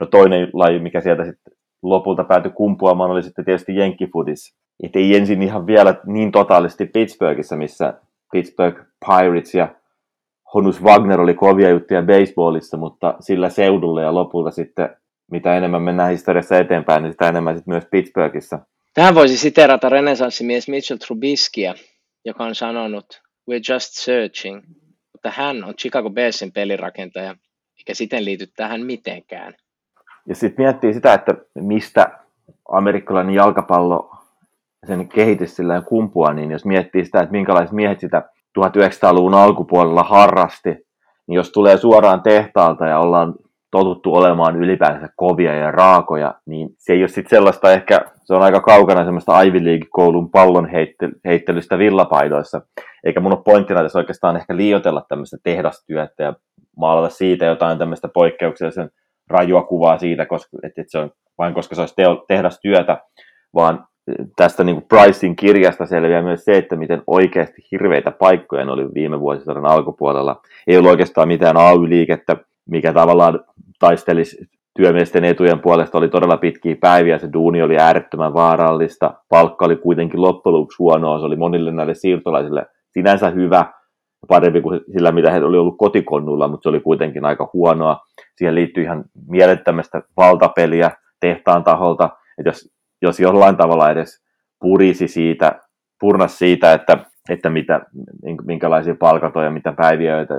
No 0.00 0.06
toinen 0.06 0.50
laji, 0.52 0.78
mikä 0.78 1.00
sieltä 1.00 1.24
sitten 1.24 1.52
lopulta 1.82 2.24
päätyi 2.24 2.52
kumpuamaan, 2.52 3.10
oli 3.10 3.22
sitten 3.22 3.44
tietysti 3.44 3.76
jenkkifudis. 3.76 4.56
Että 4.82 4.98
ei 4.98 5.16
ensin 5.16 5.42
ihan 5.42 5.66
vielä 5.66 5.94
niin 6.06 6.32
totaalisesti 6.32 6.86
Pittsburghissa, 6.86 7.56
missä 7.56 7.94
Pittsburgh 8.32 8.80
Pirates 9.06 9.54
ja 9.54 9.68
Honus 10.54 10.82
Wagner 10.82 11.20
oli 11.20 11.34
kovia 11.34 11.70
juttuja 11.70 12.02
baseballissa, 12.02 12.76
mutta 12.76 13.14
sillä 13.20 13.50
seudulla 13.50 14.02
ja 14.02 14.14
lopulta 14.14 14.50
sitten, 14.50 14.96
mitä 15.30 15.56
enemmän 15.56 15.82
mennään 15.82 16.10
historiassa 16.10 16.58
eteenpäin, 16.58 17.02
niin 17.02 17.12
sitä 17.12 17.28
enemmän 17.28 17.56
sitten 17.56 17.74
myös 17.74 17.84
Pittsburghissa. 17.90 18.58
Tähän 18.94 19.14
voisi 19.14 19.36
siterata 19.36 19.88
renesanssimies 19.88 20.68
Mitchell 20.68 20.98
Trubiskia, 20.98 21.74
joka 22.24 22.44
on 22.44 22.54
sanonut, 22.54 23.22
we're 23.50 23.72
just 23.74 23.92
searching, 23.92 24.62
mutta 25.12 25.30
hän 25.30 25.64
on 25.64 25.74
Chicago 25.74 26.10
Bearsin 26.10 26.52
pelirakentaja, 26.52 27.34
eikä 27.78 27.94
siten 27.94 28.24
liity 28.24 28.46
tähän 28.46 28.80
mitenkään. 28.80 29.54
Ja 30.28 30.34
sitten 30.34 30.64
miettii 30.64 30.94
sitä, 30.94 31.14
että 31.14 31.34
mistä 31.54 32.18
amerikkalainen 32.68 33.34
jalkapallo 33.34 34.10
sen 34.86 35.08
kehitys 35.08 35.56
sillä 35.56 35.80
kumpuaa, 35.80 36.32
niin 36.32 36.50
jos 36.50 36.64
miettii 36.64 37.04
sitä, 37.04 37.20
että 37.20 37.32
minkälaiset 37.32 37.72
miehet 37.72 38.00
sitä 38.00 38.22
1900-luvun 38.58 39.34
alkupuolella 39.34 40.02
harrasti, 40.02 40.70
niin 41.26 41.36
jos 41.36 41.52
tulee 41.52 41.76
suoraan 41.76 42.22
tehtaalta 42.22 42.86
ja 42.86 42.98
ollaan 42.98 43.34
totuttu 43.70 44.14
olemaan 44.14 44.56
ylipäänsä 44.56 45.08
kovia 45.16 45.54
ja 45.54 45.70
raakoja, 45.70 46.34
niin 46.46 46.68
se 46.78 46.92
ei 46.92 47.02
ole 47.02 47.08
sitten 47.08 47.30
sellaista 47.30 47.72
ehkä, 47.72 48.00
se 48.24 48.34
on 48.34 48.42
aika 48.42 48.60
kaukana 48.60 49.04
semmoista 49.04 49.42
Ivy 49.42 49.64
League-koulun 49.64 50.30
pallon 50.30 50.68
heittelystä 51.24 51.78
villapaidoissa. 51.78 52.60
Eikä 53.04 53.20
mun 53.20 53.32
ole 53.32 53.42
pointtina 53.44 53.82
tässä 53.82 53.98
oikeastaan 53.98 54.36
ehkä 54.36 54.56
liioitella 54.56 55.02
tämmöistä 55.08 55.36
tehdastyötä 55.42 56.22
ja 56.22 56.34
maalata 56.76 57.14
siitä 57.14 57.44
jotain 57.44 57.78
tämmöistä 57.78 58.08
poikkeuksellisen 58.08 58.90
rajua 59.30 59.62
kuvaa 59.62 59.98
siitä, 59.98 60.26
koska, 60.26 60.56
että 60.62 60.82
se 60.86 60.98
on 60.98 61.10
vain 61.38 61.54
koska 61.54 61.74
se 61.74 61.80
olisi 61.80 61.94
tehdastyötä, 62.28 62.98
vaan 63.54 63.86
tästä 64.36 64.64
niin 64.64 64.76
kuin 64.76 64.86
Pricein 64.88 65.36
kirjasta 65.36 65.86
selviää 65.86 66.22
myös 66.22 66.44
se, 66.44 66.56
että 66.56 66.76
miten 66.76 67.02
oikeasti 67.06 67.62
hirveitä 67.72 68.10
paikkoja 68.10 68.64
ne 68.64 68.72
oli 68.72 68.94
viime 68.94 69.20
vuosisadan 69.20 69.66
alkupuolella. 69.66 70.40
Ei 70.66 70.76
ollut 70.76 70.90
oikeastaan 70.90 71.28
mitään 71.28 71.56
AY-liikettä, 71.56 72.36
mikä 72.70 72.92
tavallaan 72.92 73.40
taistelisi 73.78 74.48
työmiesten 74.76 75.24
etujen 75.24 75.60
puolesta 75.60 75.98
oli 75.98 76.08
todella 76.08 76.36
pitkiä 76.36 76.76
päiviä, 76.80 77.18
se 77.18 77.28
duuni 77.32 77.62
oli 77.62 77.78
äärettömän 77.78 78.34
vaarallista, 78.34 79.14
palkka 79.28 79.64
oli 79.64 79.76
kuitenkin 79.76 80.22
loppujen 80.22 80.54
lopuksi 80.54 80.78
huonoa, 80.78 81.18
se 81.18 81.24
oli 81.24 81.36
monille 81.36 81.72
näille 81.72 81.94
siirtolaisille 81.94 82.66
sinänsä 82.90 83.30
hyvä, 83.30 83.72
parempi 84.28 84.60
kuin 84.60 84.80
sillä, 84.92 85.12
mitä 85.12 85.30
he 85.30 85.44
oli 85.44 85.58
ollut 85.58 85.78
kotikonnulla, 85.78 86.48
mutta 86.48 86.62
se 86.62 86.68
oli 86.68 86.80
kuitenkin 86.80 87.24
aika 87.24 87.50
huonoa. 87.52 88.00
Siihen 88.36 88.54
liittyy 88.54 88.82
ihan 88.82 89.04
mielettömästä 89.28 90.02
valtapeliä 90.16 90.90
tehtaan 91.20 91.64
taholta, 91.64 92.10
että 92.38 92.48
jos, 92.48 92.74
jos 93.04 93.20
jollain 93.20 93.56
tavalla 93.56 93.90
edes 93.90 94.24
purisi 94.60 95.08
siitä, 95.08 95.60
purnas 96.00 96.38
siitä, 96.38 96.72
että, 96.72 96.98
että 97.28 97.50
mitä, 97.50 97.80
minkälaisia 98.44 98.94
palkat 98.94 99.36
on 99.36 99.44
ja 99.44 99.50
mitä 99.50 99.72
päiviä, 99.72 100.16
joita 100.16 100.34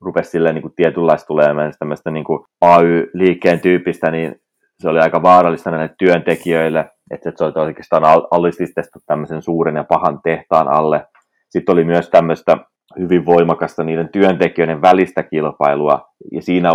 rupesi 0.00 0.30
silleen 0.30 0.54
niin 0.54 0.74
tietynlaista 0.76 1.26
tulemaan 1.26 1.72
tämmöistä 1.78 2.10
niin 2.10 2.24
AY-liikkeen 2.60 3.60
tyyppistä, 3.60 4.10
niin 4.10 4.34
se 4.78 4.88
oli 4.88 4.98
aika 4.98 5.22
vaarallista 5.22 5.70
näille 5.70 5.94
työntekijöille, 5.98 6.90
että 7.10 7.32
se 7.36 7.44
oli 7.44 7.52
oikeastaan 7.56 8.02
allistettu 8.30 8.98
tämmöisen 9.06 9.42
suuren 9.42 9.76
ja 9.76 9.84
pahan 9.84 10.20
tehtaan 10.24 10.68
alle. 10.68 11.06
Sitten 11.50 11.72
oli 11.72 11.84
myös 11.84 12.10
tämmöistä 12.10 12.56
hyvin 12.98 13.26
voimakasta 13.26 13.84
niiden 13.84 14.08
työntekijöiden 14.08 14.82
välistä 14.82 15.22
kilpailua 15.22 16.08
ja 16.32 16.42
siinä 16.42 16.72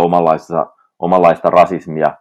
omanlaista 0.98 1.50
rasismia, 1.50 2.14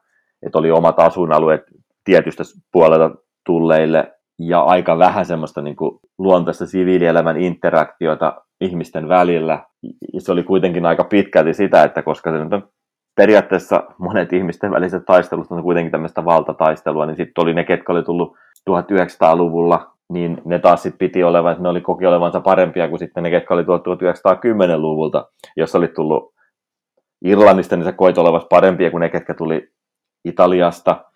että 0.46 0.58
oli 0.58 0.72
omat 0.72 1.00
asuinalueet 1.00 1.62
tietystä 2.08 2.44
puolelta 2.72 3.16
tulleille 3.46 4.14
ja 4.40 4.62
aika 4.62 4.98
vähän 4.98 5.26
semmoista 5.26 5.62
niin 5.62 5.76
kuin 5.76 6.00
luontaista 6.18 6.66
siviilielämän 6.66 7.38
interaktiota 7.38 8.42
ihmisten 8.62 9.10
välillä. 9.10 9.66
Se 10.18 10.32
oli 10.32 10.44
kuitenkin 10.44 10.86
aika 10.86 11.04
pitkälti 11.04 11.54
sitä, 11.54 11.84
että 11.84 12.02
koska 12.02 12.32
se 12.32 12.44
nyt 12.44 12.54
on 12.54 12.70
periaatteessa 13.16 13.84
monet 13.98 14.34
ihmisten 14.34 14.72
väliset 14.72 15.06
taistelut 15.06 15.52
on 15.52 15.64
kuitenkin 15.64 15.92
tämmöistä 15.92 16.26
valtataistelua, 16.26 17.06
niin 17.06 17.18
sitten 17.18 17.44
oli 17.44 17.54
ne, 17.54 17.64
ketkä 17.64 17.92
oli 17.94 18.04
tullut 18.04 18.38
1900-luvulla, 18.70 19.92
niin 20.10 20.42
ne 20.46 20.60
taas 20.60 20.84
sitten 20.84 20.98
piti 20.98 21.24
olevan, 21.24 21.52
että 21.52 21.64
ne 21.64 21.70
oli 21.70 21.82
koki 21.82 22.06
olevansa 22.06 22.42
parempia 22.42 22.88
kuin 22.88 23.00
sitten 23.00 23.24
ne, 23.24 23.30
ketkä 23.30 23.54
oli 23.54 23.64
1910-luvulta, 23.64 25.30
jos 25.58 25.76
oli 25.76 25.88
tullut 25.88 26.34
Irlannista, 27.26 27.76
niin 27.76 27.86
se 27.86 27.92
koit 27.92 28.18
olevassa 28.18 28.48
parempia 28.48 28.92
kuin 28.92 29.02
ne, 29.02 29.10
ketkä 29.10 29.34
tuli 29.34 29.70
Italiasta. 30.26 31.07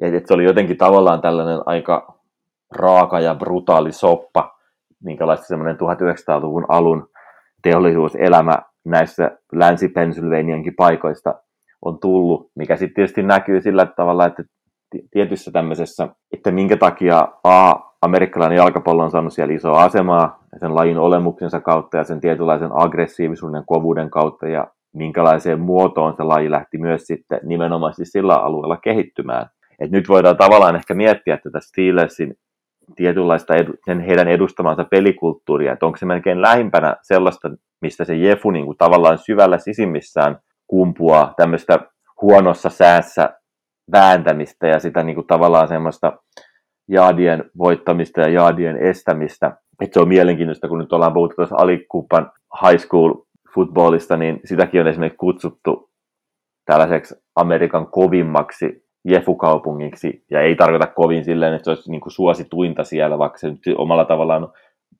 Et 0.00 0.26
se 0.26 0.34
oli 0.34 0.44
jotenkin 0.44 0.76
tavallaan 0.76 1.20
tällainen 1.20 1.60
aika 1.66 2.14
raaka 2.72 3.20
ja 3.20 3.34
brutaali 3.34 3.92
soppa, 3.92 4.58
minkälaista 5.04 5.46
semmoinen 5.46 5.76
1900-luvun 5.76 6.66
alun 6.68 7.08
teollisuuselämä 7.62 8.58
näissä 8.84 9.30
länsi-Pennsylvaniankin 9.52 10.74
paikoista 10.76 11.34
on 11.82 11.98
tullut, 11.98 12.50
mikä 12.54 12.76
sitten 12.76 12.94
tietysti 12.94 13.22
näkyy 13.22 13.60
sillä 13.60 13.86
tavalla, 13.86 14.26
että 14.26 14.42
tietyssä 15.10 15.50
tämmöisessä, 15.50 16.08
että 16.32 16.50
minkä 16.50 16.76
takia 16.76 17.28
A, 17.44 17.74
amerikkalainen 18.02 18.56
jalkapallo 18.56 19.02
on 19.02 19.10
saanut 19.10 19.32
siellä 19.32 19.54
isoa 19.54 19.82
asemaa 19.82 20.44
sen 20.60 20.74
lajin 20.74 20.98
olemuksensa 20.98 21.60
kautta 21.60 21.96
ja 21.96 22.04
sen 22.04 22.20
tietynlaisen 22.20 22.70
aggressiivisuuden 22.72 23.62
kovuuden 23.66 24.10
kautta 24.10 24.48
ja 24.48 24.66
minkälaiseen 24.92 25.60
muotoon 25.60 26.14
se 26.16 26.22
laji 26.22 26.50
lähti 26.50 26.78
myös 26.78 27.06
sitten 27.06 27.40
nimenomaisesti 27.42 28.04
sillä 28.04 28.34
alueella 28.34 28.76
kehittymään. 28.76 29.46
Et 29.80 29.90
nyt 29.90 30.08
voidaan 30.08 30.36
tavallaan 30.36 30.76
ehkä 30.76 30.94
miettiä 30.94 31.36
tätä 31.36 31.60
Steelersin 31.60 32.34
tietynlaista 32.96 33.56
edu, 33.56 33.72
sen 33.84 34.00
heidän 34.00 34.28
edustamansa 34.28 34.84
pelikulttuuria, 34.84 35.72
että 35.72 35.86
onko 35.86 35.98
se 35.98 36.06
melkein 36.06 36.42
lähimpänä 36.42 36.96
sellaista, 37.02 37.50
mistä 37.80 38.04
se 38.04 38.16
Jefu 38.16 38.50
niin 38.50 38.64
kuin 38.64 38.78
tavallaan 38.78 39.18
syvällä 39.18 39.58
sisimmissään 39.58 40.38
kumpuaa 40.66 41.34
tämmöistä 41.36 41.78
huonossa 42.22 42.70
säässä 42.70 43.30
vääntämistä 43.92 44.66
ja 44.66 44.78
sitä 44.80 45.02
niin 45.02 45.14
kuin 45.14 45.26
tavallaan 45.26 45.68
semmoista 45.68 46.12
jaadien 46.88 47.50
voittamista 47.58 48.20
ja 48.20 48.28
jaadien 48.28 48.76
estämistä. 48.76 49.56
Että 49.80 49.94
se 49.94 50.00
on 50.00 50.08
mielenkiintoista, 50.08 50.68
kun 50.68 50.78
nyt 50.78 50.92
ollaan 50.92 51.12
puhuttu 51.12 51.36
tuossa 51.36 51.56
alikupan 51.58 52.32
high 52.62 52.80
school 52.86 53.14
footballista, 53.54 54.16
niin 54.16 54.40
sitäkin 54.44 54.80
on 54.80 54.86
esimerkiksi 54.86 55.16
kutsuttu 55.16 55.90
tällaiseksi 56.64 57.14
Amerikan 57.36 57.86
kovimmaksi 57.86 58.89
Jefu-kaupungiksi, 59.04 60.24
ja 60.30 60.40
ei 60.40 60.56
tarkoita 60.56 60.86
kovin 60.86 61.24
silleen, 61.24 61.54
että 61.54 61.64
se 61.64 61.70
olisi 61.70 61.90
niin 61.90 62.00
kuin 62.00 62.12
suosituinta 62.12 62.84
siellä, 62.84 63.18
vaikka 63.18 63.38
se 63.38 63.50
nyt 63.50 63.60
omalla 63.76 64.04
tavallaan 64.04 64.48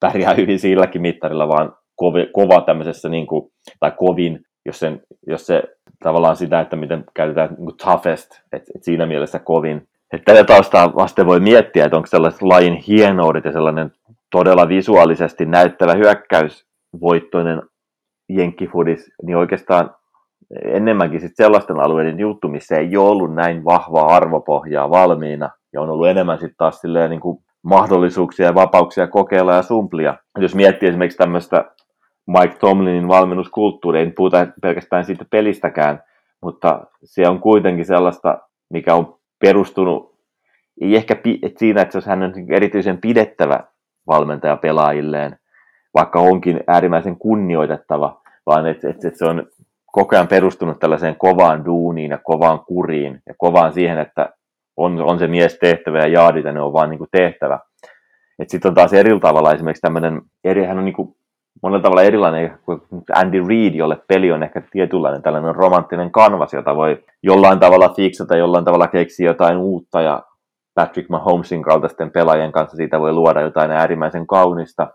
pärjää 0.00 0.34
hyvin 0.34 0.58
silläkin 0.58 1.02
mittarilla, 1.02 1.48
vaan 1.48 1.72
kova, 1.96 2.18
kova 2.32 2.60
tämmöisessä, 2.60 3.08
niin 3.08 3.26
kuin, 3.26 3.52
tai 3.80 3.92
kovin, 3.96 4.40
jos, 4.66 4.78
sen, 4.78 5.02
jos 5.26 5.46
se 5.46 5.62
tavallaan 6.02 6.36
sitä, 6.36 6.60
että 6.60 6.76
miten 6.76 7.04
käytetään 7.14 7.48
niin 7.48 7.66
kuin 7.66 7.76
toughest, 7.76 8.30
että, 8.32 8.56
että 8.74 8.84
siinä 8.84 9.06
mielessä 9.06 9.38
kovin. 9.38 9.88
Että 10.12 10.32
tätä 10.32 10.44
taustaa 10.44 10.94
vasten 10.94 11.26
voi 11.26 11.40
miettiä, 11.40 11.84
että 11.84 11.96
onko 11.96 12.06
sellaiset 12.06 12.42
lajin 12.42 12.74
hienoudet 12.74 13.44
ja 13.44 13.52
sellainen 13.52 13.92
todella 14.30 14.68
visuaalisesti 14.68 15.46
näyttävä 15.46 15.94
hyökkäysvoittoinen 15.94 17.62
jenkkifudis, 18.28 19.12
niin 19.22 19.36
oikeastaan 19.36 19.90
enemmänkin 20.64 21.20
sit 21.20 21.36
sellaisten 21.36 21.80
alueiden 21.80 22.18
juttu, 22.18 22.48
missä 22.48 22.76
ei 22.76 22.96
ole 22.96 23.10
ollut 23.10 23.34
näin 23.34 23.64
vahvaa 23.64 24.06
arvopohjaa 24.06 24.90
valmiina, 24.90 25.50
ja 25.72 25.80
on 25.80 25.90
ollut 25.90 26.08
enemmän 26.08 26.38
sitten 26.38 26.56
taas 26.58 26.80
silleen 26.80 27.10
niin 27.10 27.20
kuin 27.20 27.38
mahdollisuuksia 27.62 28.46
ja 28.46 28.54
vapauksia 28.54 29.06
kokeilla 29.06 29.54
ja 29.54 29.62
sumplia. 29.62 30.14
Jos 30.38 30.54
miettii 30.54 30.88
esimerkiksi 30.88 31.18
tämmöistä 31.18 31.64
Mike 32.26 32.56
Tomlinin 32.60 33.08
valmennuskulttuuria, 33.08 34.00
ei 34.00 34.10
puhuta 34.10 34.46
pelkästään 34.62 35.04
siitä 35.04 35.24
pelistäkään, 35.30 36.02
mutta 36.42 36.80
se 37.04 37.28
on 37.28 37.40
kuitenkin 37.40 37.84
sellaista, 37.84 38.38
mikä 38.72 38.94
on 38.94 39.18
perustunut, 39.38 40.10
ei 40.80 40.96
ehkä 40.96 41.16
et 41.42 41.58
siinä, 41.58 41.82
että 41.82 41.98
hän 42.06 42.22
on 42.22 42.32
erityisen 42.50 43.00
pidettävä 43.00 43.60
valmentaja 44.06 44.56
pelaajilleen, 44.56 45.36
vaikka 45.94 46.20
onkin 46.20 46.60
äärimmäisen 46.66 47.16
kunnioitettava, 47.16 48.20
vaan 48.46 48.66
että 48.66 48.90
et, 48.90 49.04
et 49.04 49.16
se 49.16 49.24
on 49.24 49.46
koko 49.92 50.16
ajan 50.16 50.28
perustunut 50.28 50.78
tällaiseen 50.78 51.16
kovaan 51.16 51.64
duuniin 51.64 52.10
ja 52.10 52.18
kovaan 52.18 52.60
kuriin 52.60 53.22
ja 53.26 53.34
kovaan 53.38 53.72
siihen, 53.72 53.98
että 53.98 54.30
on, 54.76 55.02
on 55.02 55.18
se 55.18 55.26
mies 55.26 55.58
tehtävä 55.58 55.98
ja 55.98 56.06
jaadit 56.06 56.44
ja 56.44 56.52
ne 56.52 56.60
on 56.60 56.72
vaan 56.72 56.90
niin 56.90 56.98
kuin 56.98 57.10
tehtävä. 57.12 57.58
Sitten 58.46 58.68
on 58.68 58.74
taas 58.74 58.92
eri 58.92 59.20
tavalla 59.20 59.52
esimerkiksi 59.52 59.80
tämmöinen, 59.80 60.22
eri, 60.44 60.64
hän 60.64 60.78
on 60.78 60.84
niin 60.84 60.94
kuin 60.94 61.16
monella 61.62 61.82
tavalla 61.82 62.02
erilainen 62.02 62.58
kuin 62.64 62.80
Andy 63.14 63.48
Reid, 63.48 63.74
jolle 63.74 63.98
peli 64.08 64.32
on 64.32 64.42
ehkä 64.42 64.62
tietynlainen 64.70 65.22
tällainen 65.22 65.54
romanttinen 65.54 66.10
kanvas, 66.10 66.52
jota 66.52 66.76
voi 66.76 67.04
jollain 67.22 67.58
tavalla 67.58 67.88
fiksata, 67.88 68.36
jollain 68.36 68.64
tavalla 68.64 68.86
keksiä 68.86 69.26
jotain 69.26 69.56
uutta 69.56 70.00
ja 70.00 70.22
Patrick 70.74 71.08
Mahomesin 71.08 71.62
kaltaisten 71.62 72.10
pelaajien 72.10 72.52
kanssa 72.52 72.76
siitä 72.76 73.00
voi 73.00 73.12
luoda 73.12 73.40
jotain 73.40 73.70
äärimmäisen 73.70 74.26
kaunista. 74.26 74.88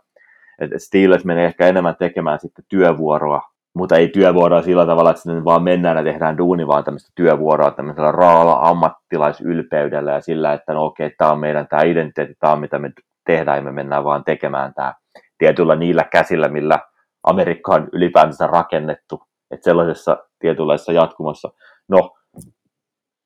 Et 0.59 0.71
Steelers 0.77 1.25
menee 1.25 1.45
ehkä 1.45 1.67
enemmän 1.67 1.95
tekemään 1.99 2.39
sitten 2.39 2.65
työvuoroa, 2.69 3.41
mutta 3.75 3.95
ei 3.95 4.07
työvuoroa 4.07 4.61
sillä 4.61 4.85
tavalla, 4.85 5.09
että 5.09 5.21
sinne 5.21 5.43
vaan 5.43 5.63
mennään 5.63 5.97
ja 5.97 6.03
tehdään 6.03 6.37
duuni, 6.37 6.67
vaan 6.67 6.83
tämmöistä 6.83 7.11
työvuoroa 7.15 7.71
tämmöisellä 7.71 8.11
raalla 8.11 8.59
ammattilaisylpeydellä 8.61 10.11
ja 10.11 10.21
sillä, 10.21 10.53
että 10.53 10.73
no 10.73 10.85
okei, 10.85 11.11
tämä 11.17 11.31
on 11.31 11.39
meidän 11.39 11.67
tämä 11.67 11.81
identiteetti, 11.81 12.35
tämä 12.39 12.53
on 12.53 12.59
mitä 12.59 12.79
me 12.79 12.91
tehdään 13.25 13.57
ja 13.57 13.63
me 13.63 13.71
mennään 13.71 14.03
vaan 14.03 14.23
tekemään 14.23 14.73
tämä 14.73 14.93
tietyllä 15.37 15.75
niillä 15.75 16.03
käsillä, 16.03 16.47
millä 16.47 16.79
Amerikka 17.23 17.71
on 17.73 17.87
ylipäätänsä 17.93 18.47
rakennettu, 18.47 19.23
että 19.51 19.63
sellaisessa 19.63 20.17
tietynlaisessa 20.39 20.91
jatkumossa. 20.91 21.51
No, 21.87 22.15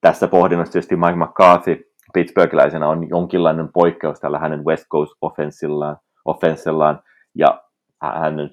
tässä 0.02 0.28
pohdinnassa 0.28 0.72
tietysti 0.72 0.96
Mike 0.96 1.16
McCarthy 1.16 1.90
Pittsburghiläisenä 2.14 2.88
on 2.88 3.10
jonkinlainen 3.10 3.70
poikkeus 3.74 4.20
tällä 4.20 4.40
hänen 4.40 4.66
West 4.66 4.86
Coast 4.92 5.12
offensillaan, 5.22 5.98
offensillaan 6.26 7.00
ja 7.36 7.62
hän 8.02 8.40
on 8.40 8.50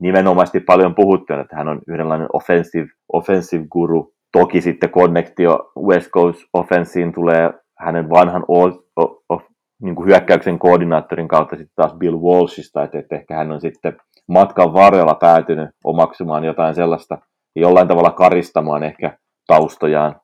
nimenomaisesti 0.00 0.60
paljon 0.60 0.94
puhuttu, 0.94 1.32
että 1.32 1.56
hän 1.56 1.68
on 1.68 1.80
yhdenlainen 1.88 2.28
offensive, 2.32 2.86
offensive 3.12 3.64
guru. 3.72 4.12
Toki 4.32 4.60
sitten 4.60 4.90
konnektio 4.90 5.72
West 5.86 6.10
Coast 6.10 6.40
offensiin 6.52 7.12
tulee 7.12 7.50
hänen 7.78 8.10
vanhan 8.10 8.44
niin 9.82 9.94
kuin 9.94 10.06
hyökkäyksen 10.06 10.58
koordinaattorin 10.58 11.28
kautta 11.28 11.56
sitten 11.56 11.74
taas 11.76 11.94
Bill 11.94 12.16
Walshista, 12.16 12.82
että, 12.82 12.98
että 12.98 13.16
ehkä 13.16 13.36
hän 13.36 13.52
on 13.52 13.60
sitten 13.60 13.96
matkan 14.28 14.72
varrella 14.72 15.14
päätynyt 15.14 15.70
omaksumaan 15.84 16.44
jotain 16.44 16.74
sellaista 16.74 17.18
jollain 17.56 17.88
tavalla 17.88 18.10
karistamaan 18.10 18.82
ehkä 18.82 19.18
taustojaan. 19.46 20.20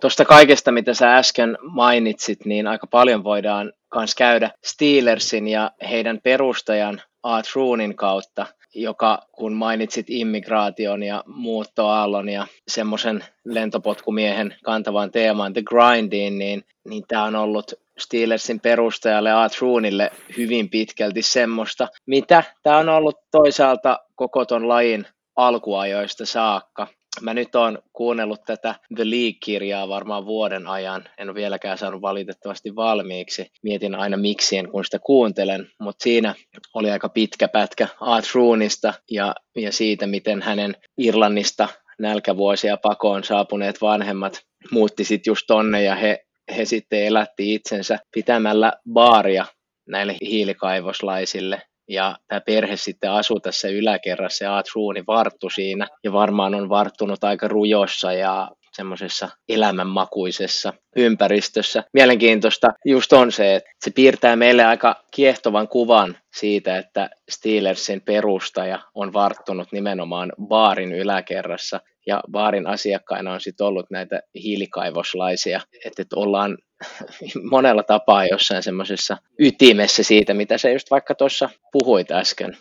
Tuosta 0.00 0.24
kaikesta, 0.24 0.72
mitä 0.72 0.94
sä 0.94 1.16
äsken 1.16 1.58
mainitsit, 1.62 2.44
niin 2.44 2.66
aika 2.66 2.86
paljon 2.86 3.24
voidaan 3.24 3.72
myös 3.94 4.14
käydä 4.14 4.50
Steelersin 4.64 5.48
ja 5.48 5.70
heidän 5.90 6.20
perustajan 6.22 7.02
Art 7.22 7.46
Roonin 7.54 7.96
kautta, 7.96 8.46
joka 8.74 9.22
kun 9.32 9.52
mainitsit 9.52 10.06
immigraation 10.08 11.02
ja 11.02 11.24
muuttoaallon 11.26 12.28
ja 12.28 12.46
semmoisen 12.68 13.24
lentopotkumiehen 13.44 14.54
kantavan 14.64 15.10
teeman 15.10 15.52
The 15.52 15.62
Grindiin, 15.62 16.38
niin, 16.38 16.64
niin 16.88 17.04
tämä 17.08 17.24
on 17.24 17.36
ollut 17.36 17.74
Steelersin 17.98 18.60
perustajalle 18.60 19.32
A. 19.32 19.48
Truunille 19.48 20.10
hyvin 20.36 20.70
pitkälti 20.70 21.22
semmoista, 21.22 21.88
mitä 22.06 22.44
tämä 22.62 22.78
on 22.78 22.88
ollut 22.88 23.20
toisaalta 23.30 23.98
koko 24.14 24.44
ton 24.44 24.68
lajin 24.68 25.06
alkuajoista 25.36 26.26
saakka. 26.26 26.86
Mä 27.20 27.34
nyt 27.34 27.54
oon 27.54 27.78
kuunnellut 27.92 28.44
tätä 28.46 28.74
The 28.96 29.04
League-kirjaa 29.04 29.88
varmaan 29.88 30.26
vuoden 30.26 30.66
ajan. 30.66 31.04
En 31.18 31.28
ole 31.28 31.34
vieläkään 31.34 31.78
saanut 31.78 32.02
valitettavasti 32.02 32.76
valmiiksi. 32.76 33.50
Mietin 33.62 33.94
aina 33.94 34.16
miksien, 34.16 34.70
kun 34.70 34.84
sitä 34.84 34.98
kuuntelen. 34.98 35.70
Mutta 35.80 36.02
siinä 36.02 36.34
oli 36.74 36.90
aika 36.90 37.08
pitkä 37.08 37.48
pätkä 37.48 37.88
Art 38.00 38.24
Roonista 38.34 38.94
ja, 39.10 39.34
ja 39.56 39.72
siitä, 39.72 40.06
miten 40.06 40.42
hänen 40.42 40.76
Irlannista 40.98 41.68
nälkävuosia 41.98 42.76
pakoon 42.76 43.24
saapuneet 43.24 43.80
vanhemmat 43.80 44.40
muutti 44.70 45.04
sitten 45.04 45.30
just 45.30 45.44
tonne 45.46 45.82
ja 45.82 45.94
he 45.94 46.24
he 46.56 46.64
sitten 46.64 47.06
elätti 47.06 47.54
itsensä 47.54 47.98
pitämällä 48.14 48.72
baaria 48.92 49.46
näille 49.88 50.16
hiilikaivoslaisille. 50.20 51.62
Ja 51.90 52.16
tämä 52.28 52.40
perhe 52.40 52.76
sitten 52.76 53.10
asuu 53.10 53.40
tässä 53.40 53.68
yläkerrassa 53.68 54.44
ja 54.44 54.58
Atruuni 54.58 55.04
varttu 55.06 55.50
siinä 55.50 55.86
ja 56.04 56.12
varmaan 56.12 56.54
on 56.54 56.68
varttunut 56.68 57.24
aika 57.24 57.48
rujossa 57.48 58.12
ja 58.12 58.50
semmoisessa 58.72 59.28
elämänmakuisessa 59.48 60.72
ympäristössä. 60.96 61.84
Mielenkiintoista 61.92 62.68
just 62.84 63.12
on 63.12 63.32
se, 63.32 63.54
että 63.54 63.70
se 63.84 63.90
piirtää 63.90 64.36
meille 64.36 64.64
aika 64.64 65.04
kiehtovan 65.10 65.68
kuvan 65.68 66.16
siitä, 66.34 66.78
että 66.78 67.10
Steelersin 67.30 68.00
perustaja 68.00 68.78
on 68.94 69.12
varttunut 69.12 69.72
nimenomaan 69.72 70.32
baarin 70.46 70.92
yläkerrassa 70.92 71.80
ja 72.06 72.22
baarin 72.30 72.66
asiakkaina 72.66 73.32
on 73.32 73.40
sitten 73.40 73.66
ollut 73.66 73.90
näitä 73.90 74.20
hiilikaivoslaisia, 74.34 75.60
että, 75.86 76.02
että 76.02 76.16
ollaan 76.16 76.58
monella 77.50 77.82
tapaa 77.82 78.26
jossain 78.26 78.62
semmoisessa 78.62 79.16
ytimessä 79.38 80.02
siitä, 80.02 80.34
mitä 80.34 80.58
se 80.58 80.72
just 80.72 80.90
vaikka 80.90 81.14
tuossa 81.14 81.50
puhuit 81.72 82.10
äsken. 82.10 82.56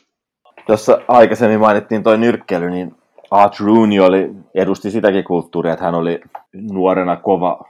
Tuossa 0.65 1.01
aikaisemmin 1.07 1.59
mainittiin 1.59 2.03
tuo 2.03 2.15
nyrkkeily, 2.15 2.69
niin 2.69 2.95
Art 3.31 3.59
Rooney 3.59 3.99
oli, 3.99 4.29
edusti 4.55 4.91
sitäkin 4.91 5.23
kulttuuria, 5.23 5.73
että 5.73 5.85
hän 5.85 5.95
oli 5.95 6.21
nuorena 6.53 7.15
kova, 7.15 7.65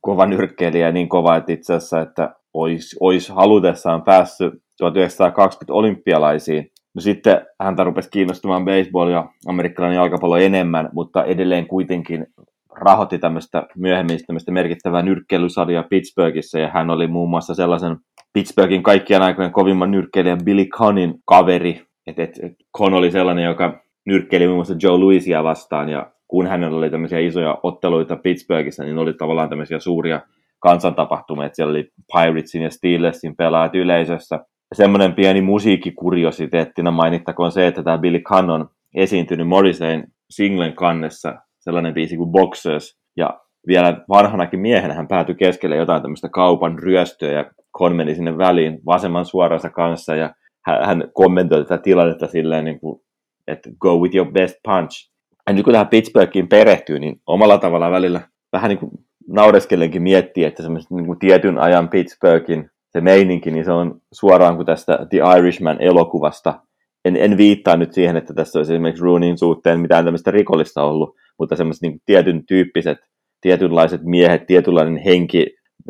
kova 0.00 0.26
nyrkkeilijä 0.26 0.92
niin 0.92 1.08
kova, 1.08 1.36
että 1.36 1.52
itse 1.52 1.74
asiassa, 1.74 2.00
että 2.00 2.34
olisi, 2.54 2.96
olisi 3.00 3.32
halutessaan 3.32 4.02
päässyt 4.02 4.54
1920 4.78 5.72
olympialaisiin. 5.72 6.70
No 6.96 7.00
sitten 7.00 7.46
häntä 7.60 7.84
rupesi 7.84 8.10
kiinnostumaan 8.10 8.64
baseball 8.64 9.10
ja 9.10 9.28
amerikkalainen 9.48 9.96
jalkapallo 9.96 10.36
enemmän, 10.36 10.88
mutta 10.92 11.24
edelleen 11.24 11.66
kuitenkin 11.66 12.26
rahoitti 12.74 13.18
tämmöistä 13.18 13.66
myöhemmin 13.76 14.18
tämmöistä 14.26 14.52
merkittävää 14.52 15.02
nyrkkeilysarjaa 15.02 15.82
Pittsburghissa, 15.82 16.58
ja 16.58 16.68
hän 16.68 16.90
oli 16.90 17.06
muun 17.06 17.30
muassa 17.30 17.54
sellaisen 17.54 17.96
Pittsburghin 18.32 18.82
kaikkien 18.82 19.22
aikojen 19.22 19.52
kovimman 19.52 19.90
nyrkkeilijän 19.90 20.44
Billy 20.44 20.64
Connin 20.64 21.14
kaveri. 21.24 21.82
Et, 22.06 22.18
et, 22.18 22.38
et 22.42 22.52
Con 22.78 22.94
oli 22.94 23.10
sellainen, 23.10 23.44
joka 23.44 23.80
nyrkkeili 24.06 24.46
muun 24.46 24.56
muassa 24.56 24.76
Joe 24.82 24.98
Louisia 24.98 25.44
vastaan, 25.44 25.88
ja 25.88 26.10
kun 26.28 26.46
hänellä 26.46 26.78
oli 26.78 26.90
tämmöisiä 26.90 27.18
isoja 27.18 27.58
otteluita 27.62 28.16
Pittsburghissa, 28.16 28.84
niin 28.84 28.98
oli 28.98 29.12
tavallaan 29.12 29.48
tämmöisiä 29.48 29.78
suuria 29.78 30.20
kansantapahtumia, 30.58 31.46
että 31.46 31.56
siellä 31.56 31.70
oli 31.70 31.90
Piratesin 32.12 32.62
ja 32.62 32.70
Steelersin 32.70 33.36
pelaajat 33.36 33.74
yleisössä. 33.74 34.40
Semmoinen 34.74 35.14
pieni 35.14 35.40
musiikkikuriositeettina 35.42 36.90
mainittakoon 36.90 37.52
se, 37.52 37.66
että 37.66 37.82
tämä 37.82 37.98
Billy 37.98 38.20
Gunn 38.20 38.50
on 38.50 38.68
esiintynyt 38.94 39.48
Morrisayn 39.48 40.04
singlen 40.30 40.72
kannessa 40.72 41.34
sellainen 41.58 41.94
biisi 41.94 42.16
kuin 42.16 42.32
Boxers, 42.32 42.98
ja 43.16 43.40
vielä 43.66 44.04
vanhanakin 44.08 44.60
miehenä 44.60 44.94
hän 44.94 45.08
päätyi 45.08 45.34
keskelle 45.34 45.76
jotain 45.76 46.02
tämmöistä 46.02 46.28
kaupan 46.28 46.78
ryöstöä, 46.78 47.32
ja 47.32 47.50
Con 47.78 47.96
meni 47.96 48.14
sinne 48.14 48.38
väliin 48.38 48.78
vasemman 48.86 49.24
suoransa 49.24 49.70
kanssa, 49.70 50.14
ja 50.14 50.34
hän 50.66 51.04
kommentoi 51.12 51.62
tätä 51.62 51.78
tilannetta 51.78 52.26
silleen 52.26 52.64
niin 52.64 52.80
kuin 52.80 53.00
että 53.46 53.70
go 53.78 53.98
with 53.98 54.16
your 54.16 54.32
best 54.32 54.56
punch. 54.62 55.10
Ja 55.46 55.52
nyt 55.52 55.64
kun 55.64 55.72
tähän 55.72 55.88
Pittsburghiin 55.88 56.48
perehtyy, 56.48 56.98
niin 56.98 57.20
omalla 57.26 57.58
tavallaan 57.58 57.92
välillä 57.92 58.20
vähän 58.52 58.68
niin 58.68 58.78
kuin 58.78 58.90
naureskellenkin 59.28 60.02
miettii, 60.02 60.44
että 60.44 60.62
semmoisen 60.62 60.96
niin 60.96 61.06
kuin 61.06 61.18
tietyn 61.18 61.58
ajan 61.58 61.88
Pittsburghin 61.88 62.70
se 62.96 63.00
meininki, 63.00 63.50
niin 63.50 63.64
se 63.64 63.72
on 63.72 64.00
suoraan 64.12 64.56
kuin 64.56 64.66
tästä 64.66 65.06
The 65.10 65.18
Irishman-elokuvasta. 65.38 66.60
En, 67.04 67.16
en 67.16 67.36
viittaa 67.36 67.76
nyt 67.76 67.92
siihen, 67.92 68.16
että 68.16 68.34
tässä 68.34 68.58
olisi 68.58 68.72
esimerkiksi 68.72 69.04
Rooneyn 69.04 69.38
suhteen 69.38 69.80
mitään 69.80 70.04
tämmöistä 70.04 70.30
rikollista 70.30 70.82
ollut, 70.82 71.16
mutta 71.38 71.56
semmoiset 71.56 71.82
niin 71.82 72.00
tietyn 72.06 72.46
tyyppiset, 72.46 72.98
tietynlaiset 73.40 74.02
miehet, 74.04 74.46
tietynlainen 74.46 74.96
henki 74.96 75.46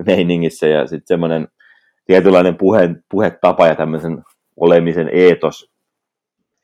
meiningissä 0.06 0.66
ja 0.66 0.86
sitten 0.86 1.06
semmoinen 1.06 1.48
tietynlainen 2.06 2.56
puhe, 2.56 2.90
puhetapa 3.10 3.66
ja 3.66 3.74
tämmöisen 3.74 4.22
olemisen 4.56 5.10
eetos 5.12 5.75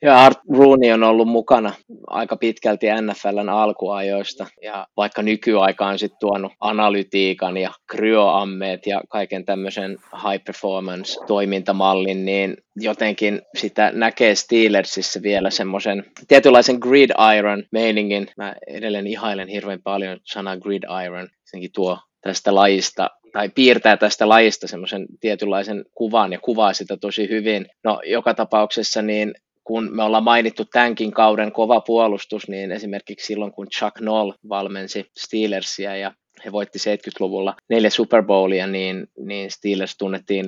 Ja 0.03 0.17
Art 0.17 0.39
Rooney 0.57 0.91
on 0.91 1.03
ollut 1.03 1.27
mukana 1.27 1.73
aika 2.07 2.37
pitkälti 2.37 2.87
NFLn 3.01 3.49
alkuajoista 3.49 4.47
ja 4.61 4.87
vaikka 4.97 5.21
nykyaika 5.21 5.87
on 5.87 5.99
sitten 5.99 6.19
tuonut 6.19 6.51
analytiikan 6.59 7.57
ja 7.57 7.71
kryoammeet 7.87 8.87
ja 8.87 9.01
kaiken 9.09 9.45
tämmöisen 9.45 9.97
high 10.13 10.43
performance 10.45 11.25
toimintamallin, 11.27 12.25
niin 12.25 12.57
jotenkin 12.75 13.41
sitä 13.57 13.91
näkee 13.93 14.35
Steelersissä 14.35 15.21
vielä 15.21 15.49
semmoisen 15.49 16.05
tietynlaisen 16.27 16.77
gridiron 16.81 17.63
meiningin. 17.71 18.27
Mä 18.37 18.55
edelleen 18.67 19.07
ihailen 19.07 19.47
hirveän 19.47 19.81
paljon 19.83 20.19
sanaa 20.23 20.57
gridiron, 20.57 21.29
senkin 21.43 21.71
tuo 21.75 21.99
tästä 22.21 22.55
lajista 22.55 23.09
tai 23.33 23.49
piirtää 23.49 23.97
tästä 23.97 24.29
lajista 24.29 24.67
semmoisen 24.67 25.05
tietynlaisen 25.19 25.85
kuvan 25.95 26.31
ja 26.31 26.39
kuvaa 26.39 26.73
sitä 26.73 26.97
tosi 26.97 27.29
hyvin. 27.29 27.65
No 27.83 28.01
joka 28.05 28.33
tapauksessa 28.33 29.01
niin 29.01 29.33
kun 29.63 29.95
me 29.95 30.03
ollaan 30.03 30.23
mainittu 30.23 30.65
tämänkin 30.65 31.11
kauden 31.11 31.51
kova 31.51 31.81
puolustus, 31.81 32.47
niin 32.47 32.71
esimerkiksi 32.71 33.25
silloin 33.25 33.51
kun 33.51 33.67
Chuck 33.67 33.99
Noll 33.99 34.31
valmensi 34.49 35.05
Steelersia 35.17 35.95
ja 35.97 36.11
he 36.45 36.51
voitti 36.51 36.79
70-luvulla 36.79 37.55
neljä 37.69 37.89
Super 37.89 38.23
Bowlia, 38.23 38.67
niin, 38.67 39.07
niin 39.19 39.51
Steelers 39.51 39.97
tunnettiin 39.97 40.45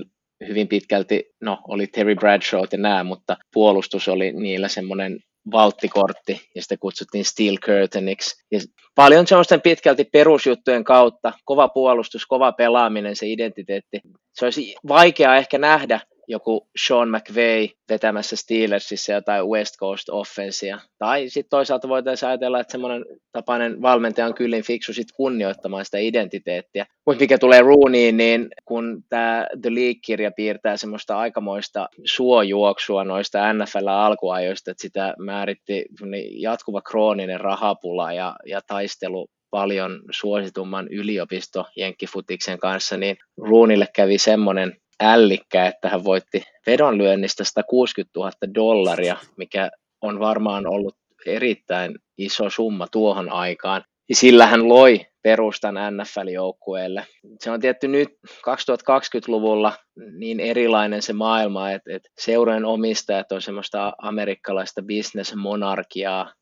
hyvin 0.48 0.68
pitkälti, 0.68 1.24
no 1.42 1.58
oli 1.68 1.88
Terry 1.88 2.16
Bradshaw 2.16 2.64
ja 2.72 2.78
nämä, 2.78 3.04
mutta 3.04 3.38
puolustus 3.54 4.08
oli 4.08 4.32
niillä 4.32 4.68
semmoinen 4.68 5.20
valttikortti 5.52 6.42
ja 6.56 6.62
sitä 6.62 6.78
kutsuttiin 6.78 7.26
Steel 7.26 7.58
Curtainiksi. 7.58 8.46
Ja 8.52 8.60
paljon 8.96 9.28
semmoisten 9.28 9.62
pitkälti 9.62 10.04
perusjuttujen 10.04 10.84
kautta, 10.84 11.34
kova 11.46 11.68
puolustus, 11.68 12.26
kova 12.26 12.52
pelaaminen, 12.52 13.16
se 13.16 13.28
identiteetti. 13.28 14.02
Se 14.34 14.46
olisi 14.46 14.76
vaikea 14.88 15.36
ehkä 15.36 15.58
nähdä 15.58 16.00
joku 16.28 16.68
Sean 16.88 17.10
McVay 17.10 17.68
vetämässä 17.90 18.36
Steelersissa 18.36 19.14
jotain 19.14 19.46
West 19.46 19.76
Coast 19.80 20.10
offensia. 20.10 20.80
Tai 20.98 21.30
sitten 21.30 21.50
toisaalta 21.50 21.90
voitaisiin 21.90 22.30
ajatella, 22.30 22.60
että 22.60 22.72
semmoinen 22.72 23.06
tapainen 23.32 23.82
valmentaja 23.82 24.28
on 24.28 24.34
kyllin 24.34 24.64
fiksu 24.64 24.94
sit 24.94 25.12
kunnioittamaan 25.16 25.86
sitä 25.86 25.98
identiteettiä. 25.98 26.86
Mutta 27.06 27.22
mikä 27.22 27.38
tulee 27.38 27.62
Rooneyyn, 27.62 28.18
niin 28.18 28.48
kun 28.66 29.04
tämä 29.10 29.48
The 29.62 29.76
League-kirja 29.76 30.32
piirtää 30.32 30.78
semmoista 30.78 31.18
aikamoista 31.18 31.90
suojuoksua 32.06 33.04
noista 33.04 33.54
NFL-alkuajoista, 33.54 34.72
että 34.72 34.82
sitä 34.82 35.14
määritti 35.20 35.86
jatkuva 36.32 36.82
krooninen 36.82 37.40
rahapula 37.40 38.14
ja, 38.14 38.36
ja 38.46 38.62
taistelu 38.68 39.28
paljon 39.50 40.02
suositumman 40.12 40.88
yliopisto 40.88 41.66
Jenkkifutiksen 41.76 42.60
kanssa, 42.60 42.98
niin 42.98 43.18
Roonille 43.38 43.88
kävi 43.96 44.18
semmoinen 44.18 44.78
ällikkä, 45.00 45.66
että 45.66 45.90
hän 45.90 46.04
voitti 46.04 46.44
vedonlyönnistä 46.68 47.44
160 47.44 48.20
000 48.20 48.32
dollaria, 48.56 49.18
mikä 49.38 49.72
on 50.02 50.20
varmaan 50.20 50.68
ollut 50.68 50.96
erittäin 51.26 51.96
iso 52.18 52.50
summa 52.50 52.88
tuohon 52.92 53.32
aikaan. 53.32 53.84
Ja 54.10 54.16
sillä 54.16 54.48
hän 54.48 54.70
loi 54.70 55.06
perustan 55.22 55.76
NFL-joukkueelle. 55.76 57.08
Se 57.40 57.52
on 57.52 57.60
tietty 57.60 57.88
nyt 57.88 58.10
2020-luvulla 58.30 59.74
niin 60.18 60.40
erilainen 60.40 61.02
se 61.02 61.14
maailma, 61.14 61.72
että, 61.72 61.96
että 61.96 62.10
seurojen 62.20 62.66
omistajat 62.66 63.32
on 63.32 63.42
semmoista 63.42 63.94
amerikkalaista 64.02 64.82
bisnesmonarkiaa, 64.82 66.34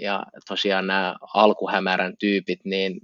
ja 0.00 0.22
tosiaan 0.48 0.86
nämä 0.86 1.16
alkuhämärän 1.34 2.16
tyypit 2.16 2.60
niin 2.64 3.00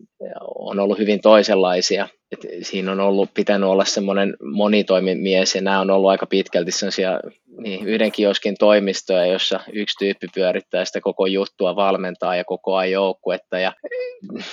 on 0.59 0.81
ollut 0.81 0.99
hyvin 0.99 1.21
toisenlaisia. 1.21 2.09
Et 2.33 2.41
siinä 2.63 2.93
on 2.93 3.01
ollut, 3.01 3.35
pitänyt 3.35 3.69
olla 3.69 3.85
semmoinen 3.85 4.37
monitoimimies 4.53 5.55
ja 5.55 5.63
nämä 5.63 5.81
on 5.81 5.91
ollut 5.91 6.11
aika 6.11 6.27
pitkälti 6.27 6.71
sellaisia 6.71 7.21
niin, 7.59 7.87
yhden 7.87 8.13
kioskin 8.13 8.55
toimistoja, 8.59 9.27
jossa 9.27 9.61
yksi 9.73 9.99
tyyppi 9.99 10.27
pyörittää 10.35 10.85
sitä 10.85 11.01
koko 11.01 11.27
juttua, 11.27 11.77
valmentaa 11.77 12.37
ja 12.37 12.45
koko 12.45 12.77
ajan 12.77 12.93
joukkuetta 12.93 13.59
ja 13.59 13.73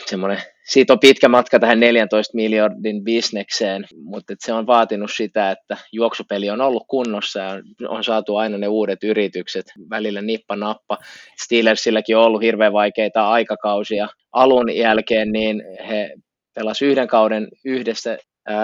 semmoinen 0.06 0.38
siitä 0.72 0.94
on 0.94 1.00
pitkä 1.00 1.30
matka 1.30 1.60
tähän 1.60 1.80
14 1.80 2.36
miljardin 2.36 3.04
bisnekseen, 3.04 3.86
mutta 4.04 4.34
se 4.40 4.54
on 4.54 4.68
vaatinut 4.68 5.12
sitä, 5.16 5.52
että 5.52 5.78
juoksupeli 5.92 6.50
on 6.50 6.62
ollut 6.62 6.84
kunnossa 6.88 7.40
ja 7.40 7.62
on 7.88 8.04
saatu 8.04 8.36
aina 8.36 8.58
ne 8.58 8.68
uudet 8.68 9.04
yritykset 9.04 9.66
välillä 9.90 10.22
nippa 10.22 10.56
nappa. 10.56 10.98
Steelersilläkin 11.44 12.18
on 12.18 12.24
ollut 12.24 12.42
hirveän 12.42 12.74
vaikeita 12.74 13.30
aikakausia 13.30 14.08
alun 14.32 14.76
jälkeen, 14.76 15.32
niin 15.32 15.64
he 15.88 16.14
pelasivat 16.56 16.92
yhden 16.92 17.08
kauden 17.08 17.48
yhdessä 17.66 18.18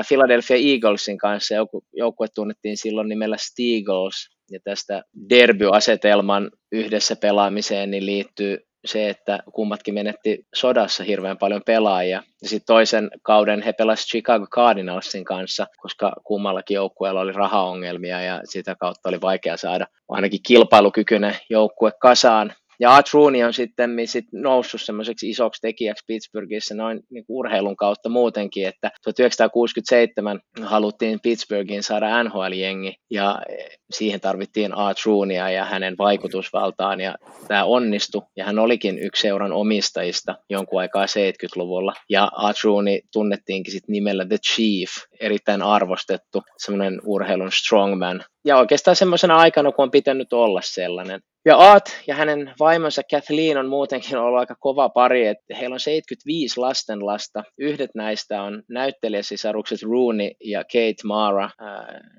Philadelphia 0.07 0.57
Eaglesin 0.57 1.17
kanssa. 1.17 1.55
Joukkue 1.93 2.27
tunnettiin 2.35 2.77
silloin 2.77 3.09
nimellä 3.09 3.37
Steagles, 3.39 4.29
ja 4.51 4.59
tästä 4.63 5.03
derby-asetelman 5.29 6.51
yhdessä 6.71 7.15
pelaamiseen 7.15 7.91
niin 7.91 8.05
liittyy 8.05 8.57
se, 8.85 9.09
että 9.09 9.39
kummatkin 9.53 9.93
menetti 9.93 10.45
sodassa 10.55 11.03
hirveän 11.03 11.37
paljon 11.37 11.61
pelaajia. 11.65 12.23
Ja 12.41 12.49
sitten 12.49 12.65
toisen 12.65 13.09
kauden 13.21 13.61
he 13.61 13.73
pelasivat 13.73 14.07
Chicago 14.07 14.47
Cardinalsin 14.47 15.23
kanssa, 15.23 15.67
koska 15.77 16.13
kummallakin 16.23 16.75
joukkueella 16.75 17.21
oli 17.21 17.31
rahaongelmia 17.31 18.21
ja 18.21 18.41
sitä 18.43 18.75
kautta 18.75 19.09
oli 19.09 19.21
vaikea 19.21 19.57
saada 19.57 19.87
ainakin 20.09 20.39
kilpailukykyinen 20.47 21.35
joukkue 21.49 21.91
kasaan. 22.01 22.53
Ja 22.79 23.01
Rooney 23.13 23.43
on 23.43 23.53
sitten 23.53 23.91
sit 24.05 24.25
noussut 24.31 24.81
semmoiseksi 24.81 25.29
isoksi 25.29 25.61
tekijäksi 25.61 26.03
Pittsburghissa 26.07 26.75
noin 26.75 26.99
niin 27.09 27.25
urheilun 27.29 27.75
kautta 27.75 28.09
muutenkin, 28.09 28.67
että 28.67 28.91
1967 29.03 30.39
haluttiin 30.61 31.19
Pittsburghiin 31.23 31.83
saada 31.83 32.23
NHL-jengi 32.23 32.95
ja 33.11 33.41
siihen 33.91 34.21
tarvittiin 34.21 34.73
Art 34.73 34.97
Rooneya 35.05 35.49
ja 35.49 35.65
hänen 35.65 35.95
vaikutusvaltaan 35.97 37.01
ja 37.01 37.15
tämä 37.47 37.63
onnistui 37.63 38.21
ja 38.35 38.45
hän 38.45 38.59
olikin 38.59 38.99
yksi 38.99 39.21
seuran 39.21 39.53
omistajista 39.53 40.35
jonkun 40.49 40.79
aikaa 40.79 41.05
70-luvulla 41.05 41.93
ja 42.09 42.31
Rooney 42.63 42.99
tunnettiinkin 43.13 43.71
sitten 43.71 43.93
nimellä 43.93 44.25
The 44.25 44.37
Chief, 44.37 44.89
erittäin 45.19 45.61
arvostettu, 45.61 46.43
semmoinen 46.57 47.01
urheilun 47.05 47.51
strongman 47.51 48.23
ja 48.45 48.57
oikeastaan 48.57 48.95
semmoisena 48.95 49.37
aikana, 49.37 49.71
kun 49.71 49.83
on 49.83 49.91
pitänyt 49.91 50.33
olla 50.33 50.61
sellainen. 50.63 51.21
Ja 51.47 51.57
Aat 51.57 52.01
ja 52.07 52.15
hänen 52.15 52.53
vaimonsa 52.59 53.01
Kathleen 53.11 53.57
on 53.57 53.69
muutenkin 53.69 54.17
ollut 54.17 54.39
aika 54.39 54.55
kova 54.59 54.89
pari, 54.89 55.27
että 55.27 55.55
heillä 55.55 55.73
on 55.73 55.79
75 55.79 56.59
lastenlasta. 56.59 57.43
Yhdet 57.57 57.89
näistä 57.95 58.41
on 58.41 58.63
näyttelijäsisarukset 58.69 59.83
Rooney 59.83 60.29
ja 60.43 60.63
Kate 60.63 61.03
Mara. 61.03 61.49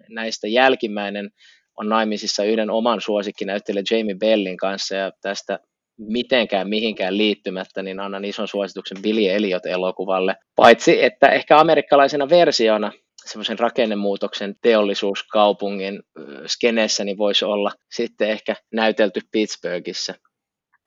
Näistä 0.09 0.49
jälkimmäinen 0.49 1.31
on 1.77 1.89
naimisissa 1.89 2.45
yhden 2.45 2.71
oman 2.71 3.01
suosikkinäyttelijä 3.01 3.83
Jamie 3.91 4.15
Bellin 4.15 4.57
kanssa 4.57 4.95
ja 4.95 5.13
tästä 5.21 5.59
mitenkään 5.99 6.69
mihinkään 6.69 7.19
liittymättä, 7.19 7.83
niin 7.83 8.01
annan 8.01 8.25
ison 8.25 8.49
suosituksen 8.49 9.03
Billy 9.03 9.29
Elliot-elokuvalle. 9.29 10.37
Paitsi, 10.57 11.05
että 11.05 11.29
ehkä 11.29 11.59
amerikkalaisena 11.59 12.29
versiona 12.29 12.93
semmoisen 13.29 13.59
rakennemuutoksen 13.59 14.55
teollisuuskaupungin 14.63 16.03
skeneessä 16.47 17.05
niin 17.05 17.19
voisi 17.19 17.45
olla 17.45 17.71
sitten 17.91 18.31
ehkä 18.31 18.55
näytelty 18.73 19.21
Pittsburghissa. 19.33 20.15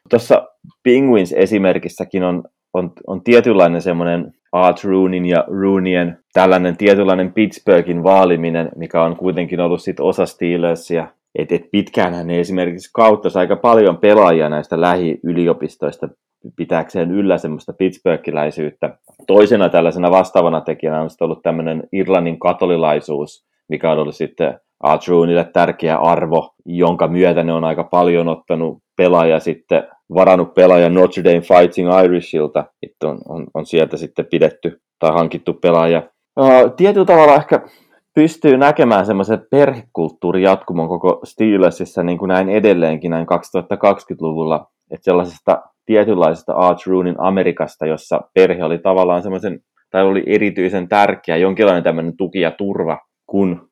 Tuossa 0.09 0.47
Penguins-esimerkissäkin 0.83 2.23
on, 2.23 2.43
on, 2.73 2.93
on 3.07 3.23
tietynlainen 3.23 3.81
semmoinen 3.81 4.33
Art 4.51 4.83
Roonin 4.83 5.25
ja 5.25 5.45
Roonien 5.61 6.17
tällainen 6.33 6.77
tietynlainen 6.77 7.33
Pittsburghin 7.33 8.03
vaaliminen, 8.03 8.69
mikä 8.75 9.03
on 9.03 9.15
kuitenkin 9.15 9.59
ollut 9.59 9.81
sit 9.81 9.99
osa 9.99 10.25
Steelersia. 10.25 11.07
Et, 11.35 11.51
et 11.51 11.71
pitkään 11.71 12.27
ne 12.27 12.39
esimerkiksi 12.39 12.89
kautta 12.93 13.39
aika 13.39 13.55
paljon 13.55 13.97
pelaajia 13.97 14.49
näistä 14.49 14.81
lähiyliopistoista 14.81 16.09
pitääkseen 16.55 17.11
yllä 17.11 17.37
semmoista 17.37 17.73
pittsburghiläisyyttä. 17.73 18.97
Toisena 19.27 19.69
tällaisena 19.69 20.11
vastaavana 20.11 20.61
tekijänä 20.61 21.01
on 21.01 21.09
ollut 21.21 21.41
tämmöinen 21.41 21.83
Irlannin 21.93 22.39
katolilaisuus, 22.39 23.45
mikä 23.69 23.91
on 23.91 23.99
ollut 23.99 24.15
sitten 24.15 24.59
Artroonille 24.79 25.49
tärkeä 25.53 25.97
arvo, 25.97 26.53
jonka 26.65 27.07
myötä 27.07 27.43
ne 27.43 27.53
on 27.53 27.63
aika 27.63 27.83
paljon 27.83 28.27
ottanut 28.27 28.77
pelaaja 28.97 29.39
sitten, 29.39 29.83
varannut 30.13 30.53
pelaaja 30.53 30.89
Notre 30.89 31.23
Dame 31.23 31.41
Fighting 31.41 31.89
Irishilta, 32.05 32.65
että 32.83 33.07
on, 33.07 33.19
on, 33.29 33.47
on 33.53 33.65
sieltä 33.65 33.97
sitten 33.97 34.25
pidetty 34.31 34.81
tai 34.99 35.11
hankittu 35.11 35.53
pelaaja. 35.53 36.03
Uh, 36.39 36.75
tietyllä 36.77 37.05
tavalla 37.05 37.35
ehkä 37.35 37.61
pystyy 38.15 38.57
näkemään 38.57 39.05
semmoisen 39.05 39.45
perhekulttuurin 39.51 40.43
jatkumon 40.43 40.87
koko 40.87 41.19
Steelersissa 41.23 42.03
niin 42.03 42.17
kuin 42.17 42.29
näin 42.29 42.49
edelleenkin 42.49 43.11
näin 43.11 43.27
2020-luvulla, 43.27 44.67
että 44.91 45.03
sellaisesta 45.03 45.61
tietynlaisesta 45.85 46.53
Art 46.53 46.87
Roonin 46.87 47.15
Amerikasta, 47.17 47.85
jossa 47.85 48.21
perhe 48.33 48.63
oli 48.63 48.77
tavallaan 48.79 49.23
semmoisen, 49.23 49.59
tai 49.91 50.03
oli 50.03 50.23
erityisen 50.25 50.87
tärkeä, 50.87 51.37
jonkinlainen 51.37 51.83
tämmöinen 51.83 52.17
tuki 52.17 52.39
ja 52.39 52.51
turva, 52.51 52.99
kun 53.27 53.69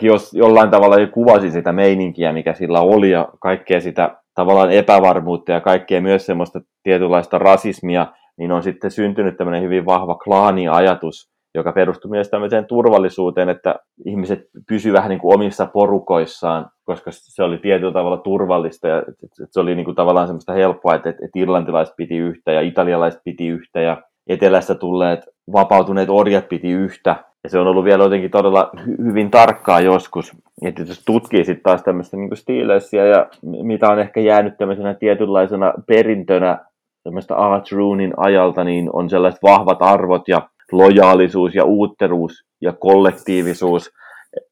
jos 0.00 0.34
jollain 0.34 0.70
tavalla 0.70 1.00
jo 1.00 1.06
kuvasin 1.06 1.52
sitä 1.52 1.72
meininkiä, 1.72 2.32
mikä 2.32 2.54
sillä 2.54 2.80
oli, 2.80 3.10
ja 3.10 3.28
kaikkea 3.40 3.80
sitä 3.80 4.16
tavallaan 4.34 4.70
epävarmuutta 4.70 5.52
ja 5.52 5.60
kaikkea 5.60 6.00
myös 6.00 6.26
semmoista 6.26 6.60
tietynlaista 6.82 7.38
rasismia, 7.38 8.06
niin 8.38 8.52
on 8.52 8.62
sitten 8.62 8.90
syntynyt 8.90 9.36
tämmöinen 9.36 9.62
hyvin 9.62 9.86
vahva 9.86 10.14
klaani-ajatus, 10.14 11.31
joka 11.54 11.72
perustui 11.72 12.10
myös 12.10 12.28
tämmöiseen 12.28 12.66
turvallisuuteen, 12.66 13.48
että 13.48 13.74
ihmiset 14.06 14.40
pysyivät 14.68 14.96
vähän 14.96 15.08
niin 15.08 15.20
kuin 15.20 15.34
omissa 15.34 15.66
porukoissaan, 15.66 16.66
koska 16.84 17.10
se 17.12 17.42
oli 17.42 17.58
tietyllä 17.58 17.92
tavalla 17.92 18.16
turvallista 18.16 18.88
ja 18.88 19.02
se 19.50 19.60
oli 19.60 19.74
niin 19.74 19.84
kuin 19.84 19.94
tavallaan 19.94 20.26
semmoista 20.26 20.52
helppoa, 20.52 20.94
että, 20.94 21.10
että 21.10 21.38
irlantilaiset 21.38 21.94
piti 21.96 22.16
yhtä 22.16 22.52
ja 22.52 22.60
italialaiset 22.60 23.20
piti 23.24 23.48
yhtä 23.48 23.80
ja 23.80 24.02
etelästä 24.26 24.74
tulleet 24.74 25.20
vapautuneet 25.52 26.10
orjat 26.10 26.48
piti 26.48 26.70
yhtä. 26.70 27.16
Ja 27.44 27.50
se 27.50 27.58
on 27.58 27.66
ollut 27.66 27.84
vielä 27.84 28.04
jotenkin 28.04 28.30
todella 28.30 28.70
hy- 28.76 29.04
hyvin 29.04 29.30
tarkkaa 29.30 29.80
joskus. 29.80 30.32
Että 30.64 30.82
jos 30.82 31.04
tutkii 31.04 31.44
sitten 31.44 31.62
taas 31.62 31.82
tämmöistä 31.82 32.16
niin 32.16 32.36
Steelersia 32.36 33.06
ja 33.06 33.26
mitä 33.42 33.88
on 33.88 33.98
ehkä 33.98 34.20
jäänyt 34.20 34.56
tämmöisenä 34.58 34.94
tietynlaisena 34.94 35.72
perintönä 35.86 36.58
tämmöistä 37.04 37.36
Art 37.36 37.72
Roonin 37.72 38.12
ajalta, 38.16 38.64
niin 38.64 38.90
on 38.92 39.10
sellaiset 39.10 39.42
vahvat 39.42 39.78
arvot 39.80 40.28
ja 40.28 40.48
lojaalisuus 40.72 41.54
ja 41.54 41.64
uutteruus 41.64 42.44
ja 42.60 42.72
kollektiivisuus. 42.72 43.90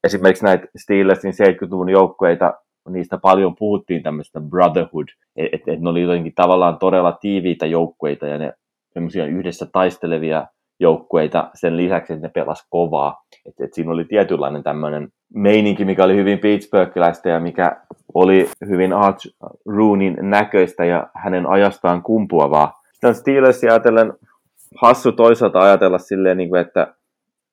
Esimerkiksi 0.04 0.44
näitä 0.44 0.66
Steelersin 0.76 1.32
70-luvun 1.32 1.88
joukkueita, 1.88 2.54
niistä 2.88 3.18
paljon 3.18 3.56
puhuttiin 3.58 4.02
tämmöistä 4.02 4.40
brotherhood, 4.40 5.08
että 5.36 5.72
et, 5.72 5.80
ne 5.80 5.90
oli 5.90 6.02
jotenkin 6.02 6.32
tavallaan 6.34 6.78
todella 6.78 7.12
tiiviitä 7.12 7.66
joukkueita 7.66 8.26
ja 8.26 8.38
ne 8.38 8.52
semmoisia 8.92 9.26
yhdessä 9.26 9.66
taistelevia 9.72 10.46
joukkueita 10.80 11.50
sen 11.54 11.76
lisäksi, 11.76 12.12
että 12.12 12.26
ne 12.26 12.30
pelas 12.34 12.66
kovaa. 12.70 13.22
Et, 13.46 13.54
et 13.60 13.74
siinä 13.74 13.90
oli 13.92 14.04
tietynlainen 14.04 14.62
tämmöinen 14.62 15.08
meininki, 15.34 15.84
mikä 15.84 16.04
oli 16.04 16.16
hyvin 16.16 16.38
Pittsburghiläistä 16.38 17.28
ja 17.28 17.40
mikä 17.40 17.76
oli 18.14 18.50
hyvin 18.68 18.92
Art 18.92 19.18
Roonin 19.66 20.16
näköistä 20.20 20.84
ja 20.84 21.06
hänen 21.14 21.46
ajastaan 21.46 22.02
kumpuavaa. 22.02 22.80
Sitten 22.92 23.14
Steelersia 23.14 23.72
ajatellen 23.72 24.12
hassu 24.76 25.12
toisaalta 25.12 25.60
ajatella 25.60 25.98
silleen, 25.98 26.36
niin 26.36 26.48
kuin, 26.48 26.60
että 26.60 26.94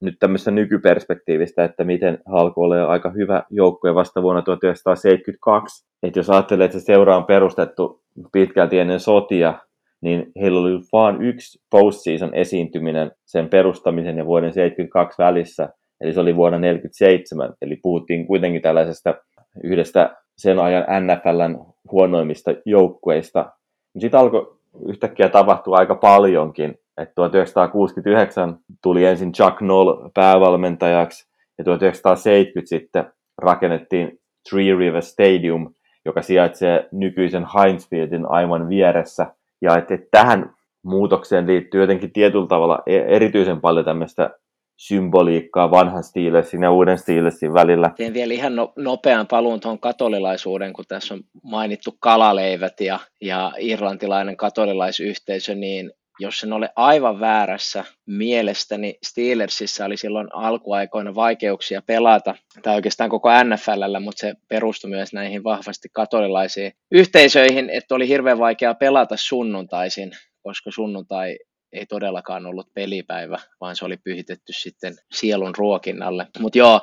nyt 0.02 0.16
tämmöistä 0.20 0.52
nykyperspektiivistä, 0.52 1.64
että 1.64 1.84
miten 1.84 2.18
Halko 2.26 2.62
oli 2.62 2.80
aika 2.80 3.10
hyvä 3.10 3.44
joukkue 3.50 3.96
vasta 3.96 4.22
vuonna 4.22 4.42
1972. 4.42 5.88
Että 6.04 6.20
jos 6.20 6.30
ajattelee, 6.30 6.66
että 6.66 6.80
se 6.80 6.86
seura 6.86 7.18
on 7.18 7.26
perustettu 7.26 8.02
pitkälti 8.32 8.80
ennen 8.80 9.00
sotia, 9.00 9.60
niin 10.02 10.32
heillä 10.42 10.60
oli 10.60 10.80
vain 10.92 11.22
yksi 11.22 11.60
postseason 11.70 12.34
esiintyminen 12.34 13.12
sen 13.26 13.50
perustamisen 13.50 14.18
ja 14.18 14.26
vuoden 14.26 14.54
72 14.54 15.22
välissä, 15.22 15.70
eli 16.02 16.14
se 16.14 16.20
oli 16.20 16.36
vuonna 16.36 16.60
47, 16.60 17.54
eli 17.62 17.76
puhuttiin 17.76 18.28
kuitenkin 18.28 18.62
tällaisesta 18.62 19.16
yhdestä 19.64 20.16
sen 20.38 20.60
ajan 20.60 20.86
NFLn 21.06 21.66
huonoimmista 21.92 22.52
joukkueista. 22.66 23.52
Sitten 24.00 24.20
alkoi 24.20 24.58
yhtäkkiä 24.90 25.30
tapahtua 25.30 25.78
aika 25.78 25.96
paljonkin, 25.96 26.76
että 26.98 27.16
1969 27.16 28.60
tuli 28.84 29.06
ensin 29.06 29.32
Chuck 29.32 29.62
Noll 29.62 30.10
päävalmentajaksi, 30.14 31.28
ja 31.58 31.64
1970 31.64 32.70
sitten 32.70 33.06
rakennettiin 33.38 34.20
Three 34.50 34.76
River 34.76 35.02
Stadium, 35.02 35.74
joka 36.06 36.22
sijaitsee 36.22 36.88
nykyisen 36.92 37.48
Heinz 37.58 37.90
Fieldin 37.90 38.26
aivan 38.30 38.70
vieressä, 38.70 39.28
ja 39.62 39.78
että, 39.78 39.98
tähän 40.12 40.56
muutokseen 40.84 41.48
liittyy 41.48 41.82
jotenkin 41.82 42.14
tietyllä 42.14 42.48
tavalla 42.48 42.80
e- 42.86 43.16
erityisen 43.16 43.62
paljon 43.62 43.86
tämmöistä 43.86 44.30
symboliikkaa 44.78 45.72
vanhan 45.72 46.04
Steelersin 46.04 46.64
ja 46.64 46.72
uuden 46.72 46.98
Steelersin 46.98 47.54
välillä. 47.54 47.92
Teen 47.98 48.14
vielä 48.14 48.34
ihan 48.34 48.56
no, 48.56 48.74
nopean 48.76 49.28
paluun 49.28 49.60
tuohon 49.60 49.80
katolilaisuuden, 49.80 50.74
kun 50.74 50.86
tässä 50.88 51.14
on 51.14 51.22
mainittu 51.44 51.96
kalaleivät 52.00 52.82
ja, 52.82 53.00
ja 53.22 53.52
irlantilainen 53.60 54.38
katolilaisyhteisö, 54.38 55.56
niin 55.56 55.92
jos 56.20 56.44
en 56.44 56.54
ole 56.54 56.70
aivan 56.76 57.20
väärässä, 57.20 57.86
mielestäni 58.06 58.98
Steelersissa 59.04 59.86
oli 59.86 59.98
silloin 59.98 60.28
alkuaikoina 60.34 61.16
vaikeuksia 61.16 61.82
pelata, 61.82 62.36
tai 62.62 62.76
oikeastaan 62.76 63.10
koko 63.10 63.30
NFLllä, 63.44 64.00
mutta 64.00 64.20
se 64.20 64.34
perustui 64.48 64.90
myös 64.90 65.14
näihin 65.14 65.44
vahvasti 65.44 65.90
katolilaisiin 65.94 66.72
yhteisöihin, 66.92 67.70
että 67.70 67.96
oli 67.96 68.08
hirveän 68.08 68.40
vaikea 68.40 68.74
pelata 68.74 69.16
sunnuntaisin, 69.18 70.12
koska 70.42 70.72
sunnuntai 70.72 71.38
ei 71.74 71.86
todellakaan 71.86 72.46
ollut 72.46 72.74
pelipäivä, 72.74 73.40
vaan 73.62 73.76
se 73.76 73.86
oli 73.86 73.98
pyhitetty 73.98 74.54
sitten 74.54 74.96
sielun 75.12 75.56
ruokinnalle. 75.58 76.28
Mutta 76.40 76.58
joo, 76.58 76.82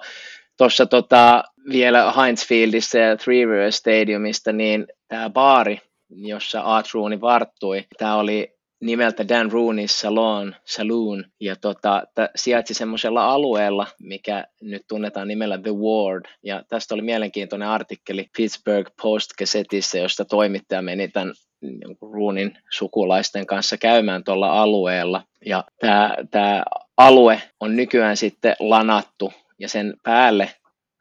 tuossa 0.59 0.87
tota, 0.87 1.45
vielä 1.68 2.12
Heinz 2.12 2.47
Fieldissa 2.47 2.99
ja 2.99 3.16
Three 3.16 3.45
River 3.45 3.72
Stadiumista, 3.72 4.53
niin 4.53 4.87
tämä 5.09 5.30
baari, 5.30 5.80
jossa 6.11 6.61
Art 6.61 6.87
Rooney 6.95 7.20
varttui, 7.20 7.85
tämä 7.99 8.16
oli 8.16 8.53
nimeltä 8.85 9.28
Dan 9.28 9.53
Rooney 9.53 9.89
Salon, 9.89 10.55
Saloon, 10.64 11.24
ja 11.41 11.57
tota, 11.57 12.03
sijaitsi 12.37 12.74
semmoisella 12.74 13.32
alueella, 13.32 13.87
mikä 14.01 14.45
nyt 14.62 14.82
tunnetaan 14.89 15.28
nimellä 15.28 15.59
The 15.59 15.70
Ward, 15.70 16.24
ja 16.43 16.62
tästä 16.68 16.95
oli 16.95 17.03
mielenkiintoinen 17.03 17.68
artikkeli 17.68 18.26
Pittsburgh 18.37 18.93
Post-Gazettissä, 19.03 19.99
josta 19.99 20.24
toimittaja 20.24 20.82
meni 20.82 21.09
tämän 21.09 21.35
Roonin 22.12 22.59
sukulaisten 22.70 23.47
kanssa 23.47 23.76
käymään 23.76 24.24
tuolla 24.24 24.62
alueella, 24.62 25.22
ja 25.47 25.64
tämä 26.30 26.62
alue 26.97 27.43
on 27.61 27.76
nykyään 27.76 28.16
sitten 28.16 28.57
lanattu, 28.61 29.32
ja 29.59 29.68
sen 29.68 29.95
päälle 30.03 30.51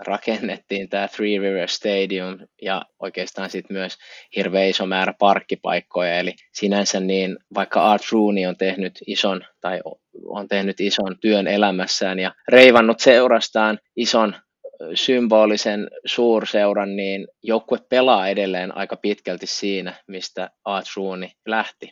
rakennettiin 0.04 0.89
tämä 0.89 1.08
Three 1.08 1.39
River 1.39 1.68
Stadium 1.68 2.39
ja 2.62 2.82
oikeastaan 2.99 3.49
sitten 3.49 3.78
myös 3.78 3.97
hirveän 4.36 4.70
iso 4.70 4.86
määrä 4.86 5.14
parkkipaikkoja, 5.20 6.20
eli 6.20 6.34
sinänsä 6.54 6.99
niin 6.99 7.38
vaikka 7.56 7.82
Art 7.82 8.04
Rooney 8.12 8.45
on 8.45 8.58
tehnyt 8.58 8.93
ison 9.08 9.41
tai 9.62 9.82
on 10.26 10.47
tehnyt 10.47 10.80
ison 10.80 11.16
työn 11.22 11.47
elämässään 11.47 12.20
ja 12.20 12.32
reivannut 12.47 12.99
seurastaan 12.99 13.80
ison 13.95 14.36
symbolisen 14.93 15.88
suurseuran, 16.06 16.95
niin 16.95 17.28
joukkue 17.43 17.78
pelaa 17.89 18.28
edelleen 18.28 18.78
aika 18.78 18.95
pitkälti 18.95 19.47
siinä, 19.47 19.93
mistä 20.08 20.49
Art 20.66 20.86
Rooney 20.97 21.30
lähti. 21.47 21.91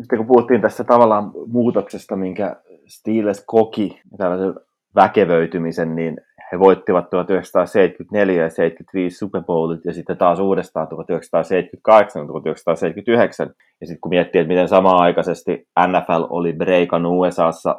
Sitten 0.00 0.18
kun 0.18 0.26
puhuttiin 0.26 0.62
tässä 0.62 0.84
tavallaan 0.84 1.32
muutoksesta, 1.46 2.16
minkä 2.16 2.56
Steelers 2.86 3.44
koki 3.46 4.00
tällaisen 4.18 4.54
väkevöitymisen, 4.94 5.96
niin 5.96 6.16
he 6.54 6.58
voittivat 6.58 7.10
1974 7.10 8.42
ja 8.42 8.50
75 8.50 9.18
Super 9.18 9.42
Bowlit 9.42 9.84
ja 9.84 9.92
sitten 9.92 10.16
taas 10.16 10.40
uudestaan 10.40 10.88
1978 10.88 12.22
ja 12.22 12.26
1979. 12.26 13.54
Ja 13.80 13.86
sitten 13.86 14.00
kun 14.00 14.10
miettii, 14.10 14.40
että 14.40 14.48
miten 14.48 14.68
samaan 14.68 15.02
aikaisesti 15.02 15.66
NFL 15.88 16.24
oli 16.30 16.52
breikannut 16.52 17.12
USAssa, 17.12 17.76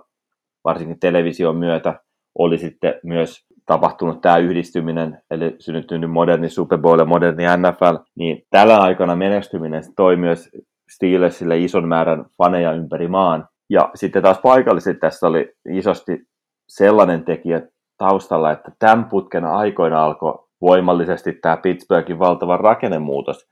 varsinkin 0.63 0.99
television 0.99 1.55
myötä, 1.55 1.99
oli 2.37 2.57
sitten 2.57 2.93
myös 3.03 3.45
tapahtunut 3.65 4.21
tämä 4.21 4.37
yhdistyminen, 4.37 5.21
eli 5.31 5.55
synnyttynyt 5.59 6.11
moderni 6.11 6.49
Super 6.49 6.79
Bowl 6.79 6.99
ja 6.99 7.05
moderni 7.05 7.43
NFL, 7.57 7.95
niin 8.15 8.43
tällä 8.49 8.77
aikana 8.77 9.15
menestyminen 9.15 9.83
toi 9.95 10.15
myös 10.15 10.49
Steelersille 10.91 11.59
ison 11.59 11.87
määrän 11.87 12.25
faneja 12.37 12.71
ympäri 12.71 13.07
maan. 13.07 13.47
Ja 13.69 13.89
sitten 13.95 14.23
taas 14.23 14.39
paikallisesti 14.39 14.99
tässä 14.99 15.27
oli 15.27 15.53
isosti 15.69 16.21
sellainen 16.67 17.25
tekijä 17.25 17.61
taustalla, 17.97 18.51
että 18.51 18.71
tämän 18.79 19.05
putken 19.05 19.45
aikoina 19.45 20.05
alkoi 20.05 20.33
voimallisesti 20.61 21.33
tämä 21.41 21.57
Pittsburghin 21.57 22.19
valtava 22.19 22.57
rakennemuutos. 22.57 23.47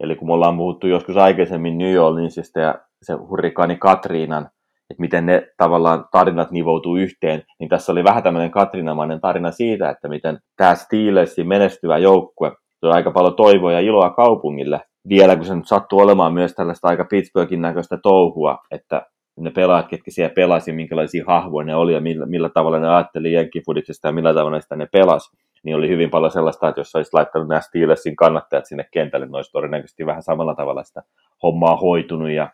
Eli 0.00 0.16
kun 0.16 0.28
me 0.28 0.34
ollaan 0.34 0.56
puhuttu 0.56 0.86
joskus 0.86 1.16
aikaisemmin 1.16 1.78
New 1.78 1.98
Orleansista 1.98 2.60
ja 2.60 2.74
se 3.02 3.12
hurrikaani 3.14 3.76
Katriinan, 3.76 4.42
että 4.90 5.00
miten 5.00 5.26
ne 5.26 5.48
tavallaan 5.56 6.04
tarinat 6.12 6.50
nivoutuu 6.50 6.96
yhteen, 6.96 7.42
niin 7.60 7.68
tässä 7.68 7.92
oli 7.92 8.04
vähän 8.04 8.22
tämmöinen 8.22 8.50
Katrinamainen 8.50 9.20
tarina 9.20 9.50
siitä, 9.50 9.90
että 9.90 10.08
miten 10.08 10.38
tämä 10.56 10.74
Steelersin 10.74 11.48
menestyvä 11.48 11.98
joukkue 11.98 12.52
toi 12.80 12.92
aika 12.92 13.10
paljon 13.10 13.34
toivoa 13.34 13.72
ja 13.72 13.80
iloa 13.80 14.10
kaupungille, 14.10 14.80
vielä 15.08 15.36
kun 15.36 15.44
se 15.44 15.54
nyt 15.54 15.68
sattuu 15.68 15.98
olemaan 15.98 16.34
myös 16.34 16.54
tällaista 16.54 16.88
aika 16.88 17.04
Pittsburghin 17.04 17.62
näköistä 17.62 17.98
touhua, 18.02 18.58
että 18.70 19.06
ne 19.38 19.50
pelaajat, 19.50 19.88
ketkä 19.88 20.10
siellä 20.10 20.34
pelasi, 20.34 20.72
minkälaisia 20.72 21.24
hahvoja 21.26 21.66
ne 21.66 21.74
oli 21.74 21.94
ja 21.94 22.00
millä, 22.00 22.26
millä 22.26 22.48
tavalla 22.48 22.78
ne 22.78 22.88
ajatteli 22.88 23.32
jenkkifudiksesta 23.32 24.08
ja 24.08 24.12
millä 24.12 24.34
tavalla 24.34 24.60
sitä 24.60 24.76
ne 24.76 24.86
pelasi, 24.92 25.36
niin 25.64 25.76
oli 25.76 25.88
hyvin 25.88 26.10
paljon 26.10 26.32
sellaista, 26.32 26.68
että 26.68 26.80
jos 26.80 26.94
olisit 26.94 27.14
laittanut 27.14 27.48
nämä 27.48 27.60
Steelersin 27.60 28.16
kannattajat 28.16 28.66
sinne 28.66 28.84
kentälle, 28.92 29.26
niin 29.26 29.34
olisi 29.34 29.52
todennäköisesti 29.52 30.06
vähän 30.06 30.22
samalla 30.22 30.54
tavalla 30.54 30.84
sitä 30.84 31.02
hommaa 31.42 31.76
hoitunut 31.76 32.30
ja 32.30 32.50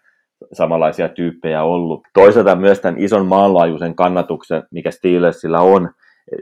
samanlaisia 0.53 1.09
tyyppejä 1.09 1.63
ollut. 1.63 2.01
Toisaalta 2.15 2.57
myös 2.57 2.81
tämän 2.81 3.01
ison 3.01 3.27
maanlaajuisen 3.27 3.95
kannatuksen, 3.95 4.63
mikä 4.71 4.91
Steelersillä 4.91 5.61
on, 5.61 5.91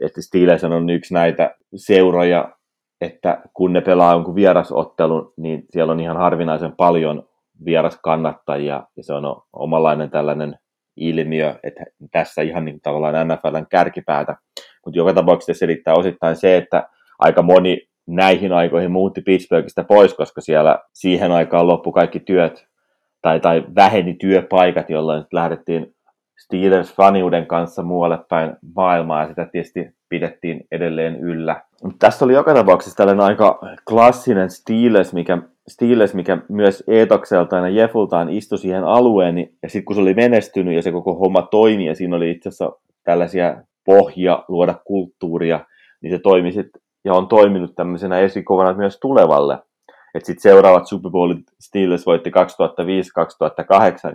että 0.01 0.23
Steelers 0.23 0.65
on 0.65 0.91
yksi 0.91 1.15
näitä 1.15 1.55
seuroja, 1.77 2.49
että 3.01 3.43
kun 3.55 3.73
ne 3.73 3.81
pelaa 3.81 4.13
jonkun 4.13 4.35
vierasottelun, 4.35 5.33
niin 5.37 5.65
siellä 5.71 5.93
on 5.93 6.01
ihan 6.01 6.17
harvinaisen 6.17 6.73
paljon 6.77 7.29
vieraskannattajia, 7.65 8.83
ja 8.97 9.05
se 9.05 9.13
on 9.13 9.43
omanlainen 9.53 10.11
tällainen 10.11 10.59
ilmiö, 10.97 11.55
että 11.63 11.85
tässä 12.11 12.43
ihan 12.43 12.65
niin 12.65 12.81
tavallaan 12.81 13.29
NFLn 13.29 13.67
kärkipäätä. 13.71 14.37
Mutta 14.87 14.99
joka 14.99 15.15
tapauksessa 15.15 15.59
selittää 15.59 15.95
osittain 15.95 16.37
se, 16.37 16.57
että 16.57 16.89
aika 17.19 17.43
moni 17.43 17.89
näihin 18.07 18.53
aikoihin 18.53 18.91
muutti 18.91 19.21
Pittsburghista 19.21 19.85
pois, 19.85 20.15
koska 20.15 20.41
siellä 20.41 20.79
siihen 20.93 21.33
aikaan 21.33 21.67
loppu 21.67 21.93
kaikki 21.93 22.21
työt 22.21 22.67
tai, 23.23 23.41
tai 23.41 23.65
väheni 23.75 24.15
työpaikat, 24.15 24.91
jolloin 24.91 25.25
lähdettiin 25.33 25.95
Steelers-faniuden 26.43 27.47
kanssa 27.47 27.83
muualle 27.83 28.19
päin 28.29 28.57
maailmaa, 28.77 29.23
ja 29.23 29.29
sitä 29.29 29.49
tietysti 29.53 29.91
pidettiin 30.09 30.67
edelleen 30.71 31.17
yllä. 31.21 31.63
Tässä 31.99 32.25
oli 32.25 32.33
joka 32.33 32.55
tapauksessa 32.55 32.97
tällainen 32.97 33.25
aika 33.25 33.61
klassinen 33.89 34.51
Steelers, 34.51 35.13
mikä, 35.13 35.39
Steelers, 35.69 36.15
mikä 36.15 36.39
myös 36.49 36.85
Eetokseltaan 36.89 37.65
ja 37.65 37.83
Jeffultaan 37.83 38.31
istui 38.31 38.59
siihen 38.59 38.85
alueen, 38.85 39.35
niin- 39.35 39.55
ja 39.63 39.69
sitten 39.69 39.85
kun 39.85 39.97
se 39.97 40.03
oli 40.03 40.15
menestynyt 40.15 40.75
ja 40.75 40.83
se 40.83 40.93
koko 40.93 41.15
homma 41.15 41.43
toimi, 41.43 41.87
ja 41.87 41.95
siinä 41.95 42.17
oli 42.17 42.31
itse 42.31 42.49
asiassa 42.49 42.73
tällaisia 43.05 43.63
pohja 43.85 44.45
luoda 44.49 44.75
kulttuuria, 44.85 45.61
niin 46.03 46.11
se 46.11 46.19
toimi 46.19 46.53
sit, 46.53 46.67
ja 47.05 47.15
on 47.15 47.29
toiminut 47.29 47.75
tämmöisenä 47.75 48.19
esikovana 48.19 48.75
myös 48.75 48.99
tulevalle. 49.01 49.59
Et 50.15 50.25
sitten 50.25 50.43
seuraavat 50.43 50.87
Super 50.87 51.11
Bowlit 51.11 51.39
Steelers 51.61 52.07
voitti 52.07 52.31
2005-2008, 52.31 52.33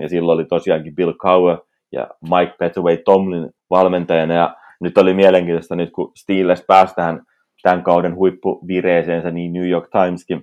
ja 0.02 0.10
silloin 0.10 0.36
oli 0.36 0.46
tosiaankin 0.46 0.96
Bill 0.96 1.14
Cowher 1.14 1.58
ja 1.92 2.08
Mike 2.22 2.56
Petaway 2.60 2.98
Tomlin 2.98 3.50
valmentajana, 3.70 4.34
ja 4.34 4.56
nyt 4.82 4.98
oli 4.98 5.14
mielenkiintoista 5.14 5.76
nyt, 5.76 5.92
kun 5.92 6.12
Steelers 6.16 6.64
pääsi 6.68 6.96
tähän 6.96 7.22
tämän 7.64 7.84
kauden 7.84 8.16
huippuvireeseensä, 8.16 9.32
niin 9.32 9.54
New 9.54 9.70
York 9.70 9.90
Timeskin 9.90 10.42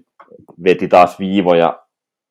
veti 0.64 0.88
taas 0.88 1.18
viivoja 1.18 1.80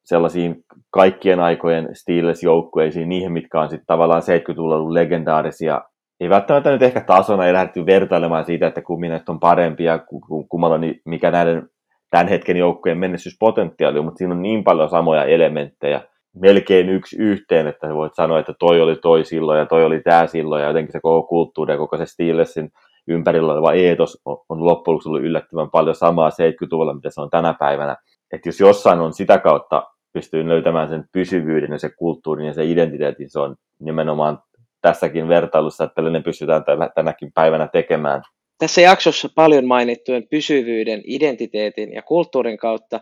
sellaisiin 0.03 0.63
kaikkien 0.91 1.39
aikojen 1.39 1.89
Steelers-joukkueisiin, 1.93 3.09
niihin, 3.09 3.31
mitkä 3.31 3.61
on 3.61 3.69
sitten 3.69 3.87
tavallaan 3.87 4.21
70-luvulla 4.21 4.75
ollut 4.75 4.91
legendaarisia. 4.91 5.81
Ei 6.19 6.29
välttämättä 6.29 6.71
nyt 6.71 6.81
ehkä 6.81 7.01
tasona, 7.01 7.45
ei 7.45 7.53
lähdetty 7.53 7.85
vertailemaan 7.85 8.45
siitä, 8.45 8.67
että 8.67 8.81
kummin 8.81 9.09
näistä 9.09 9.31
on 9.31 9.39
parempia, 9.39 9.99
kummalla 10.49 10.77
niin 10.77 11.01
mikä 11.05 11.31
näiden 11.31 11.69
tämän 12.09 12.27
hetken 12.27 12.57
joukkueen 12.57 12.97
menestyspotentiaali 12.97 14.01
mutta 14.01 14.17
siinä 14.17 14.33
on 14.33 14.41
niin 14.41 14.63
paljon 14.63 14.89
samoja 14.89 15.23
elementtejä, 15.23 16.01
melkein 16.41 16.89
yksi 16.89 17.15
yhteen, 17.19 17.67
että 17.67 17.95
voit 17.95 18.15
sanoa, 18.15 18.39
että 18.39 18.53
toi 18.59 18.81
oli 18.81 18.95
toi 18.95 19.25
silloin 19.25 19.59
ja 19.59 19.65
toi 19.65 19.85
oli 19.85 20.01
tämä 20.01 20.27
silloin 20.27 20.61
ja 20.61 20.67
jotenkin 20.67 20.91
se 20.91 20.99
koko 21.01 21.27
kulttuuri 21.27 21.73
ja 21.73 21.77
koko 21.77 21.97
se 21.97 22.05
Steelersin 22.05 22.71
ympärillä 23.07 23.53
oleva 23.53 23.73
eetos 23.73 24.21
on, 24.25 24.37
loppujen 24.49 24.65
lopuksi 24.65 25.09
ollut 25.09 25.21
yllättävän 25.21 25.69
paljon 25.69 25.95
samaa 25.95 26.29
70-luvulla, 26.29 26.93
mitä 26.93 27.09
se 27.09 27.21
on 27.21 27.29
tänä 27.29 27.53
päivänä. 27.59 27.97
Että 28.33 28.49
jos 28.49 28.59
jossain 28.59 28.99
on 28.99 29.13
sitä 29.13 29.37
kautta 29.37 29.83
pystyy 30.13 30.47
löytämään 30.47 30.89
sen 30.89 31.05
pysyvyyden 31.11 31.71
ja 31.71 31.79
se 31.79 31.89
kulttuurin 31.89 32.47
ja 32.47 32.53
se 32.53 32.65
identiteetin, 32.65 33.29
se 33.29 33.39
on 33.39 33.55
nimenomaan 33.79 34.39
tässäkin 34.81 35.27
vertailussa, 35.27 35.83
että 35.83 35.95
tällainen 35.95 36.23
pystytään 36.23 36.63
tänäkin 36.95 37.31
päivänä 37.33 37.67
tekemään. 37.67 38.21
Tässä 38.57 38.81
jaksossa 38.81 39.29
paljon 39.35 39.65
mainittujen 39.65 40.27
pysyvyyden, 40.27 41.01
identiteetin 41.05 41.93
ja 41.93 42.01
kulttuurin 42.01 42.57
kautta 42.57 42.99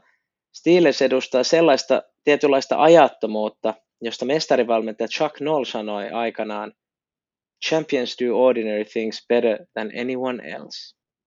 Steelers 0.54 1.02
edustaa 1.02 1.44
sellaista 1.44 2.04
tietynlaista 2.24 2.82
ajattomuutta, 2.82 3.74
josta 4.02 4.26
mestarivalmentaja 4.26 5.08
Chuck 5.08 5.42
Noll 5.42 5.64
sanoi 5.64 6.10
aikanaan, 6.10 6.72
Champions 7.62 8.16
do 8.18 8.36
ordinary 8.36 8.84
things 8.84 9.22
better 9.30 9.68
than 9.76 9.92
anyone 9.94 10.42
else. 10.42 10.94